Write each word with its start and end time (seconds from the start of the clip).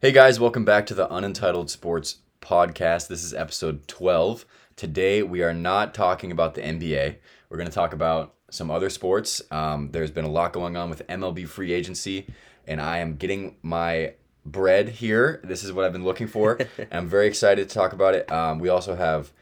Hey 0.00 0.12
guys, 0.12 0.38
welcome 0.38 0.64
back 0.64 0.86
to 0.86 0.94
the 0.94 1.12
Unentitled 1.12 1.70
Sports 1.70 2.18
Podcast. 2.40 3.08
This 3.08 3.24
is 3.24 3.34
episode 3.34 3.88
12. 3.88 4.46
Today 4.76 5.24
we 5.24 5.42
are 5.42 5.52
not 5.52 5.92
talking 5.92 6.30
about 6.30 6.54
the 6.54 6.60
NBA. 6.60 7.16
We're 7.50 7.56
going 7.56 7.68
to 7.68 7.74
talk 7.74 7.92
about 7.92 8.32
some 8.48 8.70
other 8.70 8.90
sports. 8.90 9.42
Um, 9.50 9.90
there's 9.90 10.12
been 10.12 10.24
a 10.24 10.30
lot 10.30 10.52
going 10.52 10.76
on 10.76 10.88
with 10.88 11.04
MLB 11.08 11.48
free 11.48 11.72
agency, 11.72 12.28
and 12.64 12.80
I 12.80 12.98
am 12.98 13.16
getting 13.16 13.56
my 13.60 14.14
bread 14.46 14.88
here. 14.88 15.40
This 15.42 15.64
is 15.64 15.72
what 15.72 15.84
I've 15.84 15.92
been 15.92 16.04
looking 16.04 16.28
for. 16.28 16.60
I'm 16.92 17.08
very 17.08 17.26
excited 17.26 17.68
to 17.68 17.74
talk 17.74 17.92
about 17.92 18.14
it. 18.14 18.30
Um, 18.30 18.60
we 18.60 18.68
also 18.68 18.94
have 18.94 19.32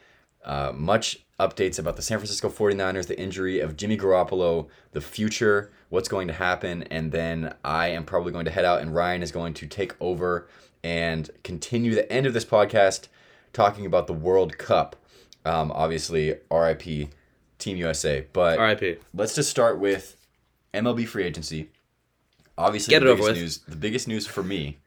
uh, 0.42 0.72
much 0.74 1.18
updates 1.38 1.78
about 1.78 1.96
the 1.96 2.02
San 2.02 2.18
Francisco 2.18 2.48
49ers, 2.48 3.06
the 3.06 3.18
injury 3.18 3.60
of 3.60 3.76
Jimmy 3.76 3.96
Garoppolo, 3.96 4.68
the 4.92 5.00
future, 5.00 5.70
what's 5.90 6.08
going 6.08 6.28
to 6.28 6.34
happen, 6.34 6.82
and 6.84 7.12
then 7.12 7.54
I 7.64 7.88
am 7.88 8.04
probably 8.04 8.32
going 8.32 8.46
to 8.46 8.50
head 8.50 8.64
out 8.64 8.80
and 8.80 8.94
Ryan 8.94 9.22
is 9.22 9.32
going 9.32 9.54
to 9.54 9.66
take 9.66 9.94
over 10.00 10.48
and 10.82 11.28
continue 11.42 11.94
the 11.94 12.10
end 12.10 12.26
of 12.26 12.32
this 12.32 12.44
podcast 12.44 13.08
talking 13.52 13.86
about 13.86 14.06
the 14.06 14.12
World 14.12 14.56
Cup. 14.58 14.96
Um, 15.44 15.70
obviously, 15.72 16.36
RIP 16.50 17.10
Team 17.58 17.76
USA. 17.76 18.26
But 18.32 18.58
RIP. 18.58 19.02
let's 19.14 19.34
just 19.34 19.50
start 19.50 19.78
with 19.78 20.16
MLB 20.74 21.06
free 21.06 21.24
agency. 21.24 21.70
Obviously, 22.58 22.92
Get 22.92 23.00
the 23.00 23.06
biggest 23.06 23.28
with. 23.28 23.36
news. 23.36 23.58
The 23.68 23.76
biggest 23.76 24.08
news 24.08 24.26
for 24.26 24.42
me 24.42 24.78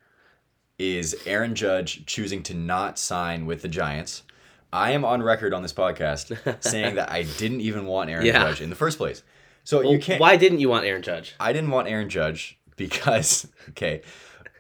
is 0.78 1.16
Aaron 1.26 1.56
Judge 1.56 2.06
choosing 2.06 2.42
to 2.44 2.54
not 2.54 2.98
sign 2.98 3.46
with 3.46 3.62
the 3.62 3.68
Giants. 3.68 4.24
I 4.72 4.92
am 4.92 5.04
on 5.06 5.24
record 5.24 5.54
on 5.54 5.62
this 5.62 5.74
podcast 5.74 6.64
saying 6.64 6.96
that 6.96 7.12
I 7.12 7.24
didn't 7.24 7.62
even 7.62 7.86
want 7.86 8.10
Aaron 8.10 8.26
Yeah. 8.26 8.44
Judge 8.44 8.62
in 8.62 8.70
the 8.70 8.76
first 8.76 8.98
place. 8.98 9.24
So 9.64 9.82
you 9.82 10.00
can't. 10.00 10.20
Why 10.20 10.36
didn't 10.38 10.60
you 10.60 10.70
want 10.70 10.86
Aaron 10.86 11.02
Judge? 11.02 11.36
I 11.40 11.54
didn't 11.54 11.72
want 11.72 11.88
Aaron 11.88 12.10
Judge 12.10 12.58
because 12.76 13.48
okay, 13.70 14.02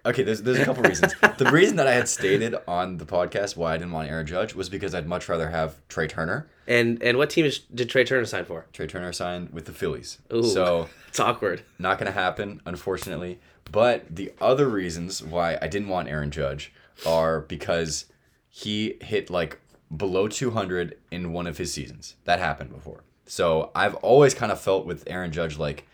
okay. 0.05 0.23
There's 0.23 0.41
there's 0.41 0.59
a 0.59 0.65
couple 0.65 0.83
reasons. 0.83 1.13
The 1.37 1.49
reason 1.51 1.77
that 1.77 1.87
I 1.87 1.93
had 1.93 2.07
stated 2.07 2.55
on 2.67 2.97
the 2.97 3.05
podcast 3.05 3.55
why 3.55 3.73
I 3.73 3.77
didn't 3.77 3.93
want 3.93 4.09
Aaron 4.09 4.27
Judge 4.27 4.53
was 4.53 4.69
because 4.69 4.93
I'd 4.93 5.07
much 5.07 5.29
rather 5.29 5.49
have 5.49 5.75
Trea 5.87 6.07
Turner. 6.07 6.47
And 6.67 7.01
and 7.01 7.17
what 7.17 7.29
team 7.29 7.45
is, 7.45 7.59
did 7.59 7.89
Trea 7.89 8.03
Turner 8.05 8.25
sign 8.25 8.45
for? 8.45 8.65
Trea 8.73 8.87
Turner 8.87 9.13
signed 9.13 9.51
with 9.51 9.65
the 9.65 9.71
Phillies. 9.73 10.19
Ooh. 10.33 10.43
So 10.43 10.89
It's 11.07 11.19
awkward. 11.19 11.63
not 11.79 11.97
going 11.97 12.11
to 12.11 12.19
happen, 12.19 12.61
unfortunately. 12.65 13.39
But 13.71 14.15
the 14.15 14.31
other 14.41 14.67
reasons 14.67 15.23
why 15.23 15.57
I 15.61 15.67
didn't 15.67 15.87
want 15.89 16.07
Aaron 16.09 16.29
Judge 16.31 16.71
are 17.05 17.41
because 17.41 18.05
he 18.49 18.97
hit 19.01 19.29
like 19.29 19.59
below 19.95 20.27
200 20.27 20.97
in 21.11 21.33
one 21.33 21.47
of 21.47 21.57
his 21.57 21.73
seasons. 21.73 22.15
That 22.25 22.39
happened 22.39 22.71
before. 22.71 23.03
So 23.25 23.71
I've 23.75 23.95
always 23.95 24.33
kind 24.33 24.51
of 24.51 24.59
felt 24.59 24.85
with 24.85 25.03
Aaron 25.07 25.31
Judge 25.31 25.57
like 25.57 25.85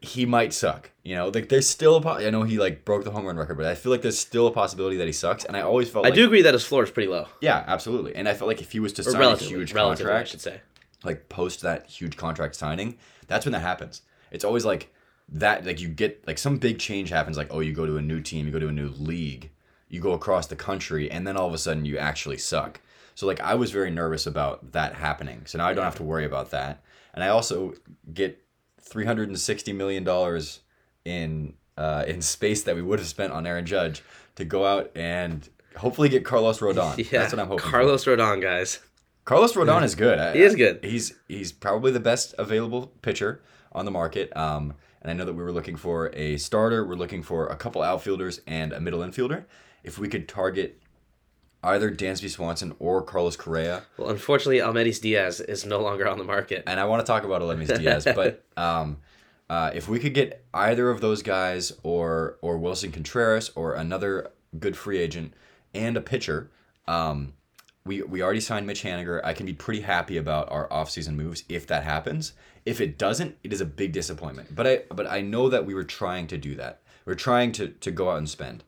he 0.00 0.24
might 0.24 0.52
suck. 0.52 0.90
You 1.02 1.14
know, 1.16 1.28
like 1.28 1.48
there's 1.50 1.68
still 1.68 1.96
a 1.96 2.00
po- 2.00 2.14
I 2.26 2.30
know 2.30 2.42
he 2.42 2.58
like 2.58 2.84
broke 2.84 3.04
the 3.04 3.10
home 3.10 3.26
run 3.26 3.36
record, 3.36 3.56
but 3.56 3.66
I 3.66 3.74
feel 3.74 3.92
like 3.92 4.02
there's 4.02 4.18
still 4.18 4.46
a 4.46 4.50
possibility 4.52 4.96
that 4.96 5.06
he 5.06 5.12
sucks. 5.12 5.44
And 5.44 5.56
I 5.56 5.60
always 5.60 5.90
felt 5.90 6.06
I 6.06 6.08
like 6.08 6.14
do 6.16 6.24
agree 6.24 6.42
that 6.42 6.54
his 6.54 6.64
floor 6.64 6.82
is 6.84 6.90
pretty 6.90 7.08
low. 7.08 7.26
yeah, 7.40 7.64
absolutely. 7.66 8.14
And 8.14 8.28
I 8.28 8.34
felt 8.34 8.48
like 8.48 8.62
if 8.62 8.72
he 8.72 8.80
was 8.80 8.92
to 8.94 9.02
Or 9.02 9.10
sign 9.10 9.22
a 9.22 9.36
huge 9.36 9.72
relatively, 9.74 10.06
I 10.12 10.16
contract, 10.16 10.28
should 10.30 10.40
say. 10.40 10.60
like 11.04 11.28
post 11.28 11.60
that 11.62 11.86
huge 11.86 12.16
contract 12.16 12.54
signing, 12.54 12.96
that's 13.26 13.44
when 13.44 13.52
that 13.52 13.60
happens. 13.60 14.02
It's 14.30 14.44
always 14.44 14.64
like 14.64 14.92
that 15.32 15.64
like 15.66 15.80
you 15.80 15.88
get 15.88 16.26
like 16.26 16.38
some 16.38 16.56
big 16.58 16.78
change 16.80 17.08
happens 17.10 17.36
like 17.36 17.46
oh 17.52 17.60
you 17.60 17.72
go 17.72 17.86
to 17.86 17.96
a 17.98 18.02
new 18.02 18.20
team, 18.20 18.46
you 18.46 18.52
go 18.52 18.58
to 18.58 18.68
a 18.68 18.72
new 18.72 18.88
league, 18.88 19.50
you 19.90 20.00
go 20.00 20.12
across 20.12 20.46
the 20.46 20.56
country 20.56 21.10
and 21.10 21.26
then 21.26 21.36
all 21.36 21.46
of 21.48 21.52
a 21.52 21.58
sudden 21.58 21.84
you 21.84 21.98
actually 21.98 22.38
suck. 22.38 22.80
So 23.14 23.26
like 23.26 23.40
I 23.40 23.54
was 23.54 23.70
very 23.70 23.90
nervous 23.90 24.26
about 24.26 24.72
that 24.72 24.94
happening. 24.94 25.42
So 25.46 25.58
now 25.58 25.66
I 25.66 25.74
don't 25.74 25.84
have 25.84 25.96
to 25.96 26.02
worry 26.02 26.24
about 26.24 26.50
that. 26.52 26.82
And 27.12 27.22
I 27.22 27.28
also 27.28 27.74
get 28.14 28.42
360 28.80 29.72
million 29.72 30.04
dollars 30.04 30.60
in 31.04 31.54
uh, 31.76 32.04
in 32.06 32.20
space 32.22 32.62
that 32.64 32.74
we 32.76 32.82
would 32.82 32.98
have 32.98 33.08
spent 33.08 33.32
on 33.32 33.46
Aaron 33.46 33.64
Judge 33.66 34.02
to 34.36 34.44
go 34.44 34.66
out 34.66 34.90
and 34.94 35.48
hopefully 35.76 36.08
get 36.08 36.24
Carlos 36.24 36.60
Rodon. 36.60 36.96
Yeah, 37.12 37.20
That's 37.20 37.32
what 37.32 37.40
I'm 37.40 37.46
hoping. 37.48 37.64
for. 37.64 37.70
Carlos 37.70 38.04
Rodon, 38.04 38.42
guys. 38.42 38.80
Carlos 39.24 39.54
Rodon 39.54 39.82
is 39.82 39.94
good. 39.94 40.18
I- 40.18 40.32
He 40.34 40.42
is 40.42 40.54
good. 40.54 40.84
He's 40.84 41.14
he's 41.28 41.52
probably 41.52 41.90
the 41.92 42.00
best 42.00 42.34
available 42.38 42.88
pitcher 43.02 43.40
on 43.72 43.84
the 43.84 43.90
market. 43.90 44.34
Um, 44.36 44.74
and 45.02 45.10
I 45.10 45.14
know 45.14 45.24
that 45.24 45.32
we 45.32 45.42
were 45.42 45.52
looking 45.52 45.76
for 45.76 46.10
a 46.14 46.36
starter. 46.36 46.86
We're 46.86 46.94
looking 46.96 47.22
for 47.22 47.46
a 47.46 47.56
couple 47.56 47.82
outfielders 47.82 48.40
and 48.46 48.72
a 48.72 48.80
middle 48.80 49.00
infielder. 49.00 49.44
If 49.84 49.98
we 49.98 50.08
could 50.08 50.28
target 50.28 50.80
either 51.62 51.90
Dansby 51.90 52.30
Swanson 52.30 52.74
or 52.78 53.02
Carlos 53.02 53.36
Correa, 53.36 53.82
Well, 53.98 54.10
unfortunately, 54.10 54.58
Almedis 54.58 55.00
Diaz 55.00 55.40
is 55.40 55.64
no 55.66 55.80
longer 55.80 56.08
on 56.08 56.18
the 56.18 56.24
market. 56.24 56.62
and 56.66 56.80
I 56.80 56.84
want 56.84 57.04
to 57.04 57.06
talk 57.06 57.24
about 57.24 57.42
Alemis 57.42 57.76
Diaz, 57.78 58.06
but 58.14 58.44
um, 58.56 58.98
uh, 59.48 59.70
if 59.74 59.88
we 59.88 59.98
could 59.98 60.14
get 60.14 60.44
either 60.54 60.90
of 60.90 61.00
those 61.00 61.22
guys 61.22 61.72
or 61.82 62.38
or 62.40 62.58
Willson 62.58 62.92
Contreras 62.92 63.50
or 63.54 63.74
another 63.74 64.30
good 64.58 64.76
free 64.76 64.98
agent 64.98 65.34
and 65.74 65.96
a 65.96 66.00
pitcher, 66.00 66.50
um, 66.88 67.34
we 67.84 68.02
we 68.02 68.22
already 68.22 68.40
signed 68.40 68.66
Mitch 68.66 68.82
Haniger. 68.82 69.20
I 69.24 69.32
can 69.34 69.46
be 69.46 69.52
pretty 69.52 69.80
happy 69.80 70.16
about 70.16 70.50
our 70.50 70.68
offseason 70.68 71.14
moves 71.14 71.44
if 71.48 71.66
that 71.66 71.82
happens. 71.84 72.32
If 72.64 72.80
it 72.80 72.96
doesn't, 72.98 73.36
it 73.42 73.52
is 73.52 73.60
a 73.60 73.64
big 73.66 73.92
disappointment. 73.92 74.54
But 74.54 74.66
I 74.66 74.82
but 74.94 75.06
I 75.10 75.20
know 75.20 75.48
that 75.48 75.66
we 75.66 75.74
were 75.74 75.84
trying 75.84 76.26
to 76.28 76.38
do 76.38 76.54
that. 76.56 76.80
We're 77.04 77.14
trying 77.14 77.52
to 77.52 77.68
to 77.68 77.90
go 77.90 78.10
out 78.10 78.18
and 78.18 78.28
spend. 78.28 78.62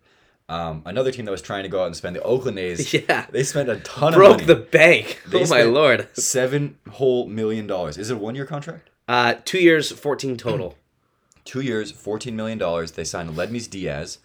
Um, 0.48 0.82
another 0.84 1.10
team 1.12 1.24
that 1.24 1.30
was 1.30 1.40
trying 1.42 1.62
to 1.62 1.68
go 1.68 1.82
out 1.82 1.86
and 1.86 1.96
spend 1.96 2.16
the 2.16 2.22
Oakland 2.22 2.58
A's. 2.58 2.92
Yeah. 3.08 3.26
they 3.30 3.42
spent 3.42 3.68
a 3.68 3.76
ton 3.80 4.12
of 4.12 4.18
Broke 4.18 4.42
the 4.44 4.56
bank. 4.56 5.20
They 5.26 5.44
oh 5.44 5.48
my 5.48 5.62
lord. 5.62 6.08
Seven 6.16 6.78
whole 6.90 7.26
million 7.26 7.66
dollars. 7.66 7.96
Is 7.96 8.10
it 8.10 8.14
a 8.14 8.18
one 8.18 8.34
year 8.34 8.44
contract? 8.44 8.90
Uh, 9.08 9.34
two 9.44 9.58
years, 9.58 9.90
fourteen 9.92 10.36
total. 10.36 10.76
two 11.44 11.60
years, 11.60 11.90
fourteen 11.90 12.36
million 12.36 12.58
dollars. 12.58 12.92
They 12.92 13.04
signed 13.04 13.30
Ledmis 13.30 13.68
Diaz, 13.70 14.18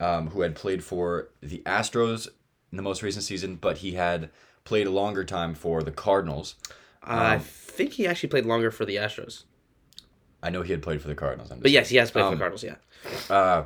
um, 0.00 0.28
who 0.30 0.40
had 0.40 0.54
played 0.54 0.82
for 0.82 1.28
the 1.42 1.62
Astros 1.66 2.28
in 2.70 2.76
the 2.76 2.82
most 2.82 3.02
recent 3.02 3.24
season, 3.24 3.56
but 3.56 3.78
he 3.78 3.92
had 3.92 4.30
played 4.64 4.86
a 4.86 4.90
longer 4.90 5.24
time 5.24 5.54
for 5.54 5.82
the 5.82 5.92
Cardinals. 5.92 6.54
I 7.02 7.38
think 7.38 7.92
he 7.92 8.06
actually 8.06 8.30
played 8.30 8.46
longer 8.46 8.70
for 8.70 8.86
the 8.86 8.96
Astros. 8.96 9.42
I 10.42 10.48
know 10.50 10.62
he 10.62 10.72
had 10.72 10.82
played 10.82 11.02
for 11.02 11.08
the 11.08 11.14
Cardinals. 11.14 11.50
I'm 11.50 11.60
But 11.60 11.70
yes, 11.70 11.88
he 11.90 11.96
has 11.98 12.10
played 12.10 12.22
for 12.22 12.26
Um, 12.28 12.34
the 12.34 12.38
Cardinals. 12.38 12.64
Yeah. 12.64 13.34
Uh, 13.34 13.64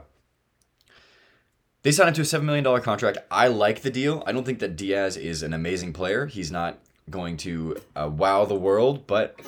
they 1.83 1.93
signed 1.93 2.09
him 2.09 2.15
to 2.15 2.23
a 2.23 2.25
seven 2.25 2.47
million 2.47 2.65
dollar 2.65 2.81
contract. 2.81 3.19
I 3.31 3.49
like 3.49 3.83
the 3.83 3.91
deal. 3.91 4.23
I 4.27 4.33
don't 4.33 4.45
think 4.45 4.59
that 4.61 4.77
Diaz 4.77 5.17
is 5.17 5.43
an 5.43 5.53
amazing 5.53 5.93
player. 5.93 6.27
He's 6.27 6.51
not 6.51 6.79
going 7.11 7.37
to 7.39 7.77
uh, 7.97 8.11
wow 8.13 8.45
the 8.45 8.55
world, 8.55 9.07
but 9.07 9.41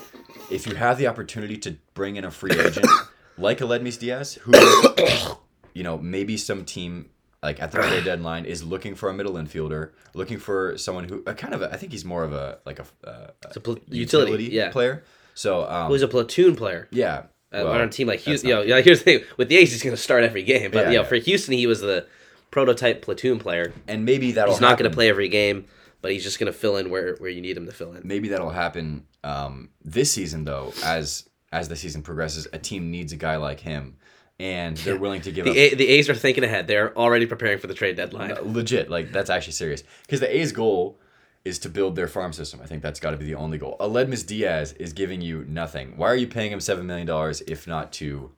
if 0.51 0.67
you 0.67 0.75
have 0.77 0.99
the 0.99 1.07
opportunity 1.07 1.57
to 1.59 1.77
bring 1.95 2.17
in 2.17 2.25
a 2.25 2.31
free 2.31 2.53
agent 2.53 2.87
like 3.39 3.59
Aledmys 3.59 3.99
Diaz, 3.99 4.35
who 4.43 4.53
you 5.75 5.83
know 5.83 5.99
maybe 5.99 6.37
some 6.37 6.65
team 6.65 7.11
like 7.43 7.61
at 7.61 7.73
the 7.73 7.79
trade 7.79 8.05
deadline 8.05 8.45
is 8.45 8.63
looking 8.63 8.95
for 8.95 9.09
a 9.09 9.15
middle 9.15 9.35
infielder, 9.35 9.91
looking 10.15 10.39
for 10.39 10.77
someone 10.79 11.05
who 11.05 11.23
uh, 11.27 11.35
kind 11.35 11.55
of 11.55 11.63
a, 11.63 11.73
I 11.73 11.77
think 11.77 11.93
he's 11.93 12.05
more 12.05 12.25
of 12.25 12.33
a 12.33 12.59
like 12.65 12.79
a, 12.79 12.85
uh, 13.07 13.31
a 13.55 13.61
pl- 13.61 13.79
utility, 13.89 14.45
yeah. 14.45 14.71
player. 14.71 15.05
So 15.35 15.65
um, 15.69 15.89
Who 15.89 15.95
is 15.95 16.03
a 16.03 16.09
platoon 16.09 16.57
player. 16.57 16.89
yeah, 16.91 17.25
Uh, 17.53 17.65
well, 17.65 17.73
on 17.73 17.81
a 17.81 17.89
team 17.89 18.07
like 18.09 18.21
Houston, 18.21 18.49
you 18.49 18.55
know, 18.57 18.63
yeah, 18.63 18.81
here's 18.83 18.99
the 18.99 19.05
thing 19.05 19.25
with 19.37 19.49
the 19.49 19.57
A's, 19.57 19.73
he's 19.73 19.83
going 19.83 19.97
to 19.97 20.01
start 20.01 20.23
every 20.23 20.43
game. 20.43 20.71
But 20.71 20.79
Yeah, 20.79 20.91
you 20.91 20.97
know, 20.97 21.03
yeah. 21.03 21.09
for 21.09 21.17
Houston, 21.17 21.55
he 21.55 21.67
was 21.67 21.81
the 21.81 22.07
prototype 22.51 23.03
platoon 23.03 23.39
player. 23.39 23.73
and 23.89 24.05
maybe 24.05 24.33
that'll 24.33 24.55
He's 24.55 24.61
not 24.61 24.79
going 24.79 24.91
to 24.91 24.95
play 24.95 25.09
every 25.09 25.29
game, 25.29 25.67
but 26.03 26.13
he's 26.13 26.23
just 26.25 26.39
going 26.39 26.53
to 26.53 26.59
fill 26.59 26.77
in 26.77 26.91
where, 26.91 27.15
where 27.17 27.31
you 27.31 27.41
need 27.41 27.57
him 27.57 27.67
to 27.67 27.73
fill 27.73 27.93
in. 27.95 28.03
maybe 28.07 28.29
that'll 28.29 28.51
happen 28.51 29.07
um, 29.25 29.69
this 29.85 30.11
season 30.13 30.45
though 30.45 30.73
as 30.85 31.29
as 31.53 31.69
the 31.69 31.77
season 31.77 32.03
progresses 32.03 32.47
a 32.53 32.59
team 32.59 32.91
needs 32.91 33.13
a 33.13 33.17
guy 33.17 33.37
like 33.37 33.61
him 33.61 33.97
and 34.39 34.77
they're 34.79 34.97
willing 34.97 35.21
to 35.21 35.31
give 35.33 35.45
The 35.45 35.51
up 35.51 35.57
A, 35.57 35.75
the 35.75 35.89
A's 35.89 36.09
are 36.09 36.15
thinking 36.15 36.45
ahead. 36.45 36.67
They're 36.67 36.97
already 36.97 37.27
preparing 37.27 37.59
for 37.59 37.67
the 37.67 37.75
trade 37.75 37.97
deadline. 37.97 38.35
legit 38.43 38.89
like 38.89 39.13
that's 39.13 39.29
actually 39.31 39.53
serious 39.53 39.83
because 40.03 40.21
the 40.21 40.35
a's 40.37 40.53
goal 40.53 40.99
is 41.45 41.59
to 41.59 41.69
build 41.69 41.97
their 41.97 42.09
farm 42.09 42.33
system 42.33 42.61
i 42.63 42.67
think 42.67 42.83
that's 42.83 43.01
got 43.01 43.11
to 43.13 43.17
be 43.17 43.25
the 43.25 43.35
only 43.35 43.59
goal 43.59 43.77
aledmus 43.81 44.27
diaz 44.27 44.73
is 44.79 44.93
giving 44.93 45.21
you 45.21 45.45
nothing 45.49 45.97
why 45.97 46.07
are 46.09 46.17
you 46.17 46.27
paying 46.27 46.53
him 46.53 46.59
$7 46.59 46.85
million 46.85 47.09
if 47.47 47.67
not 47.67 47.93
to 47.95 48.31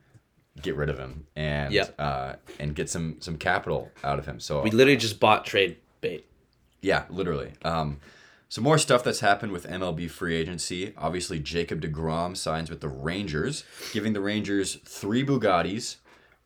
get 0.60 0.76
rid 0.76 0.90
of 0.90 0.98
him 0.98 1.26
and 1.34 1.72
Yep. 1.72 1.94
uh, 1.98 2.34
and 2.60 2.74
get 2.74 2.90
some 2.90 3.16
some 3.20 3.36
capital 3.38 3.90
out 4.04 4.18
of 4.18 4.26
him 4.26 4.38
so 4.38 4.62
We 4.62 4.70
literally 4.70 4.96
just 4.98 5.18
bought 5.20 5.44
trade 5.46 5.76
bait. 6.00 6.26
Yeah, 6.82 7.04
literally. 7.08 7.52
Um, 7.64 8.00
some 8.48 8.64
more 8.64 8.76
stuff 8.76 9.02
that's 9.02 9.20
happened 9.20 9.52
with 9.52 9.66
MLB 9.66 10.10
free 10.10 10.34
agency. 10.36 10.92
Obviously, 10.98 11.38
Jacob 11.38 11.80
DeGrom 11.80 12.36
signs 12.36 12.68
with 12.68 12.80
the 12.82 12.88
Rangers, 12.88 13.64
giving 13.94 14.12
the 14.12 14.20
Rangers 14.20 14.74
three 14.84 15.24
Bugattis 15.24 15.96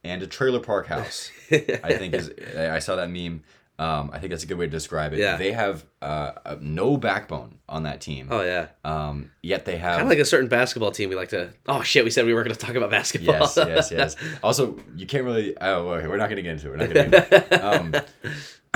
and 0.05 0.23
a 0.23 0.27
trailer 0.29 0.61
park 0.61 0.87
house. 0.87 1.33
I 1.51 1.97
think 1.97 2.15
is 2.15 2.31
I 2.57 2.79
saw 2.79 2.95
that 2.97 3.11
meme. 3.11 3.43
Um, 3.79 4.11
I 4.13 4.19
think 4.19 4.31
that's 4.31 4.43
a 4.43 4.47
good 4.47 4.57
way 4.57 4.65
to 4.65 4.71
describe 4.71 5.13
it. 5.13 5.19
Yeah. 5.19 5.37
They 5.37 5.53
have 5.53 5.85
uh, 6.01 6.33
no 6.61 6.97
backbone 6.97 7.59
on 7.69 7.83
that 7.83 8.01
team. 8.01 8.29
Oh 8.31 8.41
yeah, 8.41 8.69
Um, 8.85 9.33
yet 9.43 9.67
they 9.67 9.77
have 9.77 9.97
kind 9.99 10.03
of 10.05 10.09
like 10.09 10.19
a 10.19 10.25
certain 10.25 10.49
basketball 10.49 10.91
team. 10.93 11.11
We 11.11 11.17
like 11.17 11.29
to. 11.31 11.51
Oh 11.69 11.83
shit, 11.83 12.03
we 12.05 12.11
said 12.11 12.25
we 12.25 12.33
were 12.33 12.43
going 12.43 12.55
to 12.57 12.59
talk 12.67 12.75
about 12.75 12.91
basketball. 12.91 13.35
yes, 13.35 13.57
yes, 13.57 13.91
yes. 13.91 14.17
Also, 14.43 14.79
you 14.95 15.07
can't 15.07 15.25
really. 15.25 15.55
Oh, 15.61 15.89
okay, 15.91 16.07
we're 16.09 16.17
not 16.17 16.31
going 16.31 16.37
to 16.37 16.43
get 16.43 16.53
into 16.53 16.69
it. 16.69 16.71
We're 16.71 16.77
not 16.79 16.95
going 16.95 17.11
to. 17.11 17.11
Get 17.11 17.33
into 17.33 17.55
it. 17.55 18.03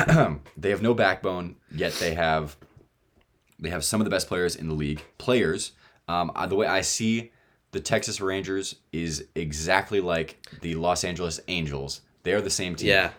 Um, 0.07 0.41
they 0.57 0.71
have 0.71 0.83
no 0.83 0.93
backbone, 0.95 1.57
yet 1.75 1.93
they 1.95 2.15
have 2.15 2.57
they 3.59 3.71
have 3.71 3.85
some 3.85 4.01
of 4.01 4.05
the 4.05 4.11
best 4.11 4.29
players 4.29 4.57
in 4.57 4.69
the 4.69 4.75
league. 4.75 5.03
Players. 5.19 5.73
Um, 6.09 6.31
uh, 6.35 6.47
the 6.47 6.57
way 6.57 6.67
I 6.67 6.81
see 6.81 7.31
the 7.73 7.81
Texas 7.81 8.21
Rangers 8.21 8.77
is 8.93 9.27
exactly 9.35 10.01
like 10.01 10.45
the 10.61 10.75
Los 10.75 11.05
Angeles 11.05 11.41
Angels. 11.49 12.01
They 12.23 12.33
are 12.33 12.41
the 12.41 12.51
same 12.51 12.75
team. 12.75 12.89
yeah. 12.89 13.11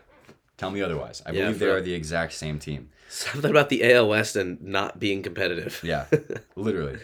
Tell 0.62 0.70
me 0.70 0.82
otherwise. 0.84 1.24
I 1.26 1.32
Yeah, 1.32 1.46
believe 1.46 1.58
they 1.58 1.66
are 1.70 1.82
the 1.82 1.96
exact 1.96 2.34
same 2.34 2.60
team. 2.60 2.90
Something 3.10 3.50
about 3.50 3.70
the 3.70 3.84
AL 3.92 4.08
West 4.08 4.36
and 4.36 4.62
not 4.62 5.00
being 5.00 5.24
competitive. 5.24 5.80
Yeah, 5.84 6.06
literally. 6.56 7.00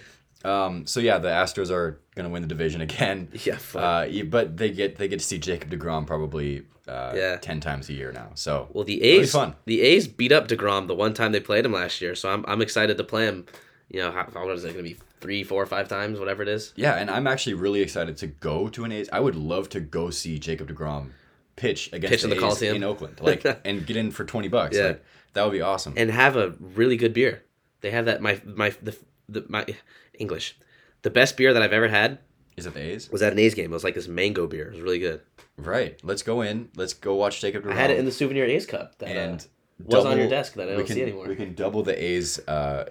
Um, 0.45 0.85
so 0.85 0.99
yeah, 0.99 1.17
the 1.17 1.29
Astros 1.29 1.71
are 1.71 1.99
gonna 2.15 2.29
win 2.29 2.43
the 2.43 2.47
division 2.47 2.81
again. 2.81 3.29
Yeah. 3.43 3.57
Uh, 3.73 4.07
but 4.25 4.57
they 4.57 4.69
get 4.69 4.97
they 4.99 5.07
get 5.07 5.17
to 5.17 5.25
see 5.25 5.39
Jacob 5.39 5.71
Degrom 5.71 6.05
probably 6.05 6.65
uh, 6.87 7.13
Yeah. 7.15 7.37
ten 7.37 7.59
times 7.59 7.89
a 7.89 7.93
year 7.93 8.11
now. 8.11 8.29
So 8.35 8.67
Well, 8.73 8.83
the 8.83 9.01
A's 9.01 9.31
fun. 9.31 9.55
the 9.65 9.81
A's 9.81 10.07
beat 10.07 10.31
up 10.31 10.47
Degrom 10.47 10.85
the 10.85 10.93
one 10.93 11.15
time 11.15 11.31
they 11.31 11.39
played 11.39 11.65
him 11.65 11.73
last 11.73 11.99
year, 11.99 12.13
so 12.13 12.29
I'm 12.29 12.45
I'm 12.47 12.61
excited 12.61 12.95
to 12.97 13.03
play 13.03 13.25
him. 13.25 13.47
You 13.89 14.01
know, 14.01 14.11
how, 14.11 14.25
what 14.45 14.55
is 14.55 14.65
it 14.65 14.73
going 14.73 14.83
to 14.85 14.91
be? 14.93 14.97
Three, 15.19 15.43
four, 15.43 15.65
five 15.65 15.87
times, 15.87 16.19
whatever 16.19 16.43
it 16.43 16.49
is. 16.49 16.73
yeah, 16.75 16.95
and 16.95 17.09
I'm 17.09 17.25
actually 17.25 17.55
really 17.55 17.81
excited 17.81 18.17
to 18.17 18.27
go 18.27 18.67
to 18.69 18.83
an 18.83 18.91
A's. 18.91 19.09
I 19.11 19.19
would 19.19 19.35
love 19.35 19.67
to 19.69 19.79
go 19.79 20.09
see 20.11 20.37
Jacob 20.37 20.69
Degrom 20.69 21.09
pitch 21.57 21.89
against 21.91 22.11
Pitch 22.13 22.23
in 22.23 22.29
the, 22.29 22.35
the 22.37 22.41
Coliseum. 22.41 22.77
in 22.77 22.83
Oakland, 22.85 23.19
like 23.21 23.45
and 23.65 23.85
get 23.85 23.97
in 23.97 24.11
for 24.11 24.23
twenty 24.23 24.47
bucks. 24.47 24.77
Yeah. 24.77 24.87
Like, 24.87 25.05
that 25.33 25.43
would 25.43 25.51
be 25.51 25.61
awesome. 25.61 25.93
and 25.97 26.09
have 26.09 26.37
a 26.37 26.55
really 26.59 26.95
good 26.95 27.13
beer. 27.13 27.43
They 27.81 27.91
have 27.91 28.05
that 28.05 28.21
my 28.21 28.41
my 28.45 28.69
the, 28.81 28.95
the 29.27 29.45
my 29.49 29.65
English. 30.13 30.57
The 31.01 31.09
best 31.09 31.35
beer 31.37 31.53
that 31.53 31.61
I've 31.61 31.73
ever 31.73 31.89
had 31.89 32.19
Is 32.55 32.65
it 32.65 32.73
the 32.73 32.81
A's? 32.81 33.09
was 33.11 33.21
at 33.21 33.33
an 33.33 33.39
A's 33.39 33.53
game. 33.53 33.65
It 33.65 33.73
was 33.73 33.83
like 33.83 33.93
this 33.93 34.07
mango 34.07 34.47
beer. 34.47 34.67
It 34.67 34.71
was 34.71 34.81
really 34.81 34.99
good. 34.99 35.21
Right. 35.57 35.99
Let's 36.03 36.23
go 36.23 36.41
in. 36.41 36.69
Let's 36.75 36.93
go 36.93 37.13
watch 37.15 37.39
Jacob 37.41 37.63
Degrom. 37.63 37.73
I 37.73 37.75
had 37.75 37.91
it 37.91 37.99
in 37.99 38.05
the 38.05 38.11
souvenir 38.11 38.45
A's 38.45 38.65
cup 38.65 38.97
that 38.99 39.09
and 39.09 39.41
uh, 39.41 39.43
was 39.85 40.05
on 40.05 40.17
your 40.17 40.27
desk 40.29 40.53
that 40.55 40.67
I 40.69 40.73
don't 40.73 40.85
can, 40.85 40.95
see 40.95 41.01
anymore. 41.03 41.27
We 41.27 41.35
can 41.35 41.53
double 41.53 41.83
the 41.83 42.01
A's 42.01 42.39
uh, 42.47 42.85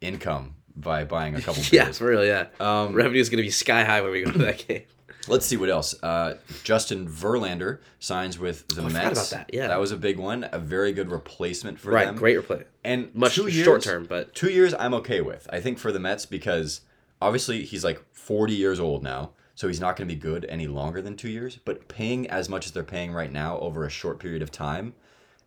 income 0.00 0.56
by 0.76 1.04
buying 1.04 1.34
a 1.34 1.40
couple 1.40 1.62
yeah, 1.70 1.84
beers. 1.84 1.98
for 1.98 2.06
real. 2.06 2.24
Yeah, 2.24 2.46
Um, 2.60 2.92
revenue 2.92 3.20
is 3.20 3.28
going 3.30 3.38
to 3.38 3.42
be 3.42 3.50
sky 3.50 3.84
high 3.84 4.00
when 4.02 4.12
we 4.12 4.22
go 4.22 4.30
to 4.30 4.38
that 4.38 4.58
game. 4.68 4.82
Let's 5.28 5.46
see 5.46 5.56
what 5.56 5.68
else. 5.70 5.94
Uh, 6.02 6.34
Justin 6.64 7.06
Verlander 7.08 7.78
signs 8.00 8.38
with 8.38 8.66
the 8.68 8.82
Oh, 8.82 8.86
I 8.86 8.88
Mets. 8.88 9.08
forgot 9.08 9.12
about 9.12 9.30
that, 9.30 9.54
yeah. 9.54 9.68
that 9.68 9.78
was 9.78 9.92
a 9.92 9.96
big 9.96 10.18
one. 10.18 10.48
A 10.52 10.58
very 10.58 10.92
good 10.92 11.10
replacement 11.10 11.78
for 11.78 11.90
right, 11.92 12.06
them. 12.06 12.16
great 12.16 12.36
replacement. 12.36 12.68
And 12.84 13.14
Much 13.14 13.36
two 13.36 13.46
years, 13.46 13.64
short 13.64 13.82
term, 13.82 14.04
but 14.08 14.34
Two 14.34 14.50
years, 14.50 14.74
I'm 14.74 14.94
okay 14.94 15.20
with. 15.20 15.46
I 15.52 15.60
think 15.60 15.78
for 15.78 15.92
the 15.92 16.00
Mets 16.00 16.26
because 16.26 16.80
obviously 17.20 17.64
he's 17.64 17.84
like 17.84 18.02
40 18.12 18.52
years 18.54 18.80
old 18.80 19.02
now, 19.04 19.30
so 19.54 19.68
he's 19.68 19.80
not 19.80 19.96
going 19.96 20.08
to 20.08 20.14
be 20.14 20.20
good 20.20 20.44
any 20.48 20.66
longer 20.66 21.00
than 21.00 21.16
two 21.16 21.28
years. 21.28 21.58
But 21.64 21.86
paying 21.86 22.28
as 22.28 22.48
much 22.48 22.66
as 22.66 22.72
they're 22.72 22.82
paying 22.82 23.12
right 23.12 23.30
now 23.30 23.58
over 23.60 23.84
a 23.84 23.90
short 23.90 24.18
period 24.18 24.42
of 24.42 24.50
time 24.50 24.94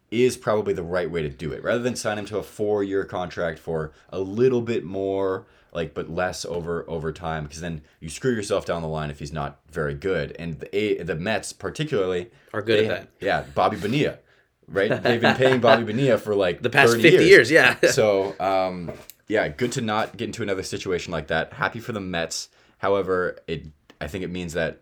is 0.10 0.38
probably 0.38 0.74
the 0.74 0.83
right 0.83 1.10
way 1.12 1.22
to 1.24 1.30
do 1.30 1.51
it. 1.51 1.62
Rather 1.63 1.80
than 1.80 1.95
sign 1.98 2.18
him 2.18 2.25
to 2.27 2.38
a 2.38 2.44
four-year 2.44 3.04
contract 3.04 3.60
for 3.60 3.92
a 4.10 4.19
little 4.19 4.62
bit 4.62 4.86
more, 4.86 5.45
like 5.75 5.94
but 5.94 6.10
less 6.10 6.45
over 6.45 6.83
over 6.89 7.12
time, 7.12 7.44
because 7.44 7.62
then 7.62 7.81
you 8.00 8.10
screw 8.10 8.31
yourself 8.33 8.66
down 8.66 8.81
the 8.81 8.88
line 8.88 9.12
if 9.12 9.19
he's 9.19 9.33
not 9.33 9.60
very 9.72 9.94
good. 9.94 10.36
And 10.39 10.60
the 10.60 10.75
A, 10.75 11.04
the 11.04 11.16
Mets 11.16 11.54
particularly 11.54 12.31
Are 12.54 12.62
good 12.62 12.80
they- 12.86 12.89
at 12.89 13.01
that. 13.01 13.10
Yeah, 13.25 13.44
Bobby 13.54 13.77
Bonilla. 13.77 14.19
Right, 14.68 14.89
they've 15.04 15.22
been 15.22 15.36
paying 15.36 15.62
Bobby 15.62 15.83
Bonilla 15.83 16.18
for 16.18 16.33
like 16.33 16.62
the 16.63 16.72
past 16.72 16.94
30 16.94 17.04
fifty 17.04 17.25
years, 17.25 17.51
yeah. 17.51 17.75
so 17.92 18.33
um, 18.39 18.92
yeah, 19.27 19.48
good 19.48 19.72
to 19.74 19.81
not 19.81 20.18
get 20.18 20.25
into 20.25 20.42
another 20.42 20.63
situation 20.63 21.12
like 21.12 21.27
that. 21.27 21.54
Happy 21.54 21.80
for 21.80 21.92
the 21.92 22.00
Mets. 22.00 22.50
However, 22.80 23.38
it 23.48 23.68
I 24.01 24.07
think 24.07 24.24
it 24.24 24.30
means 24.31 24.54
that 24.54 24.80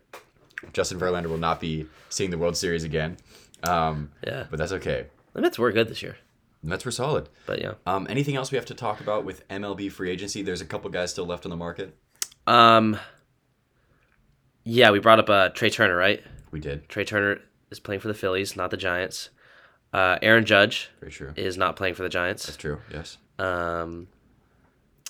Justin 0.72 0.98
Verlander 0.98 1.26
will 1.26 1.36
not 1.38 1.60
be 1.60 1.86
seeing 2.08 2.30
the 2.30 2.38
World 2.38 2.56
Series 2.56 2.82
again. 2.84 3.18
Um, 3.62 4.10
yeah, 4.26 4.44
but 4.50 4.58
that's 4.58 4.72
okay. 4.72 5.06
the 5.34 5.42
Mets 5.42 5.58
were 5.58 5.70
good 5.70 5.88
this 5.88 6.02
year, 6.02 6.16
The 6.64 6.70
Mets 6.70 6.84
were 6.86 6.90
solid. 6.90 7.28
but 7.44 7.60
yeah. 7.60 7.74
Um, 7.86 8.06
anything 8.08 8.36
else 8.36 8.50
we 8.50 8.56
have 8.56 8.64
to 8.66 8.74
talk 8.74 9.00
about 9.00 9.24
with 9.26 9.46
MLB 9.48 9.92
free 9.92 10.10
agency? 10.10 10.40
There's 10.40 10.62
a 10.62 10.64
couple 10.64 10.88
guys 10.90 11.10
still 11.10 11.26
left 11.26 11.44
on 11.44 11.50
the 11.50 11.56
market. 11.56 11.94
Um, 12.46 12.96
yeah, 14.64 14.90
we 14.90 14.98
brought 14.98 15.18
up 15.18 15.28
uh, 15.28 15.50
Trea 15.50 15.68
Turner, 15.70 15.94
right? 15.94 16.22
We 16.50 16.60
did. 16.60 16.88
Trea 16.88 17.04
Turner 17.04 17.40
is 17.70 17.78
playing 17.80 18.00
for 18.00 18.08
the 18.08 18.14
Phillies, 18.14 18.56
not 18.56 18.70
the 18.70 18.78
Giants. 18.78 19.28
Uh, 19.92 20.18
Aaron 20.22 20.44
Judge 20.46 20.88
Very 21.00 21.12
true. 21.12 21.32
is 21.36 21.58
not 21.58 21.76
playing 21.76 21.94
for 21.94 22.02
the 22.02 22.08
Giants. 22.08 22.46
That's 22.46 22.56
true. 22.56 22.80
Yes. 22.90 23.18
Um, 23.38 24.08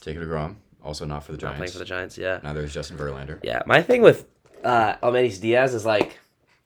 Jacob 0.01 0.25
Degrom 0.25 0.56
also 0.83 1.05
not 1.06 1.23
for 1.25 1.33
the 1.33 1.39
not 1.39 1.51
playing 1.56 1.59
Giants. 1.61 1.73
for 1.73 1.79
the 1.79 1.85
Giants. 1.85 2.19
Yeah, 2.19 2.41
Neither 2.43 2.62
is 2.65 2.75
Justin 2.75 2.97
Verlander. 2.99 3.39
yeah. 3.45 3.62
My 3.65 3.81
thing 3.81 4.03
with 4.03 4.27
uh, 4.65 4.97
Almenis 5.03 5.41
Diaz 5.41 5.73
is 5.73 5.87
like 5.87 6.19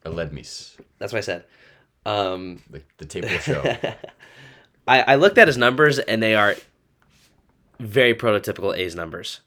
Aledmys. 0.03 0.75
that's 0.97 1.13
what 1.13 1.19
I 1.19 1.21
said. 1.21 1.45
Um, 2.05 2.61
The, 2.71 2.81
the 2.97 3.05
tape 3.05 3.25
will 3.25 3.37
show. 3.39 3.61
I 4.89 5.13
I 5.13 5.15
looked 5.15 5.37
at 5.37 5.47
his 5.47 5.57
numbers 5.57 5.99
and 5.99 6.21
they 6.21 6.35
are 6.35 6.55
very 7.79 8.13
prototypical 8.13 8.75
A's 8.75 8.95
numbers. 8.95 9.41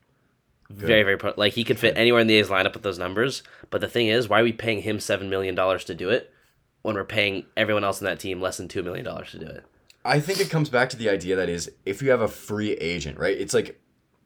Very 0.70 1.02
very 1.02 1.18
pro- 1.18 1.34
like 1.36 1.52
he 1.52 1.64
could 1.64 1.78
fit 1.78 1.98
anywhere 1.98 2.20
in 2.20 2.28
the 2.28 2.36
A's 2.36 2.48
lineup 2.48 2.72
with 2.72 2.82
those 2.82 2.98
numbers. 2.98 3.42
But 3.68 3.80
the 3.82 3.88
thing 3.88 4.06
is, 4.06 4.28
why 4.28 4.40
are 4.40 4.44
we 4.44 4.52
paying 4.52 4.82
him 4.82 5.00
seven 5.00 5.28
million 5.28 5.54
dollars 5.54 5.84
to 5.84 5.94
do 5.94 6.08
it 6.08 6.32
when 6.80 6.94
we're 6.94 7.04
paying 7.04 7.44
everyone 7.56 7.84
else 7.84 8.00
in 8.00 8.06
that 8.06 8.20
team 8.20 8.40
less 8.40 8.56
than 8.56 8.68
two 8.68 8.82
million 8.82 9.04
dollars 9.04 9.32
to 9.32 9.38
do 9.38 9.46
it? 9.46 9.64
I 10.04 10.18
think 10.18 10.40
it 10.40 10.50
comes 10.50 10.68
back 10.68 10.88
to 10.90 10.96
the 10.96 11.10
idea 11.10 11.36
that 11.36 11.48
is 11.48 11.70
if 11.84 12.00
you 12.00 12.10
have 12.10 12.22
a 12.22 12.28
free 12.28 12.72
agent, 12.72 13.18
right? 13.18 13.36
It's 13.36 13.52
like 13.52 13.78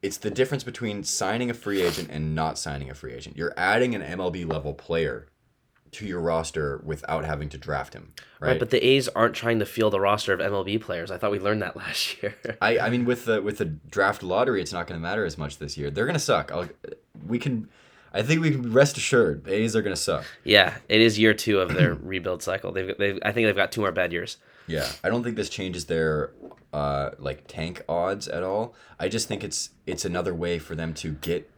it's 0.03 0.19
the 0.19 0.31
difference 0.31 0.63
between 0.63 1.03
signing 1.03 1.51
a 1.51 1.55
free 1.55 1.83
agent 1.83 2.11
and 2.13 2.35
not 2.35 2.59
signing 2.59 2.91
a 2.91 2.95
free 2.95 3.13
agent. 3.13 3.37
You're 3.37 3.55
adding 3.57 3.95
an 3.95 4.03
MLB 4.03 4.49
level 4.49 4.73
player 4.73 5.27
to 5.97 6.07
your 6.07 6.21
roster 6.21 6.81
without 6.85 7.25
having 7.25 7.49
to 7.51 7.59
draft 7.59 7.95
him, 7.95 8.13
right? 8.41 8.51
Right, 8.51 8.59
but 8.59 8.71
the 8.71 8.85
A's 8.85 9.09
aren't 9.09 9.35
trying 9.35 9.59
to 9.59 9.67
field 9.67 9.95
a 9.95 10.01
roster 10.01 10.33
of 10.33 10.41
MLB 10.41 10.81
players. 10.81 11.11
I 11.11 11.19
thought 11.19 11.31
we 11.31 11.39
learned 11.39 11.63
that 11.63 11.77
last 11.83 12.23
year. 12.23 12.35
I, 12.61 12.79
I 12.79 12.91
mean 12.91 13.05
with 13.05 13.25
the 13.25 13.43
with 13.43 13.59
the 13.59 13.65
draft 13.67 14.23
lottery, 14.23 14.61
it's 14.63 14.73
not 14.73 14.87
going 14.87 15.01
to 15.01 15.03
matter 15.03 15.25
as 15.25 15.37
much 15.37 15.59
this 15.59 15.77
year. 15.77 15.91
They're 15.91 16.07
going 16.07 16.15
to 16.15 16.21
suck. 16.21 16.53
I'll, 16.53 16.69
we 17.27 17.39
can, 17.39 17.69
I 18.13 18.23
think 18.23 18.41
we 18.43 18.51
can 18.51 18.73
rest 18.73 18.97
assured. 18.97 19.45
The 19.45 19.53
A's 19.55 19.75
are 19.75 19.83
going 19.83 19.97
to 19.97 20.01
suck. 20.01 20.25
yeah, 20.45 20.77
it 20.89 21.01
is 21.01 21.19
year 21.19 21.35
two 21.35 21.61
of 21.61 21.75
their 21.75 21.95
rebuild 22.03 22.43
cycle. 22.43 22.73
They've, 22.73 22.97
they've 22.99 23.19
I 23.25 23.33
think 23.33 23.47
they've 23.47 23.57
got 23.57 23.73
two 23.73 23.81
more 23.81 23.93
bad 23.93 24.13
years. 24.13 24.37
Yeah, 24.67 24.89
I 25.05 25.09
don't 25.09 25.23
think 25.23 25.37
this 25.37 25.49
changes 25.49 25.85
their 25.87 26.33
uh 26.73 27.11
like 27.19 27.47
tank 27.47 27.83
odds 27.89 28.29
at 28.29 28.43
all. 28.43 28.75
I 28.99 29.09
just 29.09 29.29
think 29.29 29.45
it's 29.45 29.71
it's 29.87 30.05
another 30.05 30.35
way 30.35 30.59
for 30.59 30.75
them 30.75 30.93
to 30.95 31.13
get 31.13 31.49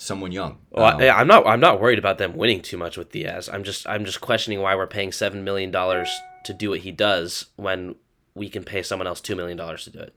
someone 0.00 0.32
young. 0.32 0.58
Well, 0.70 0.84
Um, 0.96 1.00
I, 1.00 1.10
I'm 1.10 1.26
not. 1.26 1.46
I'm 1.46 1.60
not 1.60 1.80
worried 1.80 1.98
about 1.98 2.18
them 2.18 2.36
winning 2.36 2.62
too 2.62 2.76
much 2.76 2.96
with 2.96 3.12
Diaz. 3.12 3.48
I'm 3.52 3.62
just. 3.64 3.86
I'm 3.88 4.04
just 4.04 4.20
questioning 4.20 4.60
why 4.60 4.74
we're 4.74 4.86
paying 4.86 5.12
seven 5.12 5.44
million 5.44 5.70
dollars 5.70 6.10
to 6.44 6.52
do 6.52 6.70
what 6.70 6.80
he 6.80 6.90
does 6.90 7.46
when 7.56 7.94
we 8.34 8.48
can 8.48 8.64
pay 8.64 8.82
someone 8.82 9.06
else 9.06 9.20
two 9.20 9.36
million 9.36 9.56
dollars 9.56 9.84
to 9.84 9.90
do 9.90 9.98
it. 10.00 10.14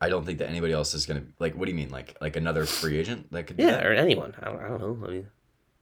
I 0.00 0.08
don't 0.08 0.24
think 0.24 0.38
that 0.38 0.48
anybody 0.48 0.72
else 0.72 0.94
is 0.94 1.06
gonna 1.06 1.24
like. 1.38 1.54
What 1.54 1.66
do 1.66 1.72
you 1.72 1.76
mean, 1.76 1.90
like 1.90 2.16
like 2.20 2.36
another 2.36 2.64
free 2.64 2.98
agent 2.98 3.30
that 3.32 3.46
could? 3.46 3.56
do 3.56 3.64
Yeah, 3.64 3.72
that? 3.72 3.86
or 3.86 3.92
anyone. 3.92 4.34
I 4.40 4.44
don't. 4.46 4.60
I 4.62 4.68
don't 4.68 4.80
know. 4.80 5.06
I 5.06 5.10
mean, 5.10 5.26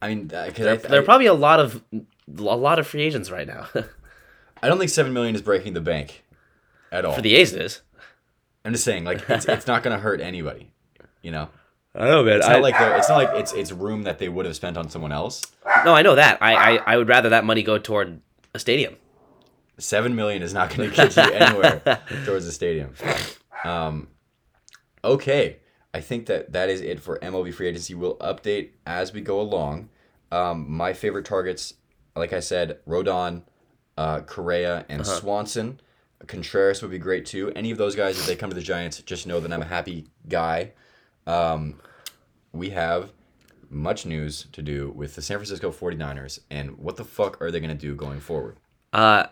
I 0.01 0.07
mean, 0.09 0.23
because 0.27 0.53
there, 0.55 0.73
I, 0.73 0.77
there 0.77 0.99
are 1.01 1.05
probably 1.05 1.27
a 1.27 1.33
lot 1.33 1.59
of 1.59 1.83
a 1.93 2.41
lot 2.41 2.79
of 2.79 2.87
free 2.87 3.03
agents 3.03 3.29
right 3.31 3.47
now. 3.47 3.67
I 4.61 4.67
don't 4.67 4.79
think 4.79 4.89
seven 4.89 5.13
million 5.13 5.35
is 5.35 5.41
breaking 5.43 5.73
the 5.73 5.81
bank 5.81 6.23
at 6.91 7.05
all. 7.05 7.13
For 7.13 7.21
the 7.21 7.35
A's, 7.35 7.53
it 7.53 7.61
is. 7.61 7.81
I'm 8.65 8.71
just 8.73 8.83
saying, 8.83 9.03
like 9.05 9.23
it's, 9.29 9.45
it's 9.45 9.67
not 9.67 9.83
gonna 9.83 9.99
hurt 9.99 10.19
anybody. 10.19 10.71
You 11.21 11.31
know, 11.31 11.49
I 11.97 12.05
know, 12.05 12.23
man. 12.23 12.37
it's 12.37 12.47
not 12.47 12.61
like 12.61 12.75
it's 12.77 13.09
not 13.09 13.17
like 13.17 13.29
it's 13.33 13.53
it's 13.53 13.71
room 13.71 14.03
that 14.03 14.19
they 14.19 14.29
would 14.29 14.45
have 14.45 14.55
spent 14.55 14.77
on 14.77 14.89
someone 14.89 15.11
else. 15.11 15.41
no, 15.83 15.93
I 15.93 16.01
know 16.01 16.15
that. 16.15 16.41
I, 16.41 16.53
I 16.53 16.93
I 16.93 16.97
would 16.97 17.07
rather 17.07 17.29
that 17.29 17.43
money 17.43 17.63
go 17.63 17.77
toward 17.77 18.21
a 18.53 18.59
stadium. 18.59 18.95
Seven 19.79 20.15
million 20.15 20.41
is 20.41 20.53
not 20.53 20.75
going 20.75 20.89
to 20.91 20.95
get 20.95 21.15
you 21.15 21.23
anywhere 21.33 22.01
towards 22.25 22.45
a 22.45 22.51
stadium. 22.51 22.93
Um, 23.63 24.07
okay, 25.03 25.57
I 25.93 26.01
think 26.01 26.27
that 26.27 26.53
that 26.53 26.69
is 26.69 26.81
it 26.81 26.99
for 26.99 27.19
MLB 27.19 27.53
free 27.53 27.67
agency. 27.67 27.95
We'll 27.95 28.17
update 28.17 28.71
as 28.85 29.13
we 29.13 29.21
go 29.21 29.41
along. 29.41 29.89
Um, 30.31 30.69
my 30.69 30.93
favorite 30.93 31.25
targets, 31.25 31.73
like 32.15 32.33
I 32.33 32.41
said, 32.41 32.79
Rodon, 32.87 33.43
uh, 33.97 34.21
Correa, 34.21 34.85
and 34.89 35.05
Swanson. 35.05 35.79
Contreras 36.25 36.81
would 36.81 36.91
be 36.91 36.97
great 36.97 37.25
too. 37.25 37.51
Any 37.55 37.71
of 37.71 37.77
those 37.77 37.95
guys, 37.95 38.19
if 38.19 38.25
they 38.25 38.35
come 38.35 38.49
to 38.49 38.55
the 38.55 38.61
Giants, 38.61 38.99
just 39.01 39.27
know 39.27 39.39
that 39.39 39.53
I'm 39.53 39.61
a 39.61 39.65
happy 39.65 40.07
guy. 40.27 40.73
Um, 41.27 41.79
we 42.57 42.71
have 42.71 43.11
much 43.69 44.05
news 44.05 44.47
to 44.53 44.61
do 44.61 44.91
with 44.95 45.15
the 45.15 45.21
San 45.21 45.37
Francisco 45.37 45.71
49ers 45.71 46.39
and 46.49 46.77
what 46.77 46.95
the 46.95 47.03
fuck 47.05 47.41
are 47.41 47.51
they 47.51 47.59
going 47.59 47.69
to 47.69 47.75
do 47.75 47.95
going 47.95 48.19
forward? 48.19 48.57
Uh, 48.93 49.25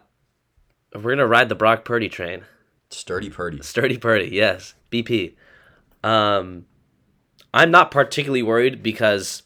we're 0.94 1.12
gonna 1.12 1.26
ride 1.28 1.50
the 1.50 1.56
Brock 1.56 1.84
Purdy 1.86 2.10
train. 2.10 2.44
Sturdy 2.90 3.30
Purdy. 3.30 3.62
Sturdy 3.62 3.98
Purdy, 3.98 4.30
yes. 4.32 4.76
BP. 4.92 5.36
Um, 6.04 6.66
I'm 7.54 7.72
not 7.72 7.92
particularly 7.92 8.44
worried 8.44 8.84
because 8.84 9.44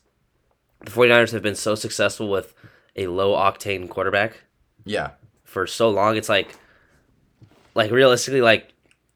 the 0.83 0.91
49ers 0.91 1.31
have 1.31 1.41
been 1.43 1.55
so 1.55 1.75
successful 1.75 2.29
with 2.29 2.53
a 2.95 3.07
low 3.07 3.33
octane 3.35 3.87
quarterback 3.89 4.43
Yeah. 4.85 5.11
for 5.43 5.65
so 5.67 5.89
long. 5.89 6.17
It's 6.17 6.29
like, 6.29 6.55
like 7.75 7.91
realistically, 7.91 8.41
like, 8.41 8.73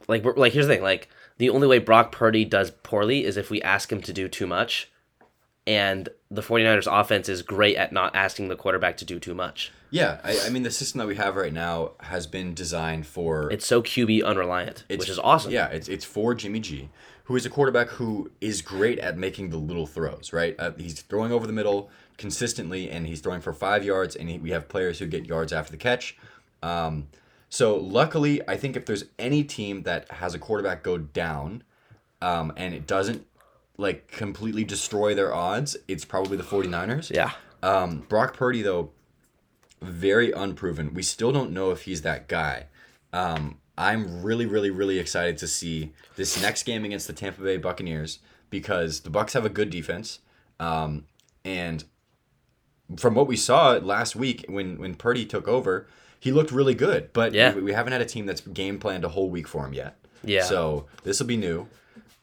like, 0.08 0.24
like 0.38 0.54
here's 0.54 0.68
the 0.68 0.74
thing. 0.74 0.84
Like, 0.84 1.10
the 1.38 1.50
only 1.50 1.68
way 1.68 1.80
Brock 1.80 2.12
Purdy 2.12 2.46
does 2.46 2.72
poorly 2.72 3.26
is 3.26 3.38
if 3.38 3.50
we 3.50 3.62
ask 3.62 3.92
him 3.92 4.02
to 4.02 4.14
do 4.14 4.28
too 4.28 4.48
much. 4.48 4.90
And 5.66 6.10
the 6.30 6.42
49ers 6.42 6.88
offense 6.92 7.30
is 7.30 7.42
great 7.42 7.78
at 7.78 7.94
not 7.94 8.14
asking 8.16 8.50
the 8.50 8.56
quarterback 8.58 8.98
to 8.98 9.06
do 9.06 9.18
too 9.18 9.34
much. 9.34 9.72
Yeah, 9.92 10.20
I, 10.24 10.38
I 10.46 10.50
mean 10.50 10.64
the 10.64 10.72
system 10.72 11.00
that 11.00 11.08
we 11.08 11.16
have 11.16 11.36
right 11.38 11.54
now 11.54 11.92
has 12.02 12.28
been 12.28 12.54
designed 12.54 13.08
for 13.08 13.50
It's 13.52 13.66
so 13.66 13.82
QB 13.82 14.24
unreliant, 14.26 14.84
it's- 14.90 15.00
which 15.00 15.10
is 15.10 15.20
awesome. 15.20 15.52
Yeah, 15.54 15.68
it's 15.68 15.88
it's 15.88 16.04
for 16.04 16.34
Jimmy 16.34 16.60
G, 16.60 16.90
who 17.26 17.36
is 17.38 17.46
a 17.46 17.50
quarterback 17.50 17.90
who 17.90 18.30
is 18.42 18.62
great 18.62 19.00
at 19.00 19.18
making 19.18 19.52
the 19.52 19.58
little 19.58 19.86
throws. 19.88 20.34
Right, 20.34 20.56
uh, 20.60 20.72
he's 20.78 21.00
throwing 21.02 21.32
over 21.32 21.48
the 21.48 21.54
middle 21.54 21.90
consistently, 22.18 22.90
and 22.90 23.08
he's 23.08 23.22
throwing 23.22 23.40
for 23.42 23.54
five 23.54 23.86
yards. 23.86 24.16
And 24.18 24.28
he, 24.30 24.38
we 24.40 24.50
have 24.52 24.68
players 24.68 25.00
who 25.00 25.06
get 25.06 25.28
yards 25.28 25.54
after 25.54 25.72
the 25.72 25.78
catch. 25.78 26.18
Um, 26.62 27.08
so 27.54 27.78
luckily, 27.78 28.42
I 28.50 28.58
think 28.58 28.76
if 28.76 28.88
there's 28.88 29.04
any 29.20 29.44
team 29.44 29.84
that 29.84 30.10
has 30.14 30.34
a 30.34 30.40
quarterback 30.40 30.82
go 30.82 30.98
down, 30.98 31.62
um, 32.20 32.52
and 32.58 32.74
it 32.74 32.88
doesn't 32.88 33.28
like 33.78 34.08
completely 34.08 34.64
destroy 34.64 35.14
their 35.14 35.32
odds, 35.32 35.78
it's 35.88 36.04
probably 36.04 36.36
the 36.36 36.42
49ers. 36.42 37.12
Yeah. 37.12 37.30
Um, 37.62 38.06
Brock 38.10 38.36
Purdy, 38.36 38.64
though, 38.64 38.90
very 39.84 40.32
unproven. 40.32 40.96
We 40.96 41.04
still 41.04 41.32
don't 41.32 41.52
know 41.52 41.70
if 41.70 41.84
he's 41.84 42.02
that 42.02 42.28
guy. 42.28 42.70
Um, 43.14 43.60
I'm 43.78 44.24
really, 44.24 44.48
really, 44.48 44.72
really 44.72 44.98
excited 44.98 45.38
to 45.38 45.48
see 45.48 45.94
this 46.16 46.42
next 46.42 46.64
game 46.64 46.84
against 46.84 47.06
the 47.06 47.14
Tampa 47.14 47.44
Bay 47.44 47.58
Buccaneers 47.58 48.18
because 48.50 49.02
the 49.02 49.12
Bucs 49.12 49.34
have 49.34 49.46
a 49.46 49.50
good 49.50 49.70
defense, 49.70 50.22
um, 50.60 51.06
and 51.46 51.84
from 52.98 53.14
what 53.14 53.28
we 53.28 53.38
saw 53.38 53.74
last 53.74 54.16
week 54.16 54.44
when 54.50 54.80
when 54.80 54.96
Purdy 54.96 55.28
took 55.28 55.48
over, 55.48 55.88
he 56.24 56.32
looked 56.32 56.52
really 56.52 56.74
good. 56.74 57.12
But 57.12 57.34
Yeah. 57.34 57.54
we, 57.54 57.62
we 57.62 57.74
haven't 57.74 57.92
had 57.92 58.02
a 58.02 58.06
team 58.06 58.26
that's 58.26 58.40
game 58.40 58.80
planned 58.80 59.04
a 59.04 59.10
whole 59.10 59.30
week 59.30 59.46
for 59.46 59.66
him 59.66 59.74
yet. 59.74 59.98
Yeah. 60.24 60.44
So 60.44 60.86
this 61.04 61.20
will 61.20 61.28
be 61.28 61.36
new. 61.36 61.68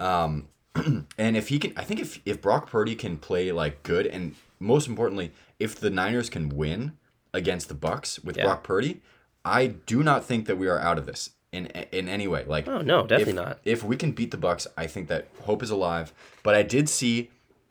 Um, 0.00 0.48
and 1.18 1.36
if 1.36 1.48
he 1.48 1.58
can, 1.58 1.74
I 1.76 1.84
think 1.84 2.00
if 2.00 2.18
if 2.24 2.40
Brock 2.40 2.70
Purdy 2.70 2.94
can 2.94 3.18
play 3.18 3.52
like 3.52 3.82
good, 3.82 4.06
and 4.06 4.34
most 4.58 4.88
importantly, 4.88 5.32
if 5.58 5.78
the 5.78 5.90
Niners 5.90 6.30
can 6.30 6.48
win 6.48 6.92
against 7.34 7.68
the 7.68 7.74
Bucs 7.74 8.24
with 8.24 8.38
Yeah. 8.38 8.44
Brock 8.44 8.62
Purdy, 8.64 9.02
I 9.44 9.66
do 9.66 10.02
not 10.02 10.24
think 10.24 10.46
that 10.46 10.56
we 10.56 10.66
are 10.68 10.78
out 10.78 10.96
of 10.96 11.04
this 11.04 11.30
in 11.52 11.66
in 11.66 12.08
any 12.08 12.26
way. 12.26 12.44
Like, 12.46 12.66
Oh 12.68 12.80
no, 12.80 13.06
definitely 13.06 13.32
if, 13.32 13.36
not. 13.46 13.58
If 13.64 13.84
we 13.84 13.96
can 13.96 14.12
beat 14.12 14.30
the 14.30 14.38
Bucs, 14.38 14.66
I 14.78 14.86
think 14.86 15.08
that 15.08 15.28
hope 15.42 15.62
is 15.62 15.70
alive. 15.70 16.14
But 16.42 16.54
I 16.54 16.62
did 16.62 16.88
see, 16.88 17.28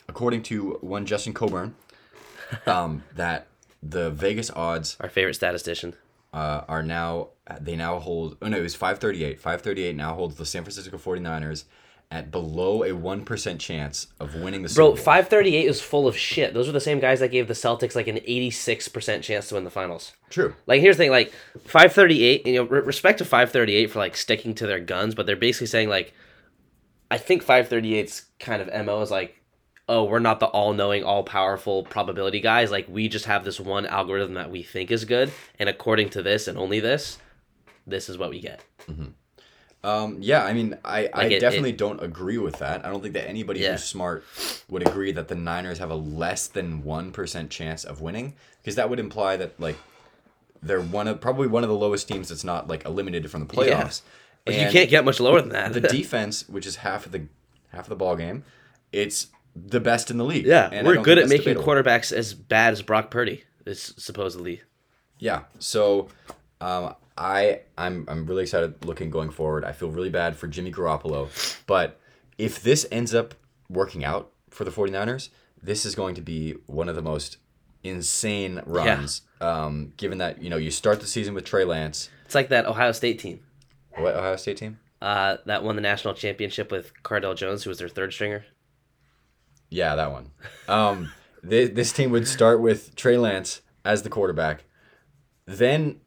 according 0.08 0.44
to 0.44 0.78
one 0.82 1.08
Justin 1.08 1.34
Coburn, 1.34 1.74
um, 2.68 3.04
that 3.16 3.48
the 3.82 4.12
Vegas 4.12 4.52
odds 4.52 4.96
Our 5.00 5.10
favorite 5.10 5.34
statistician. 5.36 5.96
Uh, 6.34 6.62
are 6.68 6.84
now 6.84 7.30
they 7.60 7.76
now 7.76 8.00
hold 8.00 8.38
oh 8.42 8.48
no 8.48 8.58
it 8.58 8.62
was 8.62 8.76
538 8.76 9.40
538 9.40 9.96
now 9.96 10.14
holds 10.14 10.36
the 10.36 10.46
san 10.46 10.64
francisco 10.64 10.98
49ers 10.98 11.64
at 12.12 12.32
below 12.32 12.82
a 12.84 12.90
1% 12.90 13.60
chance 13.60 14.08
of 14.20 14.34
winning 14.34 14.64
the 14.64 14.70
Bro, 14.70 14.96
Super 14.96 14.96
Bowl. 14.96 15.04
538 15.04 15.68
is 15.68 15.80
full 15.80 16.08
of 16.08 16.18
shit. 16.18 16.56
Those 16.56 16.68
are 16.68 16.72
the 16.72 16.82
same 16.82 17.00
guys 17.00 17.20
that 17.20 17.30
gave 17.30 17.48
the 17.48 17.54
Celtics 17.54 17.96
like 17.96 18.08
an 18.08 18.16
86% 18.16 19.22
chance 19.22 19.50
to 19.50 19.56
win 19.56 19.64
the 19.64 19.70
finals. 19.70 20.14
True. 20.32 20.56
Like 20.66 20.82
here's 20.82 20.98
the 20.98 21.04
thing, 21.04 21.12
like 21.12 21.32
538, 21.66 22.48
you 22.48 22.56
know, 22.56 22.64
respect 22.64 23.20
to 23.20 23.26
538 23.26 23.92
for 23.92 24.00
like 24.00 24.18
sticking 24.18 24.56
to 24.56 24.66
their 24.66 24.80
guns, 24.80 25.14
but 25.14 25.28
they're 25.28 25.36
basically 25.36 25.68
saying 25.68 25.90
like 25.90 26.14
I 27.12 27.18
think 27.18 27.46
538's 27.46 28.26
kind 28.40 28.62
of 28.62 28.86
MO 28.86 29.02
is 29.02 29.12
like 29.12 29.39
oh, 29.90 30.04
we're 30.06 30.20
not 30.20 30.40
the 30.40 30.46
all-knowing, 30.46 31.04
all-powerful 31.04 31.84
probability 31.84 32.40
guys. 32.40 32.72
Like 32.72 32.88
we 32.88 33.10
just 33.10 33.26
have 33.26 33.44
this 33.44 33.60
one 33.60 33.86
algorithm 33.86 34.36
that 34.36 34.50
we 34.52 34.64
think 34.64 34.92
is 34.92 35.04
good, 35.04 35.32
and 35.60 35.68
according 35.68 36.10
to 36.12 36.22
this 36.24 36.48
and 36.48 36.58
only 36.58 36.80
this, 36.80 37.18
this 37.86 38.08
is 38.08 38.18
what 38.18 38.30
we 38.30 38.40
get. 38.40 38.62
Um, 39.82 40.18
yeah, 40.20 40.44
I 40.44 40.52
mean, 40.54 40.78
I, 40.84 41.10
I 41.14 41.26
it- 41.26 41.40
definitely 41.40 41.72
don't 41.72 42.04
agree 42.04 42.38
with 42.38 42.60
that. 42.60 42.86
I 42.86 42.90
don't 42.90 43.02
think 43.02 43.14
that 43.14 43.30
anybody 43.30 43.62
Yeah. 43.62 43.72
who's 43.72 43.84
smart 43.86 44.26
would 44.70 44.86
agree 44.86 45.12
that 45.14 45.30
the 45.30 45.36
Niners 45.36 45.80
have 45.80 45.90
a 45.90 45.96
less 45.96 46.48
than 46.48 46.84
1% 46.84 47.50
chance 47.50 47.86
of 47.86 48.02
winning 48.02 48.34
because 48.62 48.76
that 48.76 48.90
would 48.90 49.00
imply 49.00 49.38
that, 49.38 49.58
like, 49.60 49.78
they're 50.62 50.82
one 50.82 51.08
of 51.08 51.22
probably 51.22 51.48
one 51.48 51.64
of 51.64 51.70
the 51.70 51.76
lowest 51.76 52.10
teams 52.10 52.28
that's 52.28 52.44
not 52.44 52.68
like 52.68 52.84
eliminated 52.84 53.32
from 53.32 53.48
the 53.48 53.54
playoffs. 53.54 54.02
Like, 54.46 54.58
you 54.58 54.70
can't 54.70 54.90
get 54.90 55.06
much 55.06 55.22
lower 55.22 55.40
than 55.40 55.52
that. 55.52 55.72
the 55.72 55.80
defense, 55.98 56.48
which 56.50 56.66
is 56.66 56.78
half 56.78 57.06
of 57.06 57.14
the 57.14 57.28
half 57.72 57.86
of 57.86 57.90
the 57.90 57.96
ball 57.96 58.18
game, 58.18 58.44
it's 58.92 59.28
the 59.68 59.80
best 59.80 60.10
in 60.12 60.18
the 60.18 60.24
league. 60.26 60.46
yeah, 60.46 60.70
And 60.72 60.86
we're 60.88 61.02
good 61.02 61.18
at 61.18 61.28
making 61.30 61.54
debatable. 61.56 61.66
quarterbacks 61.84 62.12
as 62.12 62.34
bad 62.34 62.74
as 62.74 62.82
Brock 62.82 63.12
Purdy 63.12 63.44
is 63.66 63.94
supposedly. 63.98 64.62
Yeah. 65.20 65.44
So, 65.60 66.08
um, 66.62 66.96
I 67.18 67.62
I'm 67.78 68.06
I'm 68.08 68.26
really 68.26 68.44
excited 68.44 68.86
looking 68.86 69.10
going 69.10 69.30
forward. 69.32 69.66
I 69.66 69.74
feel 69.74 69.90
really 69.92 70.10
bad 70.10 70.38
for 70.38 70.48
Jimmy 70.48 70.72
Garoppolo, 70.72 71.28
but 71.68 72.00
if 72.38 72.64
this 72.64 72.86
ends 72.92 73.14
up 73.14 73.36
working 73.70 74.06
out 74.06 74.32
for 74.50 74.64
the 74.64 74.72
49ers, 74.72 75.28
this 75.62 75.86
is 75.86 75.96
going 75.96 76.16
to 76.16 76.22
be 76.22 76.56
one 76.66 76.88
of 76.88 76.96
the 76.96 77.02
most 77.02 77.38
insane 77.84 78.62
runs. 78.66 79.22
Um, 79.42 79.94
given 79.98 80.18
that 80.20 80.42
you 80.42 80.50
know 80.50 80.58
you 80.58 80.72
start 80.72 81.00
the 81.02 81.08
season 81.08 81.34
with 81.34 81.46
Trey 81.46 81.64
Lance, 81.66 82.10
It's 82.26 82.36
like 82.36 82.50
that 82.50 82.66
Ohio 82.66 82.92
State 82.92 83.20
team 83.20 83.42
what 83.98 84.16
Ohio 84.16 84.36
State 84.38 84.58
team? 84.58 84.80
uh, 85.02 85.38
that 85.46 85.64
won 85.64 85.76
the 85.76 85.82
national 85.82 86.14
championship 86.14 86.72
with 86.72 86.92
Cardale 87.04 87.36
Jones, 87.36 87.64
who 87.64 87.70
was 87.70 87.80
their 87.80 87.90
third 87.90 88.14
stringer. 88.14 88.46
Yeah, 89.70 89.96
that 89.96 90.12
one. 90.12 90.32
Um, 90.68 91.12
this, 91.44 91.70
this 91.70 91.92
team 91.94 92.12
would 92.12 92.28
start 92.28 92.60
with 92.62 92.96
Trey 92.96 93.18
Lance 93.18 93.62
as 93.86 94.04
the 94.04 94.10
quarterback. 94.10 94.64
Then, 95.46 96.00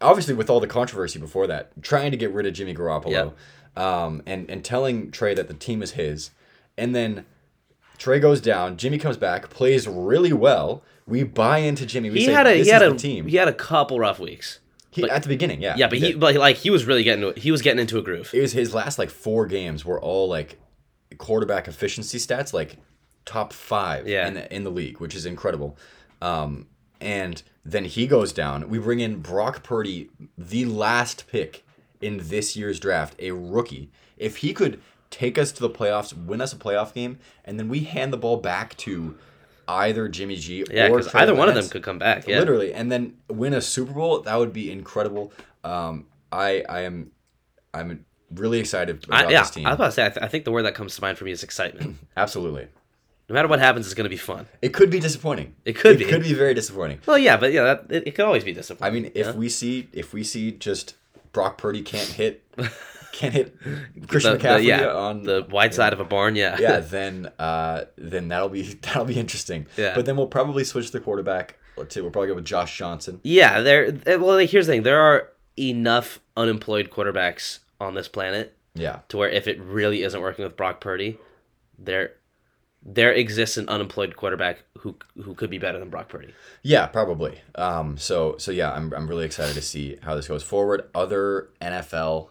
obviously, 0.00 0.34
with 0.34 0.50
all 0.50 0.60
the 0.60 0.66
controversy 0.66 1.18
before 1.18 1.46
that, 1.46 1.70
trying 1.82 2.10
to 2.10 2.16
get 2.16 2.32
rid 2.32 2.46
of 2.46 2.52
Jimmy 2.54 2.74
Garoppolo 2.74 3.32
um, 3.76 4.22
and, 4.26 4.48
and 4.50 4.64
telling 4.64 5.10
Trey 5.10 5.34
that 5.34 5.48
the 5.48 5.54
team 5.54 5.82
is 5.82 5.92
his. 5.92 6.30
And 6.76 6.94
then 6.94 7.24
Trey 7.96 8.18
goes 8.20 8.40
down. 8.40 8.76
Jimmy 8.76 8.98
comes 8.98 9.16
back, 9.16 9.50
plays 9.50 9.86
really 9.86 10.32
well. 10.32 10.82
We 11.06 11.22
buy 11.22 11.58
into 11.58 11.86
Jimmy. 11.86 12.10
We 12.10 12.20
He 12.20 12.26
say, 12.26 12.32
had 12.32 12.46
a 12.46 12.54
he 12.54 12.68
had 12.68 12.82
a 12.82 12.94
team. 12.94 13.26
he 13.26 13.36
had 13.36 13.48
a 13.48 13.52
couple 13.52 13.98
rough 13.98 14.18
weeks. 14.18 14.60
He- 14.90 15.08
at 15.08 15.22
the 15.22 15.28
beginning, 15.28 15.60
yeah. 15.62 15.74
Yeah, 15.76 15.88
but 15.88 15.98
he 15.98 16.12
did. 16.12 16.20
but 16.20 16.34
like 16.36 16.56
he 16.56 16.70
was 16.70 16.84
really 16.84 17.02
getting 17.02 17.32
to, 17.32 17.40
he 17.40 17.50
was 17.50 17.62
getting 17.62 17.78
into 17.80 17.98
a 17.98 18.02
groove. 18.02 18.30
it 18.34 18.40
was 18.40 18.52
his 18.52 18.74
last 18.74 18.98
like 18.98 19.10
four 19.10 19.46
games 19.46 19.84
were 19.84 20.00
all 20.00 20.28
like 20.28 20.58
quarterback 21.18 21.66
efficiency 21.68 22.18
stats 22.18 22.52
like 22.52 22.76
top 23.28 23.52
five 23.52 24.08
Yeah. 24.08 24.26
in 24.26 24.34
the 24.34 24.54
in 24.54 24.64
the 24.64 24.70
league, 24.70 24.98
which 25.00 25.14
is 25.14 25.26
incredible. 25.26 25.76
Um, 26.22 26.66
and 27.00 27.42
then 27.64 27.84
he 27.84 28.06
goes 28.06 28.32
down. 28.32 28.68
We 28.68 28.78
bring 28.78 29.00
in 29.00 29.20
Brock 29.20 29.62
Purdy, 29.62 30.08
the 30.36 30.64
last 30.64 31.26
pick 31.28 31.64
in 32.00 32.18
this 32.24 32.56
year's 32.56 32.80
draft, 32.80 33.14
a 33.20 33.30
rookie. 33.32 33.90
If 34.16 34.38
he 34.38 34.52
could 34.54 34.80
take 35.10 35.38
us 35.38 35.52
to 35.52 35.60
the 35.60 35.70
playoffs, 35.70 36.12
win 36.12 36.40
us 36.40 36.52
a 36.52 36.56
playoff 36.56 36.92
game, 36.94 37.18
and 37.44 37.58
then 37.58 37.68
we 37.68 37.80
hand 37.80 38.12
the 38.12 38.16
ball 38.16 38.36
back 38.38 38.76
to 38.78 39.16
either 39.68 40.08
Jimmy 40.08 40.36
G 40.36 40.64
Yeah, 40.70 40.88
or 40.88 41.02
either 41.14 41.34
one 41.34 41.48
of 41.48 41.54
them 41.54 41.68
could 41.68 41.82
come 41.82 41.98
back. 41.98 42.26
Yeah, 42.26 42.38
literally, 42.40 42.72
and 42.72 42.90
then 42.90 43.14
win 43.28 43.52
a 43.54 43.60
Super 43.60 43.92
Bowl, 43.92 44.20
that 44.22 44.36
would 44.36 44.52
be 44.52 44.70
incredible. 44.72 45.32
Um, 45.62 46.06
I 46.32 46.64
I 46.68 46.80
am 46.80 47.12
I'm 47.74 48.04
really 48.34 48.58
excited 48.58 49.04
about 49.04 49.26
I, 49.26 49.30
yeah. 49.30 49.40
this 49.42 49.50
team. 49.50 49.66
I 49.66 49.70
was 49.70 49.76
about 49.76 49.86
to 49.86 49.92
say 49.92 50.06
I, 50.06 50.08
th- 50.10 50.24
I 50.24 50.28
think 50.28 50.44
the 50.44 50.52
word 50.52 50.62
that 50.64 50.74
comes 50.74 50.94
to 50.96 51.00
mind 51.02 51.16
for 51.18 51.24
me 51.24 51.30
is 51.32 51.42
excitement. 51.42 51.96
Absolutely. 52.16 52.68
No 53.28 53.34
matter 53.34 53.48
what 53.48 53.58
happens, 53.60 53.86
it's 53.86 53.94
going 53.94 54.04
to 54.04 54.10
be 54.10 54.16
fun. 54.16 54.46
It 54.62 54.72
could 54.72 54.90
be 54.90 55.00
disappointing. 55.00 55.54
It 55.64 55.74
could 55.74 55.98
be 55.98 56.04
it 56.04 56.06
be. 56.06 56.12
could 56.12 56.22
be 56.22 56.34
very 56.34 56.54
disappointing. 56.54 57.00
Well, 57.06 57.18
yeah, 57.18 57.36
but 57.36 57.52
yeah, 57.52 57.62
that, 57.64 57.86
it, 57.90 58.08
it 58.08 58.10
could 58.14 58.24
always 58.24 58.44
be 58.44 58.52
disappointing. 58.52 58.90
I 58.90 59.00
mean, 59.02 59.12
if 59.14 59.26
yeah? 59.26 59.32
we 59.32 59.48
see 59.48 59.88
if 59.92 60.12
we 60.12 60.24
see 60.24 60.52
just 60.52 60.94
Brock 61.32 61.58
Purdy 61.58 61.82
can't 61.82 62.08
hit 62.08 62.42
can't 63.12 63.34
hit 63.34 63.54
Christian 64.08 64.32
the, 64.32 64.38
the- 64.38 64.44
McCaffrey 64.44 64.64
yeah, 64.64 64.86
on 64.92 65.22
the 65.24 65.46
wide 65.50 65.74
side 65.74 65.92
of 65.92 66.00
a 66.00 66.04
barn, 66.04 66.36
yeah, 66.36 66.56
yeah, 66.58 66.80
then 66.80 67.30
uh, 67.38 67.84
then 67.96 68.28
that'll 68.28 68.48
be 68.48 68.62
that'll 68.82 69.04
be 69.04 69.18
interesting. 69.18 69.66
Yeah. 69.76 69.94
But 69.94 70.06
then 70.06 70.16
we'll 70.16 70.26
probably 70.26 70.64
switch 70.64 70.90
the 70.92 71.00
quarterback 71.00 71.58
to 71.90 72.00
we'll 72.02 72.10
probably 72.10 72.28
go 72.28 72.34
with 72.34 72.44
Josh 72.46 72.76
Johnson. 72.76 73.20
Yeah, 73.22 73.60
there. 73.60 73.92
Well, 74.06 74.36
like, 74.36 74.50
here's 74.50 74.66
the 74.66 74.72
thing: 74.72 74.82
there 74.84 75.00
are 75.00 75.28
enough 75.58 76.20
unemployed 76.36 76.90
quarterbacks 76.90 77.58
on 77.80 77.94
this 77.94 78.08
planet 78.08 78.56
Yeah. 78.74 79.00
to 79.08 79.16
where 79.16 79.28
if 79.28 79.46
it 79.48 79.60
really 79.60 80.02
isn't 80.02 80.20
working 80.20 80.44
with 80.44 80.56
Brock 80.56 80.80
Purdy, 80.80 81.18
there 81.78 82.12
there 82.82 83.12
exists 83.12 83.56
an 83.56 83.68
unemployed 83.68 84.16
quarterback 84.16 84.62
who 84.78 84.96
who 85.22 85.34
could 85.34 85.50
be 85.50 85.58
better 85.58 85.78
than 85.78 85.90
Brock 85.90 86.08
Purdy. 86.08 86.32
Yeah, 86.62 86.86
probably. 86.86 87.40
Um, 87.54 87.96
so 87.98 88.36
so 88.38 88.50
yeah, 88.50 88.72
I'm 88.72 88.92
I'm 88.92 89.08
really 89.08 89.24
excited 89.24 89.54
to 89.54 89.62
see 89.62 89.96
how 90.02 90.14
this 90.14 90.28
goes 90.28 90.42
forward. 90.42 90.88
Other 90.94 91.50
NFL 91.60 92.28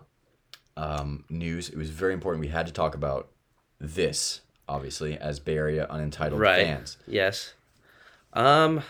um, 0.75 1.25
news. 1.29 1.69
It 1.69 1.77
was 1.77 1.89
very 1.89 2.13
important. 2.13 2.41
We 2.41 2.47
had 2.49 2.67
to 2.67 2.73
talk 2.73 2.95
about 2.95 3.29
this, 3.79 4.41
obviously, 4.67 5.17
as 5.17 5.39
Bay 5.39 5.57
Area 5.57 5.87
unentitled 5.89 6.39
Right. 6.39 6.65
fans. 6.65 6.97
Yes. 7.07 7.53
Um 8.33 8.83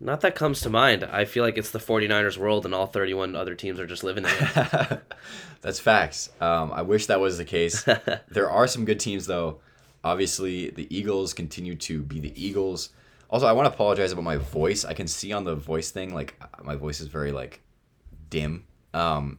not 0.00 0.20
that 0.20 0.34
comes 0.34 0.60
to 0.60 0.68
mind. 0.70 1.04
I 1.04 1.24
feel 1.24 1.44
like 1.44 1.56
it's 1.56 1.70
the 1.70 1.78
49ers 1.78 2.36
world 2.36 2.66
and 2.66 2.74
all 2.74 2.86
31 2.86 3.36
other 3.36 3.54
teams 3.54 3.78
are 3.80 3.86
just 3.86 4.04
living 4.04 4.24
in 4.24 4.30
it. 4.30 5.02
That's 5.62 5.80
facts. 5.80 6.28
Um, 6.40 6.72
I 6.72 6.82
wish 6.82 7.06
that 7.06 7.20
was 7.20 7.38
the 7.38 7.44
case. 7.44 7.84
there 8.28 8.50
are 8.50 8.66
some 8.66 8.84
good 8.84 9.00
teams 9.00 9.26
though. 9.26 9.60
Obviously, 10.04 10.70
the 10.70 10.86
Eagles 10.96 11.32
continue 11.32 11.74
to 11.76 12.02
be 12.02 12.20
the 12.20 12.32
Eagles. 12.40 12.90
Also, 13.30 13.46
I 13.46 13.52
want 13.52 13.66
to 13.66 13.72
apologize 13.74 14.12
about 14.12 14.22
my 14.24 14.36
voice. 14.36 14.84
I 14.84 14.92
can 14.92 15.06
see 15.08 15.32
on 15.32 15.44
the 15.44 15.54
voice 15.56 15.90
thing 15.90 16.14
like 16.14 16.40
my 16.62 16.76
voice 16.76 17.00
is 17.00 17.08
very 17.08 17.32
like 17.32 17.60
dim. 18.30 18.64
Um, 18.92 19.38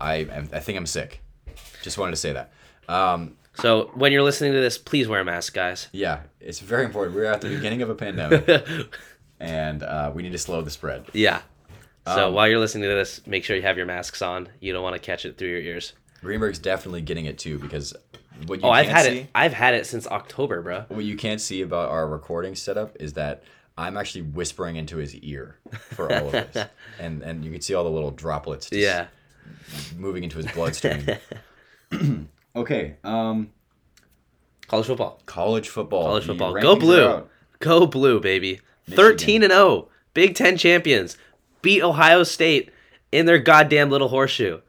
I 0.00 0.26
I 0.52 0.60
think 0.60 0.76
I'm 0.76 0.86
sick. 0.86 1.22
Just 1.82 1.98
wanted 1.98 2.10
to 2.12 2.16
say 2.16 2.32
that. 2.32 2.52
Um, 2.88 3.36
so, 3.54 3.90
when 3.94 4.12
you're 4.12 4.22
listening 4.22 4.52
to 4.52 4.60
this, 4.60 4.76
please 4.78 5.06
wear 5.08 5.20
a 5.20 5.24
mask, 5.24 5.54
guys. 5.54 5.88
yeah, 5.92 6.20
it's 6.40 6.58
very 6.58 6.84
important. 6.84 7.14
We're 7.14 7.26
at 7.26 7.40
the 7.40 7.48
beginning 7.48 7.82
of 7.82 7.90
a 7.90 7.94
pandemic, 7.94 8.66
and 9.40 9.82
uh, 9.82 10.10
we 10.14 10.22
need 10.22 10.32
to 10.32 10.38
slow 10.38 10.62
the 10.62 10.70
spread. 10.70 11.04
Yeah. 11.12 11.42
So, 12.06 12.28
Um, 12.28 12.34
while 12.34 12.48
you're 12.48 12.58
listening 12.58 12.88
to 12.88 12.94
this, 12.94 13.24
make 13.26 13.44
sure 13.44 13.54
you 13.54 13.62
have 13.62 13.76
your 13.76 13.86
masks 13.86 14.22
on. 14.22 14.48
You 14.58 14.72
don't 14.72 14.82
want 14.82 14.94
to 14.96 14.98
catch 15.00 15.24
it 15.24 15.38
through 15.38 15.48
your 15.50 15.60
ears. 15.60 15.92
Greenberg's 16.20 16.58
definitely 16.58 17.02
getting 17.02 17.26
it 17.26 17.38
too 17.38 17.58
because 17.58 17.94
what 18.46 18.60
you 18.60 18.66
Oh, 18.66 18.70
I've 18.70 18.86
had 18.88 19.06
see, 19.06 19.18
it. 19.20 19.26
I've 19.34 19.52
had 19.52 19.74
it 19.74 19.86
since 19.86 20.06
October, 20.06 20.62
bro. 20.62 20.84
what 20.88 21.04
you 21.04 21.16
can't 21.16 21.40
see 21.40 21.62
about 21.62 21.90
our 21.90 22.06
recording 22.06 22.54
setup 22.54 22.96
is 23.00 23.12
that 23.14 23.42
I'm 23.78 23.96
actually 23.96 24.22
whispering 24.22 24.76
into 24.76 24.98
his 24.98 25.14
ear 25.16 25.56
for 25.90 26.12
all 26.12 26.26
of 26.26 26.32
this, 26.32 26.66
and 26.98 27.22
and 27.22 27.44
you 27.44 27.50
can 27.52 27.60
see 27.60 27.74
all 27.74 27.84
the 27.84 27.90
little 27.90 28.10
droplets. 28.10 28.68
Just 28.70 28.80
Yeah. 28.80 29.06
moving 29.96 30.24
into 30.24 30.36
his 30.38 30.46
bloodstream. 30.52 31.06
okay, 32.56 32.96
um, 33.04 33.50
College 34.68 34.86
football. 34.86 35.20
college 35.26 35.68
football. 35.68 36.04
College 36.04 36.26
football. 36.26 36.54
Go 36.60 36.76
blue. 36.76 37.24
Go 37.58 37.86
blue, 37.86 38.20
baby. 38.20 38.60
13 38.90 39.42
and 39.42 39.52
0. 39.52 39.88
Big 40.14 40.34
10 40.34 40.56
champions. 40.56 41.16
Beat 41.60 41.82
Ohio 41.82 42.22
State 42.22 42.70
in 43.12 43.26
their 43.26 43.38
goddamn 43.38 43.90
little 43.90 44.08
horseshoe. 44.08 44.60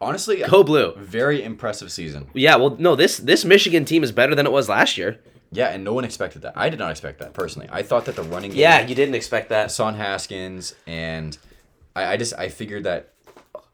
Honestly, 0.00 0.42
Go 0.48 0.62
blue. 0.64 0.94
very 0.96 1.42
impressive 1.42 1.92
season. 1.92 2.26
Yeah, 2.32 2.56
well, 2.56 2.76
no, 2.78 2.96
this 2.96 3.18
this 3.18 3.44
Michigan 3.44 3.84
team 3.84 4.02
is 4.02 4.12
better 4.12 4.34
than 4.34 4.46
it 4.46 4.52
was 4.52 4.68
last 4.68 4.96
year. 4.96 5.18
Yeah, 5.52 5.68
and 5.68 5.82
no 5.84 5.92
one 5.92 6.04
expected 6.04 6.42
that. 6.42 6.52
I 6.56 6.68
did 6.70 6.78
not 6.78 6.90
expect 6.92 7.18
that 7.18 7.34
personally. 7.34 7.68
I 7.72 7.82
thought 7.82 8.04
that 8.06 8.16
the 8.16 8.22
running 8.22 8.50
game, 8.52 8.60
Yeah, 8.60 8.86
you 8.86 8.94
didn't 8.94 9.16
expect 9.16 9.48
that. 9.48 9.64
Hassan 9.64 9.96
Haskins, 9.96 10.74
and 10.86 11.36
I, 11.94 12.12
I 12.12 12.16
just 12.16 12.32
I 12.38 12.48
figured 12.48 12.84
that 12.84 13.12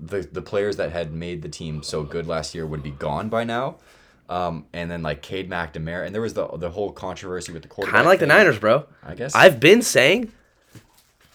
the 0.00 0.22
the 0.32 0.42
players 0.42 0.76
that 0.78 0.90
had 0.90 1.12
made 1.12 1.42
the 1.42 1.48
team 1.48 1.82
so 1.82 2.02
good 2.02 2.26
last 2.26 2.54
year 2.54 2.66
would 2.66 2.82
be 2.82 2.90
gone 2.90 3.28
by 3.28 3.44
now. 3.44 3.76
Um, 4.28 4.64
and 4.72 4.90
then 4.90 5.02
like 5.02 5.22
Cade 5.22 5.48
McNamara, 5.48 6.06
and 6.06 6.14
there 6.14 6.22
was 6.22 6.34
the 6.34 6.48
the 6.56 6.70
whole 6.70 6.90
controversy 6.90 7.52
with 7.52 7.62
the 7.62 7.68
quarterback. 7.68 7.98
Kind 7.98 8.06
of 8.06 8.10
like 8.10 8.18
the. 8.18 8.26
Niners, 8.26 8.58
bro. 8.58 8.86
I 9.04 9.14
guess. 9.14 9.34
I've 9.34 9.60
been 9.60 9.82
saying 9.82 10.32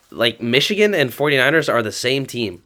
like 0.09 0.41
Michigan 0.41 0.93
and 0.93 1.11
49ers 1.11 1.71
are 1.73 1.81
the 1.81 1.91
same 1.91 2.25
team. 2.25 2.63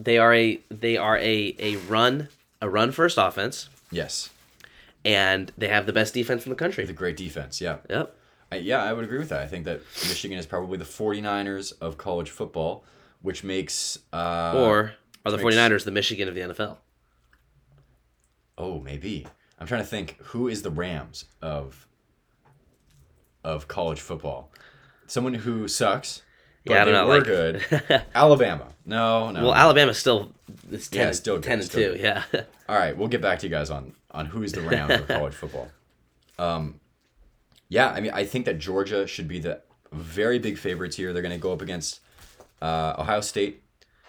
They 0.00 0.18
are 0.18 0.34
a 0.34 0.60
they 0.70 0.96
are 0.96 1.16
a 1.18 1.54
a 1.58 1.76
run 1.76 2.28
a 2.60 2.68
run 2.68 2.90
first 2.92 3.16
offense 3.18 3.68
yes, 3.92 4.30
and 5.04 5.52
they 5.56 5.68
have 5.68 5.86
the 5.86 5.92
best 5.92 6.14
defense 6.14 6.44
in 6.46 6.50
the 6.50 6.56
country. 6.56 6.84
the 6.84 6.92
great 6.92 7.16
defense. 7.16 7.60
Yeah, 7.60 7.78
Yep. 7.88 8.16
I, 8.52 8.56
yeah, 8.56 8.82
I 8.84 8.92
would 8.92 9.04
agree 9.04 9.18
with 9.18 9.30
that. 9.30 9.40
I 9.40 9.46
think 9.46 9.64
that 9.64 9.80
Michigan 10.08 10.36
is 10.38 10.46
probably 10.46 10.76
the 10.78 10.84
49ers 10.84 11.72
of 11.80 11.96
college 11.96 12.30
football, 12.30 12.84
which 13.22 13.42
makes 13.42 13.98
uh, 14.12 14.52
Or 14.54 14.92
are 15.24 15.30
the 15.32 15.38
makes- 15.38 15.56
49ers 15.56 15.84
the 15.84 15.90
Michigan 15.90 16.28
of 16.28 16.34
the 16.34 16.42
NFL? 16.42 16.76
Oh, 18.58 18.80
maybe. 18.80 19.26
I'm 19.58 19.66
trying 19.66 19.80
to 19.82 19.86
think 19.86 20.18
who 20.26 20.48
is 20.48 20.62
the 20.62 20.70
Rams 20.70 21.24
of 21.40 21.86
of 23.42 23.68
college 23.68 24.00
football. 24.00 24.50
Someone 25.06 25.34
who 25.34 25.68
sucks. 25.68 26.22
But 26.64 26.74
Yeah, 26.74 26.82
I 26.82 26.84
don't 26.84 26.94
they 26.94 27.00
know, 27.00 27.06
were 27.06 27.18
like- 27.18 27.88
good. 27.88 28.02
Alabama. 28.14 28.66
No, 28.86 29.30
no. 29.30 29.42
Well, 29.44 29.54
Alabama's 29.54 29.98
still 29.98 30.32
it's 30.70 30.88
10, 30.88 31.00
Yeah, 31.06 31.12
still 31.12 31.36
good, 31.36 31.44
10 31.44 31.52
and 31.54 31.64
still 31.64 31.94
2, 31.94 32.00
yeah. 32.00 32.22
All 32.68 32.76
right, 32.76 32.96
we'll 32.96 33.08
get 33.08 33.20
back 33.22 33.38
to 33.40 33.46
you 33.46 33.50
guys 33.50 33.70
on 33.70 33.94
on 34.10 34.26
who 34.26 34.42
is 34.42 34.52
the 34.52 34.60
Rams 34.60 34.92
of 35.00 35.08
college 35.16 35.34
football. 35.34 35.68
Um, 36.38 36.80
yeah, 37.68 37.88
I 37.90 38.00
mean, 38.00 38.12
I 38.14 38.24
think 38.24 38.44
that 38.46 38.58
Georgia 38.58 39.06
should 39.06 39.26
be 39.28 39.38
the 39.40 39.60
very 39.92 40.38
big 40.38 40.56
favorites 40.58 40.96
here. 40.96 41.12
They're 41.12 41.22
going 41.22 41.32
to 41.34 41.40
go 41.40 41.52
up 41.52 41.62
against 41.62 42.00
uh, 42.62 42.94
Ohio 42.98 43.20
State 43.20 43.62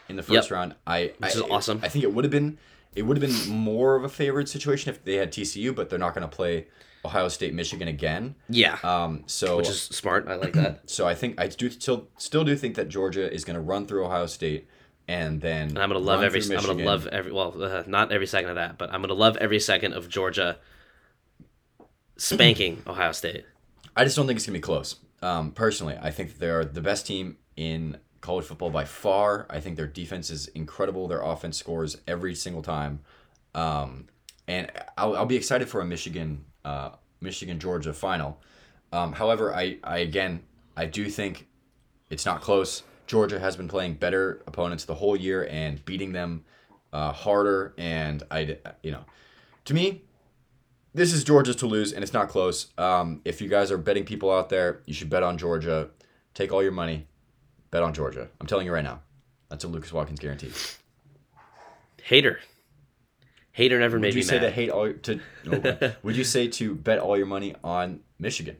in 0.09 0.15
the 0.15 0.23
first 0.23 0.49
Yep. 0.49 0.51
round. 0.51 0.75
I, 0.85 1.13
Which 1.17 1.35
I, 1.35 1.39
is 1.39 1.41
awesome. 1.41 1.79
I 1.83 1.89
think 1.89 2.03
it 2.03 2.13
would 2.13 2.23
have 2.23 2.31
been 2.31 2.57
it 2.95 3.01
would 3.03 3.17
have 3.21 3.29
been 3.29 3.53
more 3.55 3.95
of 3.95 4.03
a 4.03 4.09
favorite 4.09 4.47
situation 4.47 4.89
if 4.93 5.03
they 5.03 5.15
had 5.15 5.31
TCU, 5.31 5.73
but 5.75 5.89
they're 5.89 5.99
not 5.99 6.13
going 6.13 6.27
to 6.29 6.33
play 6.33 6.67
Ohio 7.05 7.27
State, 7.29 7.53
Michigan 7.53 7.87
again. 7.87 8.35
yeah. 8.49 8.77
Um, 8.83 9.23
so 9.27 9.57
which 9.57 9.69
is 9.69 9.81
smart. 9.81 10.27
I 10.27 10.35
like 10.35 10.53
that. 10.53 10.81
so 10.89 11.07
I 11.07 11.15
think 11.15 11.39
I 11.39 11.47
do 11.47 11.69
still 11.69 12.09
still 12.17 12.43
do 12.43 12.55
think 12.55 12.75
that 12.75 12.89
Georgia 12.89 13.31
is 13.31 13.45
going 13.45 13.55
to 13.55 13.61
run 13.61 13.87
through 13.87 14.05
Ohio 14.05 14.25
State 14.25 14.67
and 15.07 15.41
then 15.41 15.69
And 15.69 15.79
I'm 15.79 15.89
gonna 15.89 15.99
love 15.99 16.23
every. 16.23 16.41
I'm 16.41 16.63
gonna 16.63 16.83
love 16.83 17.07
every. 17.07 17.31
Well, 17.31 17.61
uh, 17.61 17.83
not 17.87 18.11
every 18.11 18.27
second 18.27 18.49
of 18.49 18.55
that, 18.55 18.77
but 18.77 18.91
I'm 18.91 19.01
gonna 19.01 19.13
love 19.13 19.37
every 19.37 19.59
second 19.59 19.93
of 19.93 20.09
Georgia 20.09 20.57
spanking 22.17 22.81
Ohio 22.87 23.11
State. 23.11 23.45
I 23.95 24.03
just 24.03 24.15
don't 24.15 24.27
think 24.27 24.37
it's 24.37 24.45
gonna 24.45 24.57
be 24.57 24.61
close. 24.61 24.95
Um, 25.21 25.51
personally, 25.51 25.97
I 26.01 26.11
think 26.11 26.29
that 26.29 26.39
they're 26.39 26.65
the 26.65 26.81
best 26.81 27.07
team 27.07 27.37
in 27.55 27.97
college 28.21 28.45
football 28.45 28.69
by 28.69 28.85
far. 28.85 29.45
I 29.49 29.59
think 29.59 29.77
their 29.77 29.87
defense 29.87 30.29
is 30.29 30.47
incredible. 30.49 31.07
Their 31.07 31.21
offense 31.21 31.57
scores 31.57 31.97
every 32.07 32.35
single 32.35 32.63
time, 32.63 33.01
um, 33.53 34.07
and 34.47 34.71
I'll, 34.97 35.15
I'll 35.15 35.25
be 35.25 35.35
excited 35.35 35.69
for 35.69 35.81
a 35.81 35.85
Michigan 35.85 36.45
uh, 36.65 36.89
Michigan 37.21 37.59
Georgia 37.59 37.93
final. 37.93 38.41
Um, 38.91 39.13
however, 39.13 39.55
I, 39.55 39.77
I 39.83 39.99
again 39.99 40.41
I 40.75 40.85
do 40.85 41.09
think 41.09 41.47
it's 42.09 42.25
not 42.25 42.41
close. 42.41 42.83
Georgia 43.07 43.39
has 43.39 43.55
been 43.55 43.67
playing 43.67 43.95
better 43.95 44.41
opponents 44.47 44.85
the 44.85 44.95
whole 44.95 45.15
year 45.15 45.47
and 45.49 45.83
beating 45.85 46.11
them 46.11 46.43
uh, 46.91 47.11
harder. 47.11 47.73
And 47.77 48.23
I, 48.31 48.57
you 48.81 48.91
know, 48.91 49.05
to 49.65 49.73
me, 49.73 50.03
this 50.93 51.13
is 51.13 51.23
Georgia's 51.23 51.57
to 51.57 51.67
lose, 51.67 51.91
and 51.91 52.03
it's 52.03 52.13
not 52.13 52.29
close. 52.29 52.67
Um, 52.77 53.21
if 53.25 53.41
you 53.41 53.49
guys 53.49 53.71
are 53.71 53.77
betting 53.77 54.05
people 54.05 54.31
out 54.31 54.49
there, 54.49 54.81
you 54.85 54.93
should 54.93 55.09
bet 55.09 55.23
on 55.23 55.37
Georgia. 55.37 55.89
Take 56.33 56.51
all 56.51 56.63
your 56.63 56.71
money, 56.71 57.07
bet 57.69 57.83
on 57.83 57.93
Georgia. 57.93 58.29
I'm 58.39 58.47
telling 58.47 58.65
you 58.65 58.73
right 58.73 58.83
now. 58.83 59.01
That's 59.49 59.63
a 59.63 59.67
Lucas 59.67 59.93
Watkins 59.93 60.19
guarantee. 60.19 60.51
Hater. 62.01 62.39
Hater 63.55 63.79
never 63.79 63.97
made 63.99 64.07
Would 64.09 64.13
you 64.15 64.19
me 64.19 64.23
say 64.23 64.35
mad. 64.35 64.47
to 64.47 64.51
hate 64.51 64.69
all 64.69 64.91
to? 64.91 65.19
no, 65.45 65.91
would 66.03 66.17
you 66.17 66.25
say 66.25 66.49
to 66.49 66.75
bet 66.75 66.99
all 66.99 67.15
your 67.15 67.25
money 67.25 67.55
on 67.63 68.01
Michigan? 68.19 68.57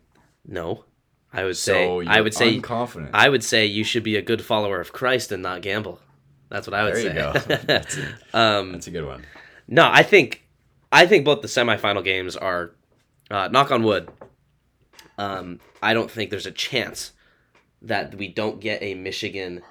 No, 0.47 0.85
I 1.33 1.43
would 1.43 1.57
say. 1.57 1.85
So 1.85 2.01
I 2.07 2.21
would 2.21 2.33
say. 2.33 2.59
confident. 2.61 3.11
I 3.13 3.27
would 3.27 3.43
say 3.43 3.65
you 3.65 3.83
should 3.83 4.03
be 4.03 4.15
a 4.15 4.21
good 4.21 4.41
follower 4.41 4.79
of 4.79 4.93
Christ 4.93 5.33
and 5.33 5.43
not 5.43 5.61
gamble. 5.61 5.99
That's 6.47 6.65
what 6.65 6.73
I 6.75 6.85
would 6.85 6.95
there 6.95 7.01
say. 7.01 7.07
you 7.09 7.13
go. 7.13 7.33
That's 7.65 7.97
a, 7.97 8.37
um, 8.39 8.71
that's 8.71 8.87
a 8.87 8.91
good 8.91 9.05
one. 9.05 9.25
no, 9.67 9.89
I 9.91 10.01
think, 10.03 10.47
I 10.93 11.05
think 11.07 11.25
both 11.25 11.41
the 11.41 11.49
semifinal 11.49 12.01
games 12.03 12.37
are, 12.37 12.71
uh, 13.29 13.49
knock 13.51 13.71
on 13.71 13.83
wood. 13.83 14.09
Um, 15.17 15.59
I 15.83 15.93
don't 15.93 16.09
think 16.09 16.29
there's 16.29 16.45
a 16.45 16.51
chance 16.51 17.11
that 17.81 18.15
we 18.15 18.27
don't 18.29 18.61
get 18.61 18.81
a 18.81 18.93
Michigan, 18.93 19.61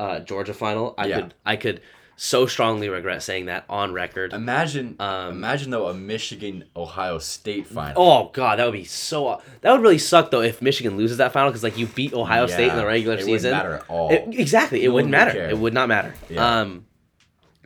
uh, 0.00 0.20
Georgia 0.20 0.54
final. 0.54 0.94
I 0.96 1.06
Yeah. 1.06 1.20
could, 1.20 1.34
I 1.44 1.56
could 1.56 1.82
so 2.24 2.46
strongly 2.46 2.88
regret 2.88 3.20
saying 3.20 3.46
that 3.46 3.64
on 3.68 3.92
record. 3.92 4.32
Imagine, 4.32 4.94
Um, 5.00 5.30
imagine 5.32 5.70
though 5.70 5.88
a 5.88 5.94
Michigan 5.94 6.62
Ohio 6.76 7.18
State 7.18 7.66
final. 7.66 8.00
Oh 8.00 8.30
god, 8.32 8.60
that 8.60 8.64
would 8.64 8.72
be 8.72 8.84
so. 8.84 9.42
That 9.62 9.72
would 9.72 9.80
really 9.80 9.98
suck 9.98 10.30
though 10.30 10.40
if 10.40 10.62
Michigan 10.62 10.96
loses 10.96 11.16
that 11.16 11.32
final 11.32 11.50
because 11.50 11.64
like 11.64 11.76
you 11.76 11.86
beat 11.86 12.12
Ohio 12.14 12.46
State 12.46 12.70
in 12.70 12.76
the 12.76 12.86
regular 12.86 13.14
it 13.16 13.24
wouldn't 13.24 13.40
season. 13.40 13.50
matter 13.50 13.74
at 13.74 13.84
all. 13.90 14.10
It- 14.12 14.24
exactly, 14.38 14.84
it 14.84 14.88
one 14.88 14.94
wouldn't 14.94 15.10
matter. 15.10 15.32
care. 15.32 15.50
It 15.50 15.58
would 15.58 15.74
not 15.74 15.88
matter. 15.88 16.14
Yeah. 16.30 16.60
Um, 16.60 16.86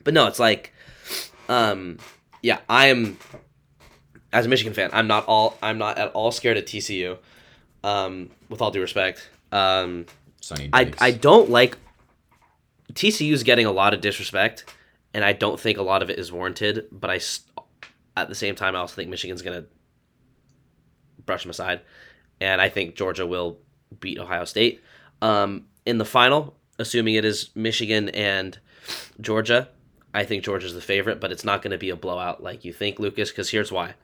but 0.05 0.15
no, 0.15 0.27
it's 0.27 0.39
like, 0.39 0.73
um, 1.51 1.99
yeah, 2.43 2.61
I 2.69 2.87
am 2.87 3.19
as 4.33 4.47
a 4.47 4.49
Michigan 4.49 4.73
fan. 4.73 4.89
I'm 4.95 5.07
not 5.07 5.27
all. 5.27 5.59
I'm 5.63 5.77
not 5.77 5.99
at 5.99 6.13
all 6.13 6.33
scared 6.33 6.57
of 6.57 6.65
TCU. 6.65 7.19
Um, 7.85 8.31
with 8.49 8.63
all 8.63 8.71
due 8.71 8.81
respect, 8.81 9.29
um, 9.53 10.07
Sonny 10.41 10.71
I 10.73 10.93
I 10.99 11.11
don't 11.11 11.51
like 11.51 11.77
TCU's 12.93 13.43
getting 13.43 13.67
a 13.67 13.73
lot 13.73 13.95
of 13.95 14.01
disrespect, 14.01 14.65
and 15.15 15.25
I 15.25 15.33
don't 15.33 15.59
think 15.59 15.79
a 15.79 15.83
lot 15.83 16.03
of 16.03 16.11
it 16.11 16.19
is 16.19 16.33
warranted. 16.33 16.87
But 16.93 17.11
I, 17.11 17.21
at 18.17 18.29
the 18.29 18.35
same 18.35 18.55
time, 18.55 18.77
I 18.77 18.81
also 18.81 18.95
think 18.95 19.11
Michigan's 19.11 19.43
gonna 19.43 19.65
brush 21.25 21.43
them 21.43 21.51
aside, 21.51 21.81
and 22.41 22.61
I 22.61 22.69
think 22.69 22.95
Georgia 22.95 23.27
will 23.27 23.59
beat 24.01 24.19
Ohio 24.19 24.45
State 24.45 24.83
um, 25.23 25.67
in 25.85 25.99
the 25.99 26.05
final. 26.05 26.57
Assuming 26.79 27.15
it 27.15 27.25
is 27.25 27.51
Michigan 27.55 28.11
and 28.11 28.59
Georgia, 29.19 29.71
I 30.13 30.25
think 30.25 30.45
Georgia's 30.45 30.75
the 30.75 30.83
favorite, 30.83 31.21
but 31.21 31.33
it's 31.33 31.45
not 31.45 31.63
going 31.63 31.71
to 31.71 31.79
be 31.79 31.89
a 31.89 31.97
blowout 31.97 32.43
like 32.43 32.67
you 32.67 32.73
think, 32.73 32.99
Lucas. 32.99 33.31
Because 33.31 33.51
here's 33.51 33.73
why: 33.73 33.95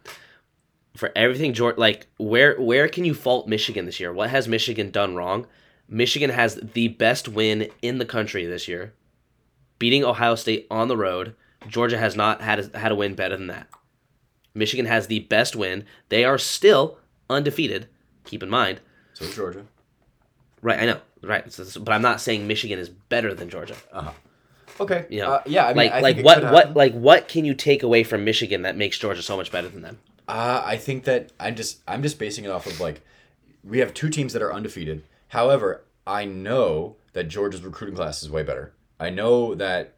for 0.96 1.12
everything, 1.14 1.52
Georgia, 1.52 1.78
like 1.78 2.06
where 2.18 2.60
where 2.60 2.88
can 2.88 3.04
you 3.04 3.14
fault 3.14 3.48
Michigan 3.48 3.86
this 3.86 4.00
year? 4.00 4.12
What 4.12 4.30
has 4.30 4.48
Michigan 4.48 4.90
done 4.90 5.14
wrong? 5.14 5.46
Michigan 5.92 6.30
has 6.30 6.54
the 6.54 6.88
best 6.88 7.28
win 7.28 7.68
in 7.82 7.98
the 7.98 8.06
country 8.06 8.46
this 8.46 8.66
year, 8.66 8.94
beating 9.78 10.02
Ohio 10.02 10.34
State 10.34 10.66
on 10.70 10.88
the 10.88 10.96
road. 10.96 11.34
Georgia 11.68 11.98
has 11.98 12.16
not 12.16 12.40
had 12.40 12.58
a, 12.74 12.78
had 12.78 12.90
a 12.90 12.94
win 12.94 13.14
better 13.14 13.36
than 13.36 13.48
that. 13.48 13.68
Michigan 14.54 14.86
has 14.86 15.06
the 15.06 15.20
best 15.20 15.54
win. 15.54 15.84
They 16.08 16.24
are 16.24 16.38
still 16.38 16.98
undefeated. 17.28 17.88
Keep 18.24 18.42
in 18.42 18.48
mind, 18.48 18.80
so 19.12 19.26
is 19.26 19.36
Georgia. 19.36 19.66
right? 20.62 20.80
I 20.80 20.86
know, 20.86 21.00
right? 21.22 21.52
So 21.52 21.80
but 21.80 21.92
I'm 21.92 22.02
not 22.02 22.22
saying 22.22 22.46
Michigan 22.46 22.78
is 22.78 22.88
better 22.88 23.34
than 23.34 23.50
Georgia. 23.50 23.76
Uh-huh. 23.92 24.12
Okay. 24.80 25.04
You 25.10 25.20
know, 25.20 25.32
uh, 25.32 25.42
yeah. 25.44 25.66
I 25.66 25.74
mean, 25.74 25.76
like 25.76 25.92
I 25.92 26.00
like 26.00 26.24
what 26.24 26.42
what 26.44 26.74
like 26.74 26.94
what 26.94 27.28
can 27.28 27.44
you 27.44 27.54
take 27.54 27.82
away 27.82 28.02
from 28.02 28.24
Michigan 28.24 28.62
that 28.62 28.76
makes 28.78 28.98
Georgia 28.98 29.22
so 29.22 29.36
much 29.36 29.52
better 29.52 29.68
than 29.68 29.82
them? 29.82 29.98
Uh, 30.26 30.62
I 30.64 30.78
think 30.78 31.04
that 31.04 31.32
I'm 31.38 31.54
just 31.54 31.80
I'm 31.86 32.02
just 32.02 32.18
basing 32.18 32.44
it 32.46 32.50
off 32.50 32.66
of 32.66 32.80
like 32.80 33.02
we 33.62 33.80
have 33.80 33.92
two 33.92 34.08
teams 34.08 34.32
that 34.32 34.40
are 34.40 34.52
undefeated. 34.54 35.02
However, 35.32 35.84
I 36.06 36.26
know 36.26 36.96
that 37.14 37.24
Georgia's 37.28 37.62
recruiting 37.62 37.96
class 37.96 38.22
is 38.22 38.28
way 38.30 38.42
better. 38.42 38.74
I 39.00 39.08
know 39.08 39.54
that 39.54 39.94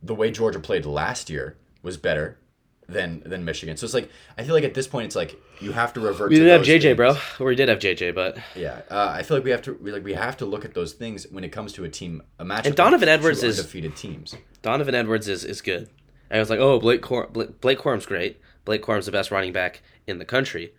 the 0.00 0.14
way 0.14 0.30
Georgia 0.30 0.60
played 0.60 0.86
last 0.86 1.28
year 1.28 1.56
was 1.82 1.96
better 1.96 2.38
than 2.86 3.20
than 3.26 3.44
Michigan. 3.44 3.76
So 3.76 3.84
it's 3.84 3.94
like 3.94 4.08
I 4.38 4.44
feel 4.44 4.54
like 4.54 4.62
at 4.62 4.74
this 4.74 4.86
point 4.86 5.06
it's 5.06 5.16
like 5.16 5.34
you 5.60 5.72
have 5.72 5.92
to 5.94 6.00
revert. 6.00 6.30
We 6.30 6.36
to 6.36 6.44
did 6.44 6.50
have 6.52 6.62
JJ, 6.62 6.82
things. 6.82 6.96
bro. 6.96 7.16
We 7.44 7.56
did 7.56 7.68
have 7.68 7.80
JJ, 7.80 8.14
but 8.14 8.38
Yeah, 8.54 8.82
uh, 8.88 9.08
I 9.12 9.24
feel 9.24 9.36
like 9.38 9.44
we 9.44 9.50
have 9.50 9.62
to 9.62 9.72
we, 9.74 9.90
like 9.90 10.04
we 10.04 10.14
have 10.14 10.36
to 10.36 10.46
look 10.46 10.64
at 10.64 10.72
those 10.74 10.92
things 10.92 11.26
when 11.32 11.42
it 11.42 11.48
comes 11.48 11.72
to 11.72 11.82
a 11.84 11.88
team 11.88 12.22
a 12.38 12.44
match. 12.44 12.64
And 12.64 12.76
Donovan 12.76 13.08
Edwards 13.08 13.42
is- 13.42 13.58
undefeated 13.58 13.96
teams. 13.96 14.36
Donovan 14.62 14.94
Edwards 14.94 15.26
is, 15.26 15.44
is 15.44 15.60
good. 15.62 15.88
And 16.30 16.36
I 16.36 16.38
was 16.38 16.48
like, 16.48 16.60
oh, 16.60 16.78
Blake 16.78 17.02
Cor- 17.02 17.26
Blake, 17.26 17.60
Blake 17.60 17.78
Corum's 17.78 18.06
great. 18.06 18.40
Blake 18.64 18.82
Corum's 18.82 19.06
the 19.06 19.12
best 19.12 19.30
running 19.32 19.52
back 19.52 19.82
in 20.06 20.18
the 20.18 20.24
country. 20.24 20.72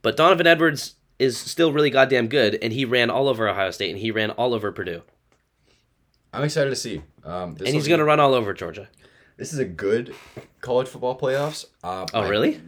But 0.00 0.16
Donovan 0.16 0.46
Edwards 0.46 0.94
is 1.20 1.36
still 1.38 1.72
really 1.72 1.90
goddamn 1.90 2.26
good, 2.28 2.58
and 2.62 2.72
he 2.72 2.84
ran 2.84 3.10
all 3.10 3.28
over 3.28 3.48
Ohio 3.48 3.70
State, 3.70 3.90
and 3.90 3.98
he 3.98 4.10
ran 4.10 4.30
all 4.32 4.54
over 4.54 4.72
Purdue, 4.72 5.02
I'm 6.32 6.44
excited 6.44 6.70
to 6.70 6.76
see. 6.76 7.02
Um, 7.24 7.54
this 7.54 7.66
and 7.66 7.74
he's 7.74 7.84
be- 7.84 7.90
gonna 7.90 8.04
run 8.04 8.20
all 8.20 8.34
over 8.34 8.52
Georgia. 8.54 8.88
This 9.36 9.52
is 9.52 9.58
a 9.58 9.64
good 9.64 10.14
college 10.60 10.86
football 10.88 11.18
playoffs. 11.18 11.64
Uh, 11.82 12.06
Oh, 12.14 12.20
I- 12.22 12.28
really? 12.28 12.60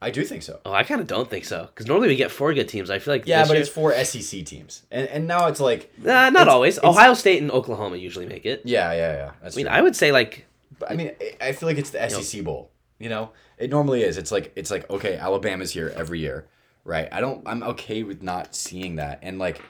I 0.00 0.10
do 0.10 0.24
think 0.24 0.42
so. 0.42 0.60
Oh, 0.64 0.72
I 0.72 0.82
kind 0.82 1.00
of 1.00 1.06
don't 1.06 1.30
think 1.30 1.44
so, 1.44 1.66
because 1.66 1.86
normally 1.86 2.08
we 2.08 2.16
get 2.16 2.30
four 2.32 2.52
good 2.54 2.68
teams. 2.68 2.90
I 2.90 2.98
feel 2.98 3.14
like 3.14 3.26
Yeah, 3.26 3.42
but 3.44 3.52
year- 3.52 3.60
it's 3.60 3.68
four 3.70 3.92
SEC 3.92 4.42
teams, 4.42 4.82
and 4.90 5.08
and 5.08 5.26
now 5.28 5.46
it's 5.46 5.60
like 5.60 5.92
Nah, 5.98 6.30
not 6.30 6.42
it's- 6.42 6.48
always. 6.48 6.76
it's- 6.78 6.88
Ohio 6.90 7.14
State 7.14 7.40
and 7.42 7.50
Oklahoma 7.50 7.96
usually 7.96 8.26
make 8.26 8.44
it. 8.46 8.62
yeah, 8.64 8.92
yeah, 8.92 9.12
yeah. 9.14 9.30
That's 9.42 9.54
I 9.54 9.58
mean, 9.58 9.66
true. 9.66 9.74
I 9.74 9.80
would 9.80 9.94
say 9.96 10.10
like 10.12 10.46
But, 10.78 10.90
I 10.90 10.96
mean, 10.96 11.12
I- 11.20 11.48
I 11.48 11.52
feel 11.52 11.68
like 11.68 11.78
it's 11.78 11.90
the 11.90 12.02
SEC 12.02 12.40
bowl. 12.40 12.70
You 12.98 13.08
know, 13.10 13.30
it 13.58 13.70
normally 13.70 14.02
is. 14.02 14.16
It's 14.16 14.32
like 14.32 14.52
it's 14.56 14.70
like 14.70 14.88
okay, 14.90 15.16
Alabama's 15.16 15.72
here 15.72 15.92
every 15.96 16.18
year, 16.20 16.46
right? 16.84 17.08
I 17.12 17.20
don't. 17.20 17.46
I'm 17.46 17.62
okay 17.62 18.02
with 18.02 18.22
not 18.22 18.54
seeing 18.54 18.96
that, 18.96 19.18
and 19.22 19.38
like, 19.38 19.60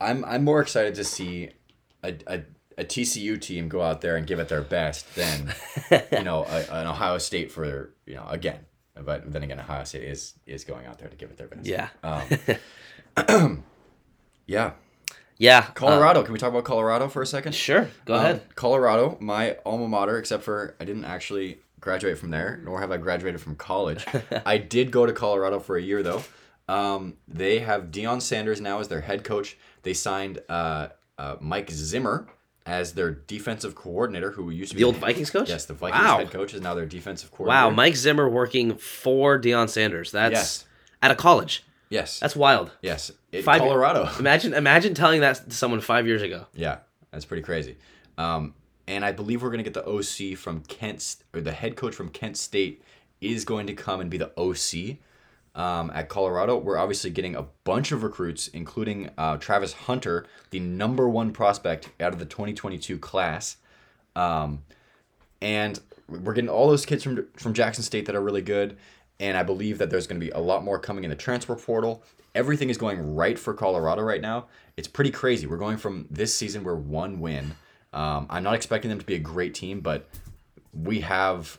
I'm 0.00 0.24
I'm 0.24 0.44
more 0.44 0.60
excited 0.60 0.94
to 0.96 1.04
see 1.04 1.50
a 2.02 2.14
a, 2.26 2.42
a 2.78 2.84
TCU 2.84 3.40
team 3.40 3.68
go 3.68 3.82
out 3.82 4.00
there 4.00 4.16
and 4.16 4.26
give 4.26 4.38
it 4.38 4.48
their 4.48 4.62
best 4.62 5.14
than 5.14 5.52
you 6.12 6.22
know 6.22 6.44
a, 6.44 6.80
an 6.80 6.86
Ohio 6.86 7.18
State 7.18 7.50
for 7.52 7.92
you 8.06 8.14
know 8.14 8.26
again. 8.28 8.60
But 9.02 9.32
then 9.32 9.42
again, 9.42 9.58
Ohio 9.60 9.84
State 9.84 10.04
is 10.04 10.34
is 10.46 10.64
going 10.64 10.86
out 10.86 10.98
there 10.98 11.08
to 11.08 11.16
give 11.16 11.30
it 11.30 11.36
their 11.38 11.46
best. 11.48 11.66
yeah, 11.66 11.88
Um, 12.02 12.24
yeah. 14.46 14.72
yeah. 15.38 15.58
uh, 15.58 15.72
Colorado. 15.72 16.22
Can 16.22 16.32
we 16.32 16.38
talk 16.38 16.50
about 16.50 16.64
Colorado 16.64 17.08
for 17.08 17.22
a 17.22 17.26
second? 17.26 17.54
sure, 17.54 17.88
go 18.04 18.14
Um, 18.14 18.20
ahead. 18.20 18.42
Colorado, 18.56 19.16
my 19.20 19.56
alma 19.64 19.88
mater, 19.88 20.18
except 20.18 20.42
for 20.42 20.74
I 20.80 20.84
didn't 20.84 21.04
actually 21.04 21.58
graduate 21.80 22.18
from 22.18 22.30
there, 22.30 22.60
nor 22.62 22.80
have 22.80 22.90
I 22.92 22.98
graduated 22.98 23.40
from 23.40 23.56
college. 23.56 24.04
I 24.46 24.58
did 24.58 24.90
go 24.90 25.06
to 25.06 25.12
Colorado 25.12 25.60
for 25.60 25.76
a 25.76 25.82
year 25.82 26.02
though. 26.02 26.22
Um, 26.70 27.14
they 27.26 27.58
have 27.60 27.84
Deion 27.90 28.22
Sanders 28.22 28.60
now 28.60 28.78
as 28.80 28.88
their 28.88 29.00
head 29.00 29.24
coach. 29.24 29.56
They 29.82 29.92
signed 29.94 30.40
uh, 30.48 30.88
uh, 31.18 31.36
Mike 31.40 31.70
Zimmer 31.70 32.28
as 32.66 32.92
their 32.92 33.10
defensive 33.10 33.74
coordinator, 33.74 34.30
who 34.30 34.50
used 34.50 34.70
to 34.70 34.76
be 34.76 34.80
The 34.82 34.84
old 34.86 34.96
Vikings 34.96 35.30
coach. 35.30 35.48
Yes, 35.48 35.64
the 35.64 35.74
Vikings 35.74 36.04
Wow. 36.04 36.18
head 36.18 36.30
coach 36.30 36.54
is 36.54 36.60
now 36.60 36.74
their 36.74 36.86
defensive 36.86 37.30
coordinator. 37.32 37.64
Wow, 37.68 37.70
Mike 37.70 37.96
Zimmer 37.96 38.28
working 38.28 38.76
for 38.76 39.40
Deion 39.40 39.68
Sanders. 39.68 40.12
That's 40.12 40.32
Yes. 40.32 40.64
at 41.02 41.10
a 41.10 41.14
college. 41.16 41.64
Yes. 41.88 42.20
That's 42.20 42.36
wild. 42.36 42.70
yes. 42.82 43.10
It, 43.32 43.42
Five- 43.42 43.60
Colorado. 43.60 44.08
Imagine, 44.20 44.54
imagine 44.54 44.94
telling 44.94 45.20
that 45.22 45.48
to 45.50 45.56
someone 45.56 45.80
five 45.80 46.06
years 46.06 46.22
ago. 46.22 46.46
Yeah, 46.54 46.78
that's 47.10 47.24
pretty 47.24 47.42
crazy. 47.42 47.78
Um, 48.18 48.54
and 48.86 49.04
I 49.04 49.10
believe 49.12 49.42
we're 49.42 49.50
gonna 49.50 49.62
get 49.64 49.74
the 49.74 49.84
OC 49.86 50.36
from 50.36 50.60
Kent, 50.64 51.16
or 51.34 51.40
the 51.40 51.52
head 51.52 51.74
coach 51.76 51.94
from 51.94 52.10
Kent 52.10 52.36
State 52.36 52.82
is 53.20 53.44
going 53.44 53.66
to 53.68 53.72
come 53.72 54.00
and 54.00 54.08
be 54.10 54.18
the 54.18 54.30
OC 54.36 54.98
um, 55.54 55.90
at 55.94 56.08
Colorado. 56.08 56.56
We're 56.56 56.78
obviously 56.78 57.10
getting 57.10 57.34
a 57.34 57.42
bunch 57.64 57.92
of 57.92 58.02
recruits, 58.02 58.48
including 58.48 59.10
uh, 59.18 59.36
Travis 59.36 59.72
Hunter, 59.72 60.26
the 60.50 60.60
number 60.60 61.08
one 61.08 61.32
prospect 61.32 61.90
out 62.00 62.12
of 62.12 62.18
the 62.18 62.24
2022 62.24 62.98
class. 62.98 63.56
Um, 64.16 64.62
and 65.40 65.80
we're 66.08 66.34
getting 66.34 66.50
all 66.50 66.68
those 66.68 66.84
kids 66.86 67.02
from 67.04 67.26
from 67.36 67.54
Jackson 67.54 67.84
State 67.84 68.06
that 68.06 68.14
are 68.14 68.20
really 68.20 68.42
good. 68.42 68.76
And 69.18 69.36
I 69.36 69.42
believe 69.42 69.78
that 69.78 69.90
there's 69.90 70.06
going 70.06 70.18
to 70.20 70.24
be 70.24 70.30
a 70.30 70.38
lot 70.38 70.64
more 70.64 70.78
coming 70.78 71.04
in 71.04 71.10
the 71.10 71.16
transfer 71.16 71.54
portal. 71.54 72.02
Everything 72.34 72.70
is 72.70 72.78
going 72.78 73.14
right 73.14 73.38
for 73.38 73.52
Colorado 73.52 74.02
right 74.02 74.20
now. 74.20 74.46
It's 74.76 74.88
pretty 74.88 75.10
crazy. 75.10 75.46
We're 75.46 75.58
going 75.58 75.76
from 75.76 76.06
this 76.10 76.34
season 76.34 76.64
we're 76.64 76.74
one 76.74 77.20
win. 77.20 77.54
Um, 77.92 78.26
I'm 78.30 78.42
not 78.42 78.54
expecting 78.54 78.88
them 78.88 78.98
to 78.98 79.04
be 79.04 79.14
a 79.14 79.18
great 79.18 79.52
team, 79.52 79.80
but 79.80 80.08
we 80.72 81.00
have 81.00 81.58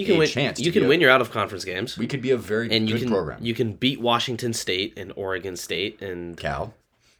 You 0.00 0.06
can 0.06 0.18
win. 0.18 0.28
chance. 0.28 0.58
You 0.60 0.72
can 0.72 0.84
a- 0.84 0.88
win 0.88 1.00
your 1.00 1.10
out 1.10 1.20
of 1.20 1.30
conference 1.30 1.64
games, 1.64 1.96
We 1.98 2.06
could 2.06 2.22
be 2.22 2.30
a 2.30 2.36
very 2.36 2.70
and 2.74 2.88
you 2.88 2.96
good 2.96 3.02
can 3.02 3.10
program. 3.10 3.38
you 3.42 3.54
can 3.54 3.74
beat 3.74 4.00
Washington 4.00 4.52
State 4.52 4.94
and 4.96 5.12
Oregon 5.16 5.56
State 5.56 6.00
and 6.02 6.36
Cal, 6.36 6.74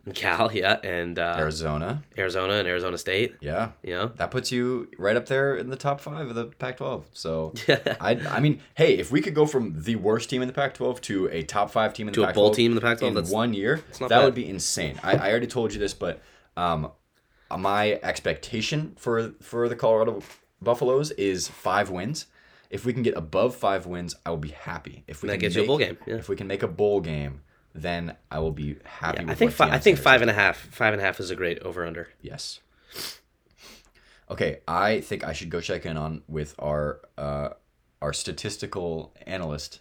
And 0.06 0.14
Cal, 0.14 0.50
yeah, 0.52 0.78
and 0.82 1.18
uh, 1.18 1.36
Arizona, 1.38 2.02
Arizona 2.16 2.54
and 2.54 2.66
Arizona 2.66 2.96
State. 2.96 3.34
yeah, 3.40 3.72
You 3.82 3.94
know, 3.94 4.06
that 4.16 4.30
puts 4.30 4.50
you 4.50 4.88
right 4.98 5.14
up 5.16 5.26
there 5.26 5.56
in 5.56 5.68
the 5.68 5.76
top 5.76 6.00
five 6.00 6.28
of 6.28 6.34
the 6.34 6.46
Pac-12. 6.46 7.04
So 7.12 7.52
I, 8.00 8.12
I 8.28 8.40
mean, 8.40 8.60
hey, 8.74 8.94
if 8.98 9.12
we 9.12 9.20
could 9.20 9.34
go 9.34 9.44
from 9.46 9.82
the 9.82 9.96
worst 9.96 10.30
team 10.30 10.40
in 10.40 10.48
the 10.48 10.54
Pac-12 10.54 11.00
to 11.02 11.28
a 11.30 11.42
top 11.42 11.70
five 11.70 11.92
team 11.92 12.08
in 12.08 12.12
the 12.12 12.16
To 12.16 12.22
a 12.22 12.26
Pac-12 12.28 12.34
bowl 12.34 12.50
team 12.52 12.70
in 12.72 12.74
the 12.76 12.80
Pac-12, 12.80 13.08
in 13.08 13.14
that's- 13.14 13.30
one 13.32 13.52
year, 13.52 13.82
that 13.98 14.08
bad. 14.08 14.24
would 14.24 14.34
be 14.34 14.48
insane. 14.48 14.98
I, 15.02 15.16
I 15.16 15.30
already 15.30 15.46
told 15.46 15.72
you 15.74 15.78
this, 15.78 15.92
but 15.94 16.20
um, 16.56 16.90
my 17.56 18.00
expectation 18.02 18.94
for 18.96 19.32
for 19.42 19.68
the 19.68 19.76
Colorado 19.76 20.22
Buffaloes 20.62 21.10
is 21.12 21.48
five 21.48 21.90
wins. 21.90 22.26
If 22.70 22.84
we 22.86 22.92
can 22.92 23.02
get 23.02 23.16
above 23.16 23.56
five 23.56 23.84
wins, 23.86 24.14
I 24.24 24.30
will 24.30 24.36
be 24.36 24.50
happy. 24.50 25.02
If 25.08 25.22
we 25.22 25.26
That 25.28 25.34
can 25.34 25.40
gets 25.40 25.54
you 25.56 25.60
a 25.60 25.64
make- 25.64 25.68
bowl 25.68 25.78
game, 25.78 25.98
yeah. 26.06 26.14
If 26.16 26.28
we 26.28 26.36
can 26.36 26.46
make 26.46 26.62
a 26.62 26.68
bowl 26.68 27.00
game, 27.00 27.42
then 27.74 28.16
I 28.30 28.38
will 28.38 28.52
be 28.52 28.76
happy. 28.84 29.22
with 29.24 29.30
I 29.30 29.34
think 29.34 29.52
fi- 29.52 29.70
I 29.70 29.78
think 29.78 29.98
five 29.98 30.22
and 30.22 30.30
a 30.30 30.34
half. 30.34 30.56
Five 30.56 30.92
and 30.92 31.02
a 31.02 31.04
half 31.04 31.18
is 31.20 31.30
a 31.30 31.36
great 31.36 31.58
over 31.60 31.84
under. 31.84 32.08
Yes. 32.22 32.60
Okay, 34.30 34.60
I 34.68 35.00
think 35.00 35.24
I 35.24 35.32
should 35.32 35.50
go 35.50 35.60
check 35.60 35.84
in 35.84 35.96
on 35.96 36.22
with 36.28 36.54
our 36.58 37.00
uh, 37.18 37.50
our 38.00 38.12
statistical 38.12 39.12
analyst, 39.26 39.80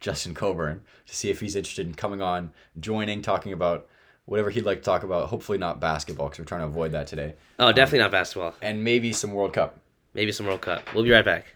Justin 0.00 0.34
Coburn, 0.34 0.82
to 1.06 1.14
see 1.14 1.28
if 1.30 1.40
he's 1.40 1.54
interested 1.54 1.86
in 1.86 1.94
coming 1.94 2.22
on, 2.22 2.52
joining, 2.80 3.20
talking 3.20 3.52
about 3.52 3.86
whatever 4.24 4.48
he'd 4.50 4.64
like 4.64 4.78
to 4.78 4.84
talk 4.84 5.02
about. 5.02 5.28
Hopefully 5.28 5.58
not 5.58 5.78
basketball, 5.80 6.28
because 6.28 6.38
we're 6.38 6.44
trying 6.46 6.62
to 6.62 6.66
avoid 6.68 6.92
that 6.92 7.06
today, 7.06 7.34
Oh, 7.58 7.70
definitely 7.72 7.98
not 7.98 8.10
basketball. 8.10 8.54
and 8.62 8.82
maybe 8.82 9.12
some 9.12 9.32
World 9.32 9.52
Cup. 9.52 9.78
Maybe 10.14 10.32
some 10.32 10.46
World 10.46 10.62
Cup. 10.62 10.82
We'll 10.94 11.04
be 11.04 11.10
right 11.10 11.24
back. 11.24 11.46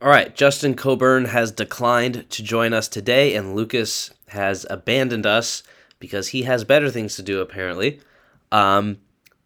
All 0.00 0.08
right, 0.08 0.32
Justin 0.32 0.76
Coburn 0.76 1.24
has 1.24 1.50
declined 1.50 2.30
to 2.30 2.42
join 2.44 2.72
us 2.72 2.86
today, 2.86 3.34
and 3.34 3.56
Lucas 3.56 4.12
has 4.28 4.64
abandoned 4.70 5.26
us 5.26 5.64
because 5.98 6.28
he 6.28 6.44
has 6.44 6.62
better 6.62 6.88
things 6.88 7.16
to 7.16 7.22
do, 7.22 7.40
apparently. 7.40 7.98
Um, 8.52 8.98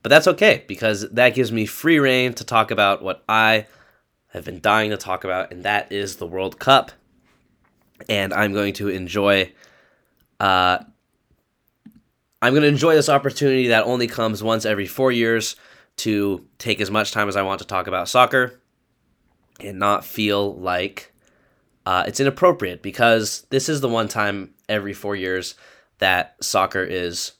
but 0.02 0.10
that's 0.10 0.28
okay 0.28 0.64
because 0.68 1.08
that 1.08 1.34
gives 1.34 1.50
me 1.50 1.64
free 1.64 1.98
reign 1.98 2.34
to 2.34 2.44
talk 2.44 2.70
about 2.70 3.02
what 3.02 3.24
I 3.30 3.66
have 4.34 4.44
been 4.44 4.60
dying 4.60 4.90
to 4.90 4.98
talk 4.98 5.24
about, 5.24 5.52
and 5.52 5.62
that 5.62 5.90
is 5.90 6.16
the 6.16 6.26
World 6.26 6.58
Cup. 6.58 6.92
And 8.06 8.34
I'm 8.34 8.52
going 8.52 8.74
to 8.74 8.88
enjoy. 8.88 9.52
Uh, 10.38 10.80
I'm 12.42 12.52
going 12.52 12.62
to 12.62 12.68
enjoy 12.68 12.94
this 12.94 13.08
opportunity 13.08 13.68
that 13.68 13.86
only 13.86 14.06
comes 14.06 14.42
once 14.42 14.66
every 14.66 14.86
four 14.86 15.12
years 15.12 15.56
to 15.98 16.44
take 16.58 16.82
as 16.82 16.90
much 16.90 17.12
time 17.12 17.28
as 17.28 17.36
I 17.36 17.42
want 17.42 17.60
to 17.60 17.66
talk 17.66 17.86
about 17.86 18.10
soccer 18.10 18.58
and 19.64 19.78
not 19.78 20.04
feel 20.04 20.54
like 20.56 21.12
uh, 21.84 22.04
it's 22.06 22.20
inappropriate 22.20 22.82
because 22.82 23.46
this 23.50 23.68
is 23.68 23.80
the 23.80 23.88
one 23.88 24.08
time 24.08 24.54
every 24.68 24.92
four 24.92 25.16
years 25.16 25.54
that 25.98 26.36
soccer 26.40 26.82
is 26.82 27.32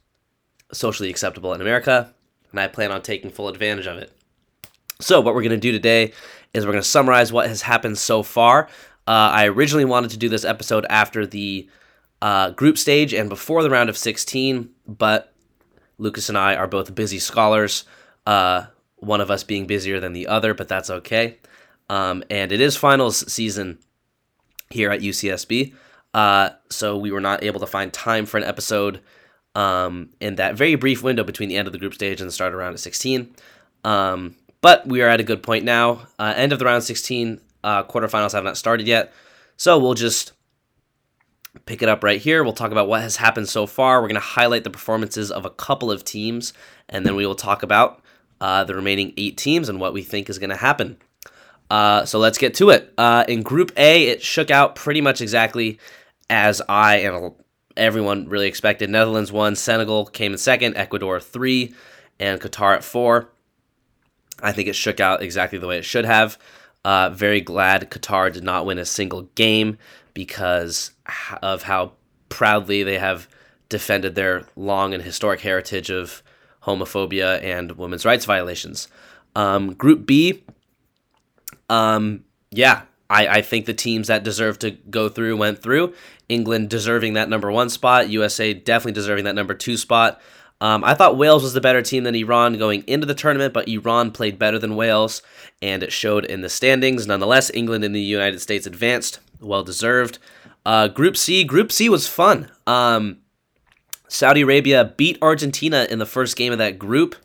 socially 0.73 1.11
acceptable 1.11 1.53
in 1.53 1.61
America, 1.61 2.13
and 2.51 2.61
I 2.61 2.69
plan 2.69 2.91
on 2.91 3.03
taking 3.03 3.31
full 3.31 3.49
advantage 3.49 3.87
of 3.87 3.99
it. 3.99 4.13
So, 5.01 5.21
what 5.21 5.35
we're 5.35 5.43
going 5.43 5.51
to 5.51 5.57
do 5.57 5.73
today 5.73 6.13
is 6.55 6.65
we're 6.65 6.73
going 6.73 6.83
to 6.83 6.89
summarize 6.89 7.33
what 7.33 7.49
has 7.49 7.63
happened 7.63 7.99
so 7.99 8.23
far. 8.23 8.69
Uh, 9.07 9.31
I 9.33 9.47
originally 9.49 9.85
wanted 9.85 10.11
to 10.11 10.17
do 10.17 10.29
this 10.29 10.45
episode 10.45 10.87
after 10.89 11.27
the 11.27 11.69
uh, 12.21 12.51
group 12.51 12.79
stage 12.79 13.13
and 13.13 13.29
before 13.29 13.63
the 13.63 13.71
round 13.71 13.89
of 13.91 13.99
16, 13.99 14.71
but 14.87 15.33
Lucas 15.99 16.29
and 16.29 16.39
I 16.39 16.55
are 16.55 16.69
both 16.69 16.95
busy 16.95 17.19
scholars, 17.19 17.85
uh, 18.27 18.67
one 18.97 19.21
of 19.21 19.31
us 19.31 19.43
being 19.43 19.67
busier 19.67 19.99
than 19.99 20.13
the 20.13 20.29
other, 20.29 20.55
but 20.55 20.69
that's 20.69 20.91
okay. 20.91 21.39
Um, 21.93 22.25
and 22.31 22.53
it 22.53 22.61
is 22.63 22.75
finals 22.75 23.31
season 23.31 23.79
here 24.71 24.91
at 24.91 25.01
UCSB, 25.01 25.75
uh, 26.15 26.49
so 26.71 26.97
we 26.97 27.13
were 27.13 27.21
not 27.21 27.45
able 27.45 27.61
to 27.61 27.67
find 27.67 27.93
time 27.93 28.25
for 28.25 28.39
an 28.39 28.45
episode 28.45 29.03
um, 29.55 30.09
in 30.19 30.37
that 30.37 30.55
very 30.55 30.75
brief 30.75 31.03
window 31.03 31.23
between 31.23 31.51
the 31.51 31.57
end 31.59 31.69
of 31.69 31.73
the 31.75 31.79
group 31.79 31.93
stage 31.93 32.23
and 32.23 32.29
the 32.29 32.33
start 32.33 32.55
of 32.55 32.59
round 32.59 32.73
of 32.73 32.81
16. 32.81 33.35
Um, 33.85 34.37
but 34.63 34.87
we 34.87 35.03
are 35.03 35.09
at 35.09 35.21
a 35.21 35.23
good 35.23 35.43
point 35.43 35.67
now. 35.67 36.07
Uh, 36.19 36.33
end 36.35 36.55
of 36.55 36.59
the 36.59 36.65
round 36.65 36.83
16, 36.83 37.39
uh, 37.63 37.83
quarterfinals 37.83 38.33
have 38.33 38.43
not 38.43 38.57
started 38.57 38.87
yet, 38.87 39.13
so 39.59 39.79
we'll 39.79 39.93
just 39.93 40.33
pick 41.67 41.83
it 41.83 41.91
up 41.91 42.03
right 42.03 42.23
here. 42.23 42.43
We'll 42.43 42.55
talk 42.55 42.73
about 42.73 42.89
what 42.89 43.03
has 43.03 43.17
happened 43.17 43.51
so 43.51 43.67
far. 43.67 44.01
We're 44.01 44.09
going 44.09 44.15
to 44.15 44.21
highlight 44.21 44.65
the 44.65 44.71
performances 44.71 45.31
of 45.31 45.45
a 45.45 45.51
couple 45.51 45.91
of 45.91 46.05
teams, 46.05 46.55
and 46.89 47.05
then 47.05 47.17
we 47.17 47.27
will 47.27 47.35
talk 47.35 47.63
about 47.63 48.03
uh, 48.41 48.65
the 48.65 48.75
remaining 48.75 49.13
eight 49.19 49.37
teams 49.37 49.69
and 49.69 49.79
what 49.79 49.93
we 49.93 50.03
think 50.03 50.31
is 50.31 50.39
going 50.39 50.49
to 50.49 50.57
happen. 50.57 50.97
Uh, 51.73 52.05
so 52.05 52.19
let's 52.19 52.37
get 52.37 52.53
to 52.53 52.69
it. 52.69 52.93
Uh, 52.99 53.25
in 53.29 53.43
Group 53.43 53.73
A, 53.79 54.09
it 54.09 54.23
shook 54.23 54.51
out 54.51 54.75
pretty 54.75 55.01
much 55.01 55.23
exactly 55.23 55.79
as 56.29 56.61
I 56.69 56.97
and 56.97 57.33
everyone 57.79 58.29
really 58.29 58.47
expected. 58.47 58.91
Netherlands 58.91 59.33
won, 59.33 59.57
Senegal 59.57 60.05
came 60.05 60.33
in 60.33 60.39
second, 60.39 60.77
Ecuador 60.77 61.19
three, 61.19 61.73
and 62.21 62.39
Qatar 62.43 62.75
at 62.75 62.85
four. 62.85 63.31
I 64.43 64.53
think 64.53 64.69
it 64.69 64.77
shook 64.77 65.01
out 65.01 65.23
exactly 65.23 65.59
the 65.59 65.67
way 65.67 65.79
it 65.79 65.87
should 65.87 66.05
have. 66.05 66.37
Uh, 66.85 67.09
very 67.09 67.41
glad 67.41 67.91
Qatar 67.91 68.31
did 68.31 68.45
not 68.45 68.67
win 68.67 68.79
a 68.79 68.85
single 68.85 69.23
game 69.35 69.79
because 70.13 70.91
of 71.43 71.63
how 71.63 71.93
proudly 72.29 72.83
they 72.83 72.99
have 72.99 73.29
defended 73.71 74.15
their 74.15 74.45
long 74.57 74.93
and 74.93 75.03
historic 75.03 75.41
heritage 75.41 75.91
of 75.91 76.23
homophobia 76.65 77.43
and 77.43 77.73
women's 77.79 78.05
rights 78.05 78.27
violations. 78.27 78.89
Um, 79.35 79.73
group 79.73 80.05
B, 80.05 80.45
um, 81.73 82.25
yeah, 82.51 82.83
I, 83.09 83.27
I 83.27 83.43
think 83.43 83.65
the 83.65 83.73
teams 83.73 84.09
that 84.09 84.23
deserve 84.23 84.59
to 84.59 84.73
go 84.73 85.09
through 85.09 85.39
went 85.39 85.63
through. 85.63 85.95
England 86.29 86.69
deserving 86.69 87.15
that 87.15 87.31
number 87.31 87.51
one 87.51 87.71
spot. 87.71 88.11
USA 88.11 88.53
definitely 88.53 88.93
deserving 88.93 89.25
that 89.25 89.35
number 89.35 89.55
two 89.55 89.79
spot. 89.79 90.21
Um, 90.61 90.85
I 90.85 90.95
thought 90.95 91.17
Wales 91.17 91.43
was 91.43 91.55
the 91.55 91.61
better 91.63 91.81
team 91.81 92.05
than 92.05 92.15
Iran 92.15 92.59
going 92.59 92.85
into 92.87 93.07
the 93.07 93.15
tournament, 93.15 93.55
but 93.55 93.69
Iran 93.69 94.13
played 94.13 94.39
better 94.39 94.59
than 94.59 94.77
Wales, 94.77 95.23
and 95.61 95.83
it 95.83 95.93
showed 95.93 96.25
in 96.27 96.43
the 96.43 96.49
standings. 96.51 97.07
Nonetheless, 97.07 97.51
England 97.53 97.85
and 97.85 97.95
the 97.95 98.01
United 98.01 98.41
States 98.41 98.67
advanced, 98.67 99.19
well 99.41 99.65
deserved. 99.65 100.19
Uh, 100.65 100.89
Group 100.89 101.17
C, 101.17 101.43
Group 101.43 101.73
C 101.73 101.89
was 101.89 102.07
fun. 102.07 102.51
Um, 102.67 103.19
Saudi 104.09 104.43
Arabia 104.43 104.93
beat 104.97 105.19
Argentina 105.23 105.87
in 105.91 105.99
the 105.99 106.07
first 106.07 106.37
game 106.37 106.53
of 106.53 106.59
that 106.59 106.79
group, 106.79 107.17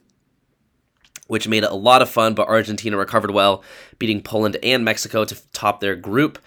which 1.28 1.48
made 1.48 1.63
it 1.63 1.72
a 1.72 1.76
lot 1.76 2.02
of 2.02 2.10
fun, 2.10 2.34
but 2.34 2.48
Argentina 2.48 2.98
recovered 2.98 3.32
well, 3.32 3.63
beating 4.00 4.22
Poland 4.22 4.58
and 4.63 4.84
Mexico 4.84 5.26
to 5.26 5.36
top 5.54 5.80
their 5.80 5.96
group. 5.96 6.40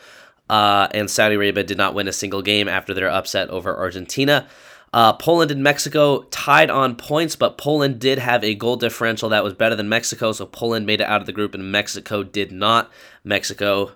Uh, 0.49 0.88
and 0.93 1.09
Saudi 1.09 1.37
Arabia 1.37 1.62
did 1.62 1.79
not 1.79 1.95
win 1.95 2.09
a 2.09 2.12
single 2.12 2.43
game 2.43 2.66
after 2.66 2.93
their 2.93 3.09
upset 3.09 3.49
over 3.51 3.77
Argentina. 3.77 4.49
Uh, 4.93 5.12
Poland 5.12 5.53
and 5.53 5.62
Mexico 5.62 6.23
tied 6.25 6.69
on 6.69 6.97
points, 6.97 7.37
but 7.37 7.57
Poland 7.57 8.01
did 8.01 8.19
have 8.19 8.43
a 8.43 8.57
goal 8.57 8.75
differential 8.75 9.29
that 9.29 9.45
was 9.45 9.55
better 9.55 9.77
than 9.77 9.88
Mexico, 9.88 10.33
so 10.33 10.47
Poland 10.47 10.85
made 10.87 11.01
it 11.01 11.07
out 11.07 11.21
of 11.21 11.27
the 11.27 11.33
group, 11.33 11.55
and 11.55 11.71
Mexico 11.71 12.25
did 12.25 12.51
not. 12.51 12.90
Mexico 13.23 13.93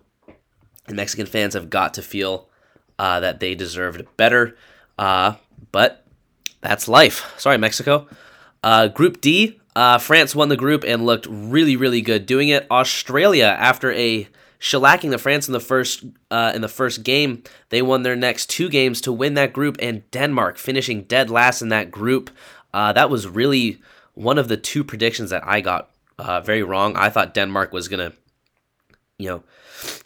and 0.86 0.96
Mexican 0.96 1.26
fans 1.26 1.54
have 1.54 1.70
got 1.70 1.94
to 1.94 2.02
feel 2.02 2.48
uh, 2.98 3.18
that 3.18 3.40
they 3.40 3.56
deserved 3.56 4.04
better, 4.16 4.56
uh, 4.96 5.34
but 5.72 6.06
that's 6.60 6.86
life. 6.86 7.34
Sorry, 7.38 7.58
Mexico. 7.58 8.06
Uh, 8.62 8.86
group 8.86 9.20
D, 9.20 9.60
uh, 9.76 9.98
France 9.98 10.34
won 10.34 10.48
the 10.48 10.56
group 10.56 10.84
and 10.84 11.04
looked 11.06 11.26
really, 11.28 11.76
really 11.76 12.00
good 12.00 12.26
doing 12.26 12.48
it. 12.48 12.66
Australia, 12.70 13.56
after 13.58 13.92
a 13.92 14.28
shellacking 14.64 15.10
the 15.10 15.18
France 15.18 15.46
in 15.46 15.52
the 15.52 15.60
first 15.60 16.04
uh, 16.30 16.52
in 16.54 16.62
the 16.62 16.68
first 16.68 17.02
game. 17.02 17.42
They 17.68 17.82
won 17.82 18.02
their 18.02 18.16
next 18.16 18.48
two 18.48 18.70
games 18.70 19.02
to 19.02 19.12
win 19.12 19.34
that 19.34 19.52
group, 19.52 19.76
and 19.78 20.10
Denmark 20.10 20.56
finishing 20.56 21.02
dead 21.02 21.28
last 21.28 21.60
in 21.60 21.68
that 21.68 21.90
group. 21.90 22.30
Uh, 22.72 22.92
that 22.94 23.10
was 23.10 23.28
really 23.28 23.80
one 24.14 24.38
of 24.38 24.48
the 24.48 24.56
two 24.56 24.82
predictions 24.82 25.30
that 25.30 25.46
I 25.46 25.60
got 25.60 25.90
uh, 26.18 26.40
very 26.40 26.62
wrong. 26.62 26.96
I 26.96 27.10
thought 27.10 27.34
Denmark 27.34 27.72
was 27.72 27.88
gonna, 27.88 28.14
you 29.18 29.28
know, 29.28 29.42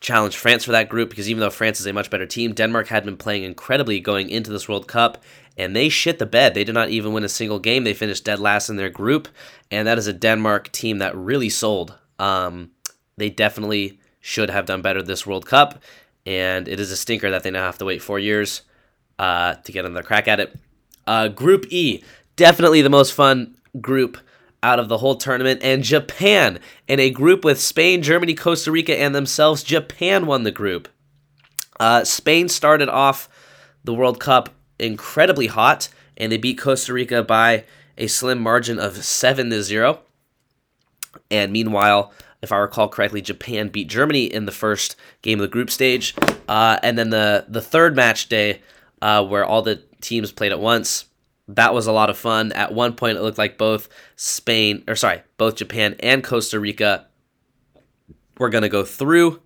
challenge 0.00 0.36
France 0.36 0.64
for 0.64 0.72
that 0.72 0.88
group 0.88 1.08
because 1.10 1.30
even 1.30 1.40
though 1.40 1.50
France 1.50 1.78
is 1.78 1.86
a 1.86 1.92
much 1.92 2.10
better 2.10 2.26
team, 2.26 2.52
Denmark 2.52 2.88
had 2.88 3.04
been 3.04 3.16
playing 3.16 3.44
incredibly 3.44 4.00
going 4.00 4.28
into 4.28 4.50
this 4.50 4.68
World 4.68 4.88
Cup, 4.88 5.22
and 5.58 5.74
they 5.74 5.88
shit 5.88 6.18
the 6.18 6.26
bed. 6.26 6.54
They 6.54 6.64
did 6.64 6.74
not 6.74 6.88
even 6.88 7.12
win 7.12 7.24
a 7.24 7.28
single 7.28 7.58
game. 7.58 7.84
They 7.84 7.92
finished 7.92 8.24
dead 8.24 8.38
last 8.38 8.70
in 8.70 8.76
their 8.76 8.88
group, 8.88 9.28
and 9.70 9.86
that 9.88 9.98
is 9.98 10.06
a 10.06 10.12
Denmark 10.12 10.70
team 10.70 10.98
that 10.98 11.16
really 11.16 11.50
sold. 11.50 11.98
Um, 12.18 12.70
they 13.16 13.28
definitely 13.28 13.98
should 14.20 14.50
have 14.50 14.66
done 14.66 14.80
better 14.80 15.02
this 15.02 15.26
World 15.26 15.46
Cup, 15.46 15.82
and 16.24 16.68
it 16.68 16.78
is 16.78 16.92
a 16.92 16.96
stinker 16.96 17.30
that 17.30 17.42
they 17.42 17.50
now 17.50 17.66
have 17.66 17.78
to 17.78 17.84
wait 17.84 18.00
four 18.00 18.20
years 18.20 18.62
uh, 19.18 19.54
to 19.54 19.72
get 19.72 19.84
another 19.84 20.04
crack 20.04 20.28
at 20.28 20.40
it. 20.40 20.56
Uh, 21.06 21.28
group 21.28 21.66
E, 21.70 22.04
definitely 22.36 22.80
the 22.80 22.90
most 22.90 23.12
fun 23.12 23.56
group 23.80 24.18
out 24.62 24.78
of 24.78 24.88
the 24.88 24.98
whole 24.98 25.16
tournament, 25.16 25.60
and 25.62 25.82
Japan 25.82 26.60
in 26.86 27.00
a 27.00 27.10
group 27.10 27.44
with 27.44 27.60
Spain, 27.60 28.02
Germany, 28.02 28.34
Costa 28.34 28.70
Rica, 28.70 28.96
and 28.96 29.14
themselves. 29.14 29.62
Japan 29.62 30.26
won 30.26 30.44
the 30.44 30.50
group. 30.50 30.88
Uh, 31.80 32.04
Spain 32.04 32.48
started 32.48 32.88
off 32.88 33.28
the 33.84 33.94
World 33.94 34.18
Cup 34.18 34.50
incredibly 34.78 35.46
hot, 35.46 35.88
and 36.16 36.30
they 36.30 36.36
beat 36.36 36.58
Costa 36.58 36.92
Rica 36.92 37.22
by 37.22 37.64
a 37.96 38.06
slim 38.06 38.40
margin 38.40 38.78
of 38.78 39.04
seven 39.04 39.50
to 39.50 39.62
zero. 39.62 40.00
And 41.30 41.52
meanwhile, 41.52 42.12
if 42.42 42.52
I 42.52 42.58
recall 42.58 42.88
correctly, 42.88 43.20
Japan 43.20 43.68
beat 43.68 43.88
Germany 43.88 44.24
in 44.24 44.46
the 44.46 44.52
first 44.52 44.96
game 45.22 45.40
of 45.40 45.42
the 45.42 45.52
group 45.52 45.70
stage, 45.70 46.14
uh, 46.48 46.78
and 46.82 46.96
then 46.96 47.10
the 47.10 47.44
the 47.48 47.60
third 47.60 47.96
match 47.96 48.28
day, 48.28 48.62
uh, 49.02 49.24
where 49.24 49.44
all 49.44 49.62
the 49.62 49.82
teams 50.00 50.32
played 50.32 50.52
at 50.52 50.60
once. 50.60 51.06
That 51.48 51.72
was 51.72 51.86
a 51.86 51.92
lot 51.92 52.10
of 52.10 52.18
fun. 52.18 52.52
At 52.52 52.74
one 52.74 52.94
point, 52.94 53.16
it 53.16 53.22
looked 53.22 53.38
like 53.38 53.56
both 53.56 53.88
Spain, 54.16 54.84
or 54.86 54.94
sorry, 54.94 55.22
both 55.38 55.56
Japan 55.56 55.96
and 56.00 56.22
Costa 56.22 56.60
Rica 56.60 57.06
were 58.36 58.50
going 58.50 58.62
to 58.62 58.68
go 58.68 58.84
through. 58.84 59.40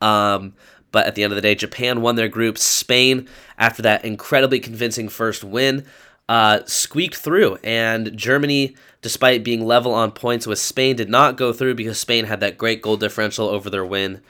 Um, 0.00 0.54
but 0.92 1.06
at 1.06 1.14
the 1.14 1.24
end 1.24 1.32
of 1.32 1.36
the 1.36 1.42
day, 1.42 1.54
Japan 1.54 2.00
won 2.00 2.14
their 2.14 2.28
group. 2.28 2.56
Spain, 2.58 3.28
after 3.58 3.82
that 3.82 4.04
incredibly 4.04 4.60
convincing 4.60 5.08
first 5.08 5.42
win, 5.42 5.84
uh, 6.28 6.60
squeaked 6.66 7.16
through, 7.16 7.56
and 7.64 8.16
Germany 8.16 8.76
despite 9.02 9.42
being 9.44 9.66
level 9.66 9.92
on 9.92 10.12
points 10.12 10.46
with 10.46 10.58
Spain, 10.58 10.96
did 10.96 11.10
not 11.10 11.36
go 11.36 11.52
through 11.52 11.74
because 11.74 11.98
Spain 11.98 12.24
had 12.24 12.40
that 12.40 12.56
great 12.56 12.80
goal 12.80 12.96
differential 12.96 13.48
over 13.48 13.68
their 13.68 13.84
win, 13.84 14.22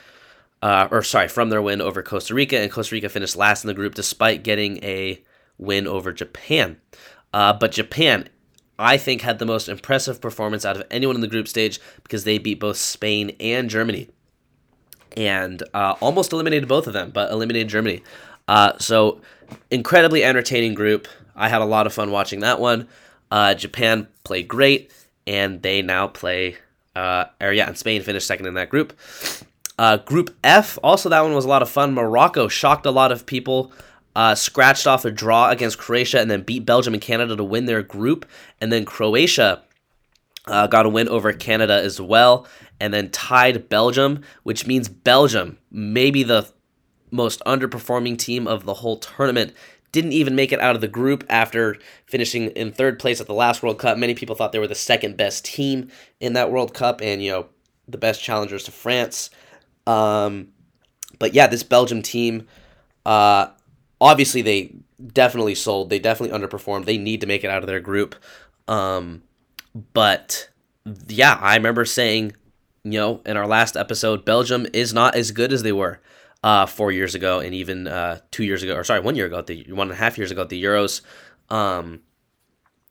uh, 0.63 0.89
or 0.91 1.03
sorry, 1.03 1.29
from 1.29 1.51
their 1.51 1.63
win 1.63 1.81
over 1.81 2.03
Costa 2.03 2.35
Rica, 2.35 2.59
and 2.59 2.73
Costa 2.73 2.95
Rica 2.95 3.09
finished 3.09 3.37
last 3.37 3.63
in 3.63 3.69
the 3.69 3.75
group 3.75 3.95
despite 3.95 4.43
getting 4.43 4.83
a 4.83 5.23
win 5.59 5.87
over 5.87 6.13
Japan. 6.13 6.81
Uh, 7.33 7.53
but 7.53 7.73
Japan, 7.73 8.29
I 8.79 8.97
think, 8.97 9.21
had 9.21 9.39
the 9.39 9.47
most 9.47 9.69
impressive 9.69 10.21
performance 10.21 10.65
out 10.65 10.77
of 10.77 10.85
anyone 10.91 11.15
in 11.15 11.21
the 11.21 11.29
group 11.29 11.47
stage 11.47 11.79
because 12.03 12.25
they 12.25 12.39
beat 12.39 12.59
both 12.59 12.79
Spain 12.79 13.37
and 13.39 13.69
Germany. 13.71 14.09
And 15.17 15.63
uh, 15.75 15.95
almost 16.01 16.33
eliminated 16.33 16.69
both 16.69 16.87
of 16.87 16.93
them, 16.93 17.11
but 17.11 17.31
eliminated 17.31 17.69
Germany. 17.69 18.03
Uh, 18.49 18.79
so, 18.79 19.21
incredibly 19.71 20.25
entertaining 20.25 20.75
group. 20.75 21.09
I 21.37 21.49
had 21.49 21.61
a 21.61 21.67
lot 21.67 21.87
of 21.87 21.93
fun 21.93 22.11
watching 22.11 22.41
that 22.41 22.61
one. 22.61 22.89
Uh, 23.31 23.55
Japan 23.55 24.09
played 24.25 24.49
great, 24.49 24.93
and 25.27 25.63
they 25.63 25.83
now 25.83 26.07
play. 26.09 26.57
Uh, 26.95 27.25
or 27.41 27.53
yeah, 27.53 27.67
and 27.67 27.79
Spain 27.79 28.03
finished 28.03 28.27
second 28.27 28.47
in 28.47 28.55
that 28.55 28.69
group. 28.69 28.93
Uh, 29.79 29.97
group 29.97 30.37
F, 30.45 30.79
also 30.83 31.09
that 31.09 31.23
one 31.23 31.35
was 31.35 31.45
a 31.45 31.49
lot 31.49 31.63
of 31.63 31.69
fun. 31.69 31.95
Morocco 31.95 32.49
shocked 32.49 32.87
a 32.87 32.91
lot 32.91 33.11
of 33.11 33.27
people. 33.27 33.73
Uh, 34.15 34.35
scratched 34.35 34.87
off 34.87 35.07
a 35.07 35.11
draw 35.11 35.49
against 35.49 35.79
Croatia 35.79 36.21
and 36.21 36.31
then 36.31 36.43
beat 36.43 36.67
Belgium 36.67 36.93
and 36.93 37.03
Canada 37.03 37.35
to 37.35 37.45
win 37.45 37.65
their 37.65 37.83
group. 37.83 38.27
And 38.61 38.71
then 38.71 38.85
Croatia 38.85 39.63
uh, 40.47 40.67
got 40.67 40.85
a 40.85 40.91
win 40.91 41.09
over 41.09 41.33
Canada 41.33 41.81
as 41.83 42.01
well, 42.01 42.47
and 42.83 42.93
then 42.93 43.09
tied 43.11 43.69
Belgium, 43.69 44.23
which 44.43 44.67
means 44.67 44.89
Belgium, 44.89 45.57
maybe 45.71 46.25
the 46.25 46.51
most 47.13 47.41
underperforming 47.47 48.19
team 48.19 48.49
of 48.49 48.65
the 48.65 48.75
whole 48.75 48.97
tournament, 48.97 49.55
didn't 49.93 50.13
even 50.13 50.35
make 50.35 50.51
it 50.51 50.59
out 50.59 50.75
of 50.75 50.81
the 50.81 50.89
group 50.89 51.25
after 51.29 51.77
finishing 52.07 52.49
in 52.51 52.73
third 52.73 52.99
place 52.99 53.21
at 53.21 53.29
the 53.29 53.35
last 53.35 53.63
World 53.63 53.79
Cup. 53.79 53.97
Many 53.97 54.15
people 54.15 54.35
thought 54.35 54.51
they 54.51 54.59
were 54.59 54.67
the 54.67 54.75
second 54.75 55.17
best 55.17 55.45
team 55.45 55.91
in 56.19 56.33
that 56.33 56.51
World 56.51 56.75
Cup 56.75 57.01
and, 57.01 57.23
you 57.23 57.31
know, 57.31 57.47
the 57.87 57.99
best 57.99 58.21
challengers 58.21 58.65
to 58.65 58.73
France. 58.73 59.31
Um, 59.87 60.49
but 61.21 61.35
yeah, 61.35 61.47
this 61.47 61.63
Belgium 61.63 62.03
team, 62.03 62.49
uh, 63.07 63.47
obviously 64.01 64.43
they 64.43 64.75
definitely 65.07 65.55
sold. 65.55 65.89
They 65.89 66.01
definitely 66.01 66.37
underperformed. 66.37 66.87
They 66.87 66.99
need 66.99 67.21
to 67.21 67.29
make 67.29 67.45
it 67.45 67.51
out 67.51 67.63
of 67.63 67.69
their 67.69 67.81
group. 67.81 68.17
Um, 68.67 69.23
but 69.93 70.49
yeah, 71.07 71.39
I 71.41 71.55
remember 71.55 71.85
saying, 71.85 72.33
you 72.85 72.99
know, 72.99 73.21
in 73.25 73.37
our 73.37 73.47
last 73.47 73.77
episode, 73.77 74.25
Belgium 74.25 74.67
is 74.73 74.93
not 74.93 75.15
as 75.15 75.31
good 75.31 75.53
as 75.53 75.63
they 75.63 75.73
were 75.73 76.01
uh, 76.43 76.67
four 76.67 76.91
years 76.91 77.15
ago 77.15 77.41
and 77.41 77.55
even 77.55 77.87
uh, 77.87 78.19
two 78.31 78.45
years 78.45 78.63
ago, 78.63 78.75
or 78.75 78.85
sorry, 78.85 79.01
one 79.01 79.15
year 79.15 79.27
ago, 79.27 79.41
the 79.41 79.65
one 79.73 79.89
and 79.89 79.97
a 79.97 80.01
half 80.01 80.19
years 80.19 80.31
ago 80.31 80.43
at 80.43 80.49
the 80.49 80.63
Euros. 80.63 81.01
Um, 81.49 82.01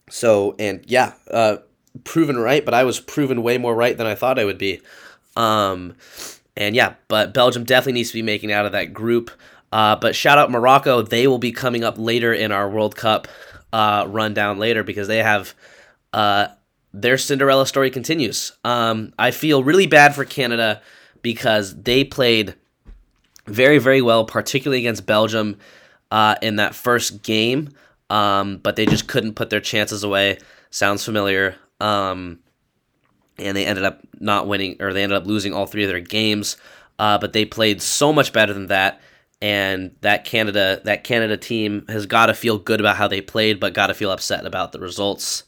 so 0.09 0.55
and 0.59 0.83
yeah, 0.87 1.13
uh, 1.29 1.57
proven 2.03 2.37
right, 2.37 2.63
but 2.63 2.73
I 2.73 2.83
was 2.83 2.99
proven 2.99 3.43
way 3.43 3.57
more 3.57 3.75
right 3.75 3.97
than 3.97 4.07
I 4.07 4.15
thought 4.15 4.39
I 4.39 4.45
would 4.45 4.57
be. 4.57 4.81
Um, 5.35 5.95
and 6.55 6.75
yeah, 6.75 6.95
but 7.07 7.33
Belgium 7.33 7.63
definitely 7.63 7.93
needs 7.93 8.09
to 8.09 8.15
be 8.15 8.21
making 8.21 8.51
out 8.51 8.65
of 8.65 8.71
that 8.71 8.93
group. 8.93 9.31
Uh, 9.71 9.95
but 9.95 10.15
shout 10.15 10.37
out 10.37 10.51
Morocco, 10.51 11.01
they 11.01 11.27
will 11.27 11.37
be 11.37 11.51
coming 11.51 11.83
up 11.83 11.97
later 11.97 12.33
in 12.33 12.51
our 12.51 12.69
World 12.69 12.95
Cup 12.95 13.27
uh, 13.71 14.05
rundown 14.07 14.59
later 14.59 14.83
because 14.83 15.07
they 15.07 15.19
have 15.19 15.53
uh, 16.13 16.47
their 16.93 17.17
Cinderella 17.17 17.65
story 17.65 17.89
continues. 17.89 18.51
Um, 18.63 19.13
I 19.17 19.31
feel 19.31 19.63
really 19.63 19.87
bad 19.87 20.13
for 20.13 20.25
Canada 20.25 20.81
because 21.21 21.81
they 21.81 22.03
played 22.03 22.55
very, 23.45 23.77
very 23.77 24.01
well, 24.01 24.25
particularly 24.25 24.79
against 24.79 25.05
Belgium 25.05 25.57
uh, 26.09 26.35
in 26.41 26.57
that 26.57 26.75
first 26.75 27.23
game. 27.23 27.69
Um, 28.09 28.57
but 28.57 28.75
they 28.75 28.85
just 28.85 29.07
couldn't 29.07 29.35
put 29.35 29.49
their 29.49 29.61
chances 29.61 30.03
away. 30.03 30.37
Sounds 30.69 31.05
familiar. 31.05 31.55
Um, 31.79 32.39
and 33.37 33.55
they 33.55 33.65
ended 33.65 33.85
up 33.85 34.01
not 34.19 34.47
winning, 34.47 34.75
or 34.81 34.93
they 34.93 35.03
ended 35.03 35.17
up 35.17 35.25
losing 35.25 35.53
all 35.53 35.65
three 35.65 35.83
of 35.83 35.89
their 35.89 36.01
games. 36.01 36.57
Uh, 36.99 37.17
but 37.17 37.33
they 37.33 37.45
played 37.45 37.81
so 37.81 38.11
much 38.11 38.33
better 38.33 38.53
than 38.53 38.67
that. 38.67 39.01
And 39.41 39.95
that 40.01 40.25
Canada, 40.25 40.81
that 40.83 41.03
Canada 41.03 41.35
team 41.35 41.85
has 41.87 42.05
got 42.05 42.27
to 42.27 42.33
feel 42.33 42.59
good 42.59 42.79
about 42.79 42.97
how 42.97 43.07
they 43.07 43.21
played, 43.21 43.59
but 43.59 43.73
got 43.73 43.87
to 43.87 43.93
feel 43.93 44.11
upset 44.11 44.45
about 44.45 44.71
the 44.71 44.79
results. 44.79 45.43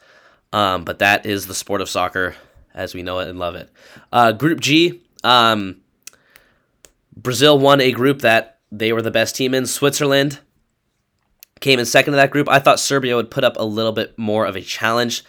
Um, 0.53 0.85
but 0.85 0.99
that 0.99 1.25
is 1.25 1.47
the 1.47 1.55
sport 1.55 1.81
of 1.81 1.89
soccer 1.89 2.35
as 2.73 2.93
we 2.93 3.03
know 3.03 3.19
it 3.19 3.27
and 3.27 3.39
love 3.39 3.55
it. 3.55 3.69
Uh, 4.11 4.31
group 4.31 4.59
G, 4.59 5.01
um, 5.23 5.81
Brazil 7.15 7.59
won 7.59 7.81
a 7.81 7.91
group 7.91 8.21
that 8.21 8.59
they 8.71 8.93
were 8.93 9.01
the 9.01 9.11
best 9.11 9.35
team 9.35 9.53
in. 9.53 9.65
Switzerland 9.65 10.39
came 11.59 11.79
in 11.79 11.85
second 11.85 12.13
to 12.13 12.17
that 12.17 12.31
group. 12.31 12.49
I 12.49 12.59
thought 12.59 12.79
Serbia 12.79 13.15
would 13.15 13.31
put 13.31 13.43
up 13.43 13.55
a 13.57 13.63
little 13.63 13.91
bit 13.91 14.17
more 14.17 14.45
of 14.45 14.55
a 14.55 14.61
challenge 14.61 15.23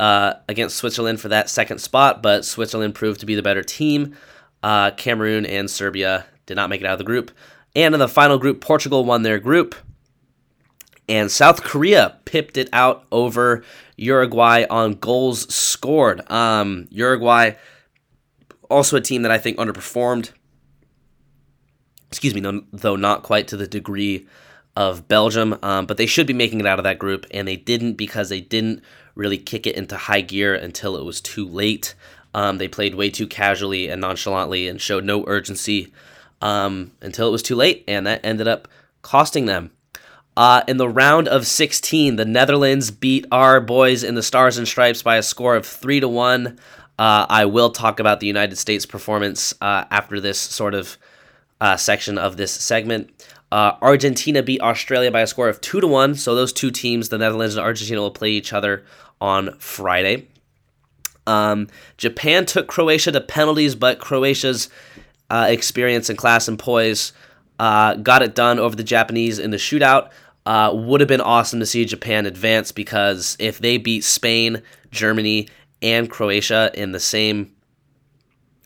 uh, 0.00 0.34
against 0.48 0.76
Switzerland 0.76 1.20
for 1.20 1.28
that 1.28 1.50
second 1.50 1.78
spot, 1.78 2.22
but 2.22 2.44
Switzerland 2.44 2.94
proved 2.94 3.20
to 3.20 3.26
be 3.26 3.34
the 3.34 3.42
better 3.42 3.62
team. 3.62 4.16
Uh, 4.62 4.90
Cameroon 4.92 5.46
and 5.46 5.70
Serbia 5.70 6.26
did 6.46 6.56
not 6.56 6.70
make 6.70 6.80
it 6.80 6.86
out 6.86 6.92
of 6.92 6.98
the 6.98 7.04
group. 7.04 7.30
And 7.76 7.94
in 7.94 7.98
the 7.98 8.08
final 8.08 8.38
group, 8.38 8.60
Portugal 8.60 9.04
won 9.04 9.22
their 9.22 9.38
group. 9.38 9.74
And 11.08 11.30
South 11.30 11.62
Korea 11.62 12.18
pipped 12.24 12.56
it 12.56 12.68
out 12.72 13.06
over 13.12 13.62
Uruguay 13.98 14.64
on 14.70 14.94
goals 14.94 15.52
scored. 15.52 16.28
Um, 16.30 16.86
Uruguay, 16.90 17.52
also 18.70 18.96
a 18.96 19.00
team 19.00 19.22
that 19.22 19.32
I 19.32 19.38
think 19.38 19.58
underperformed. 19.58 20.30
Excuse 22.08 22.34
me, 22.34 22.62
though 22.72 22.96
not 22.96 23.22
quite 23.22 23.48
to 23.48 23.56
the 23.56 23.66
degree 23.66 24.26
of 24.76 25.08
Belgium, 25.08 25.58
um, 25.62 25.86
but 25.86 25.96
they 25.96 26.06
should 26.06 26.26
be 26.26 26.32
making 26.32 26.60
it 26.60 26.66
out 26.66 26.78
of 26.78 26.84
that 26.84 26.98
group, 26.98 27.26
and 27.32 27.46
they 27.46 27.56
didn't 27.56 27.94
because 27.94 28.28
they 28.28 28.40
didn't 28.40 28.82
really 29.14 29.36
kick 29.36 29.66
it 29.66 29.74
into 29.76 29.96
high 29.96 30.20
gear 30.20 30.54
until 30.54 30.96
it 30.96 31.04
was 31.04 31.20
too 31.20 31.46
late. 31.46 31.94
Um, 32.32 32.58
they 32.58 32.68
played 32.68 32.94
way 32.94 33.10
too 33.10 33.26
casually 33.26 33.88
and 33.88 34.00
nonchalantly 34.00 34.68
and 34.68 34.80
showed 34.80 35.04
no 35.04 35.24
urgency 35.26 35.92
um, 36.40 36.92
until 37.02 37.26
it 37.26 37.32
was 37.32 37.42
too 37.42 37.56
late, 37.56 37.84
and 37.88 38.06
that 38.06 38.24
ended 38.24 38.46
up 38.46 38.68
costing 39.02 39.46
them. 39.46 39.72
Uh, 40.38 40.62
in 40.68 40.76
the 40.76 40.88
round 40.88 41.26
of 41.26 41.44
16, 41.44 42.14
the 42.14 42.24
Netherlands 42.24 42.92
beat 42.92 43.26
our 43.32 43.60
boys 43.60 44.04
in 44.04 44.14
the 44.14 44.22
Stars 44.22 44.56
and 44.56 44.68
Stripes 44.68 45.02
by 45.02 45.16
a 45.16 45.22
score 45.22 45.56
of 45.56 45.66
three 45.66 45.98
to 45.98 46.06
one. 46.06 46.60
Uh, 46.96 47.26
I 47.28 47.46
will 47.46 47.70
talk 47.70 47.98
about 47.98 48.20
the 48.20 48.28
United 48.28 48.54
States 48.54 48.86
performance 48.86 49.52
uh, 49.60 49.86
after 49.90 50.20
this 50.20 50.38
sort 50.38 50.74
of 50.74 50.96
uh, 51.60 51.76
section 51.76 52.18
of 52.18 52.36
this 52.36 52.52
segment. 52.52 53.10
Uh, 53.50 53.72
Argentina 53.82 54.40
beat 54.40 54.60
Australia 54.60 55.10
by 55.10 55.22
a 55.22 55.26
score 55.26 55.48
of 55.48 55.60
two 55.60 55.80
to 55.80 55.88
one. 55.88 56.14
So 56.14 56.36
those 56.36 56.52
two 56.52 56.70
teams, 56.70 57.08
the 57.08 57.18
Netherlands 57.18 57.56
and 57.56 57.66
Argentina, 57.66 58.00
will 58.00 58.12
play 58.12 58.30
each 58.30 58.52
other 58.52 58.84
on 59.20 59.58
Friday. 59.58 60.28
Um, 61.26 61.66
Japan 61.96 62.46
took 62.46 62.68
Croatia 62.68 63.10
to 63.10 63.20
penalties, 63.20 63.74
but 63.74 63.98
Croatia's 63.98 64.68
uh, 65.30 65.46
experience 65.50 66.08
and 66.08 66.16
class 66.16 66.46
and 66.46 66.60
poise 66.60 67.12
got 67.58 68.22
it 68.22 68.36
done 68.36 68.60
over 68.60 68.76
the 68.76 68.84
Japanese 68.84 69.40
in 69.40 69.50
the 69.50 69.56
shootout. 69.56 70.10
Uh, 70.48 70.72
would 70.72 71.02
have 71.02 71.08
been 71.08 71.20
awesome 71.20 71.60
to 71.60 71.66
see 71.66 71.84
Japan 71.84 72.24
advance 72.24 72.72
because 72.72 73.36
if 73.38 73.58
they 73.58 73.76
beat 73.76 74.02
Spain, 74.02 74.62
Germany, 74.90 75.46
and 75.82 76.08
Croatia 76.08 76.70
in 76.72 76.92
the 76.92 76.98
same 76.98 77.52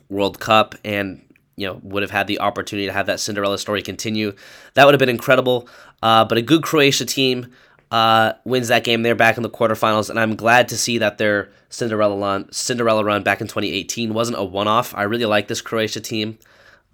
World 0.08 0.38
Cup 0.38 0.76
and 0.84 1.20
you 1.56 1.66
know 1.66 1.80
would 1.82 2.04
have 2.04 2.12
had 2.12 2.28
the 2.28 2.38
opportunity 2.38 2.86
to 2.86 2.92
have 2.92 3.06
that 3.06 3.18
Cinderella 3.18 3.58
story 3.58 3.82
continue. 3.82 4.32
That 4.74 4.84
would 4.84 4.94
have 4.94 5.00
been 5.00 5.08
incredible. 5.08 5.68
Uh, 6.00 6.24
but 6.24 6.38
a 6.38 6.42
good 6.42 6.62
Croatia 6.62 7.04
team 7.04 7.52
uh, 7.90 8.34
wins 8.44 8.68
that 8.68 8.84
game. 8.84 9.02
They're 9.02 9.16
back 9.16 9.36
in 9.36 9.42
the 9.42 9.50
quarterfinals, 9.50 10.08
and 10.08 10.20
I'm 10.20 10.36
glad 10.36 10.68
to 10.68 10.76
see 10.76 10.98
that 10.98 11.18
their 11.18 11.50
Cinderella 11.68 12.16
run, 12.16 12.52
Cinderella 12.52 13.02
run 13.02 13.24
back 13.24 13.40
in 13.40 13.48
2018 13.48 14.14
wasn't 14.14 14.38
a 14.38 14.44
one-off. 14.44 14.94
I 14.94 15.02
really 15.02 15.26
like 15.26 15.48
this 15.48 15.60
Croatia 15.60 16.00
team, 16.00 16.38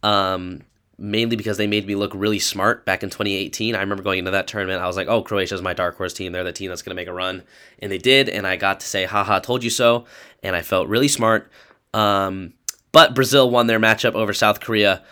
um, 0.03 0.63
mainly 0.99 1.37
because 1.37 1.57
they 1.57 1.67
made 1.67 1.87
me 1.87 1.95
look 1.95 2.13
really 2.15 2.41
smart 2.41 2.85
back 2.85 3.03
in 3.03 3.11
2018. 3.11 3.75
I 3.75 3.81
remember 3.81 4.03
going 4.03 4.19
into 4.19 4.33
that 4.33 4.49
tournament, 4.49 4.83
I 4.83 4.87
was 4.87 4.97
like, 4.97 5.09
"Oh, 5.09 5.23
Croatia's 5.23 5.63
my 5.63 5.73
dark 5.73 5.97
horse 5.97 6.13
team. 6.13 6.33
They're 6.33 6.45
the 6.45 6.53
team 6.53 6.69
that's 6.69 6.83
going 6.83 6.97
to 6.97 7.01
make 7.01 7.09
a 7.09 7.13
run," 7.13 7.45
and 7.79 7.91
they 7.91 7.99
did. 7.99 8.29
And 8.29 8.47
I 8.47 8.57
got 8.57 8.81
to 8.81 8.87
say, 8.87 9.05
"Haha, 9.05 9.39
told 9.39 9.63
you 9.63 9.71
so," 9.71 10.05
and 10.43 10.57
I 10.57 10.63
felt 10.63 10.89
really 10.89 11.09
smart. 11.09 11.51
Um, 11.95 12.55
but 12.93 13.15
Brazil 13.15 13.49
won 13.51 13.67
their 13.67 13.81
matchup 13.81 14.15
over 14.15 14.33
South 14.33 14.61
Korea 14.61 15.03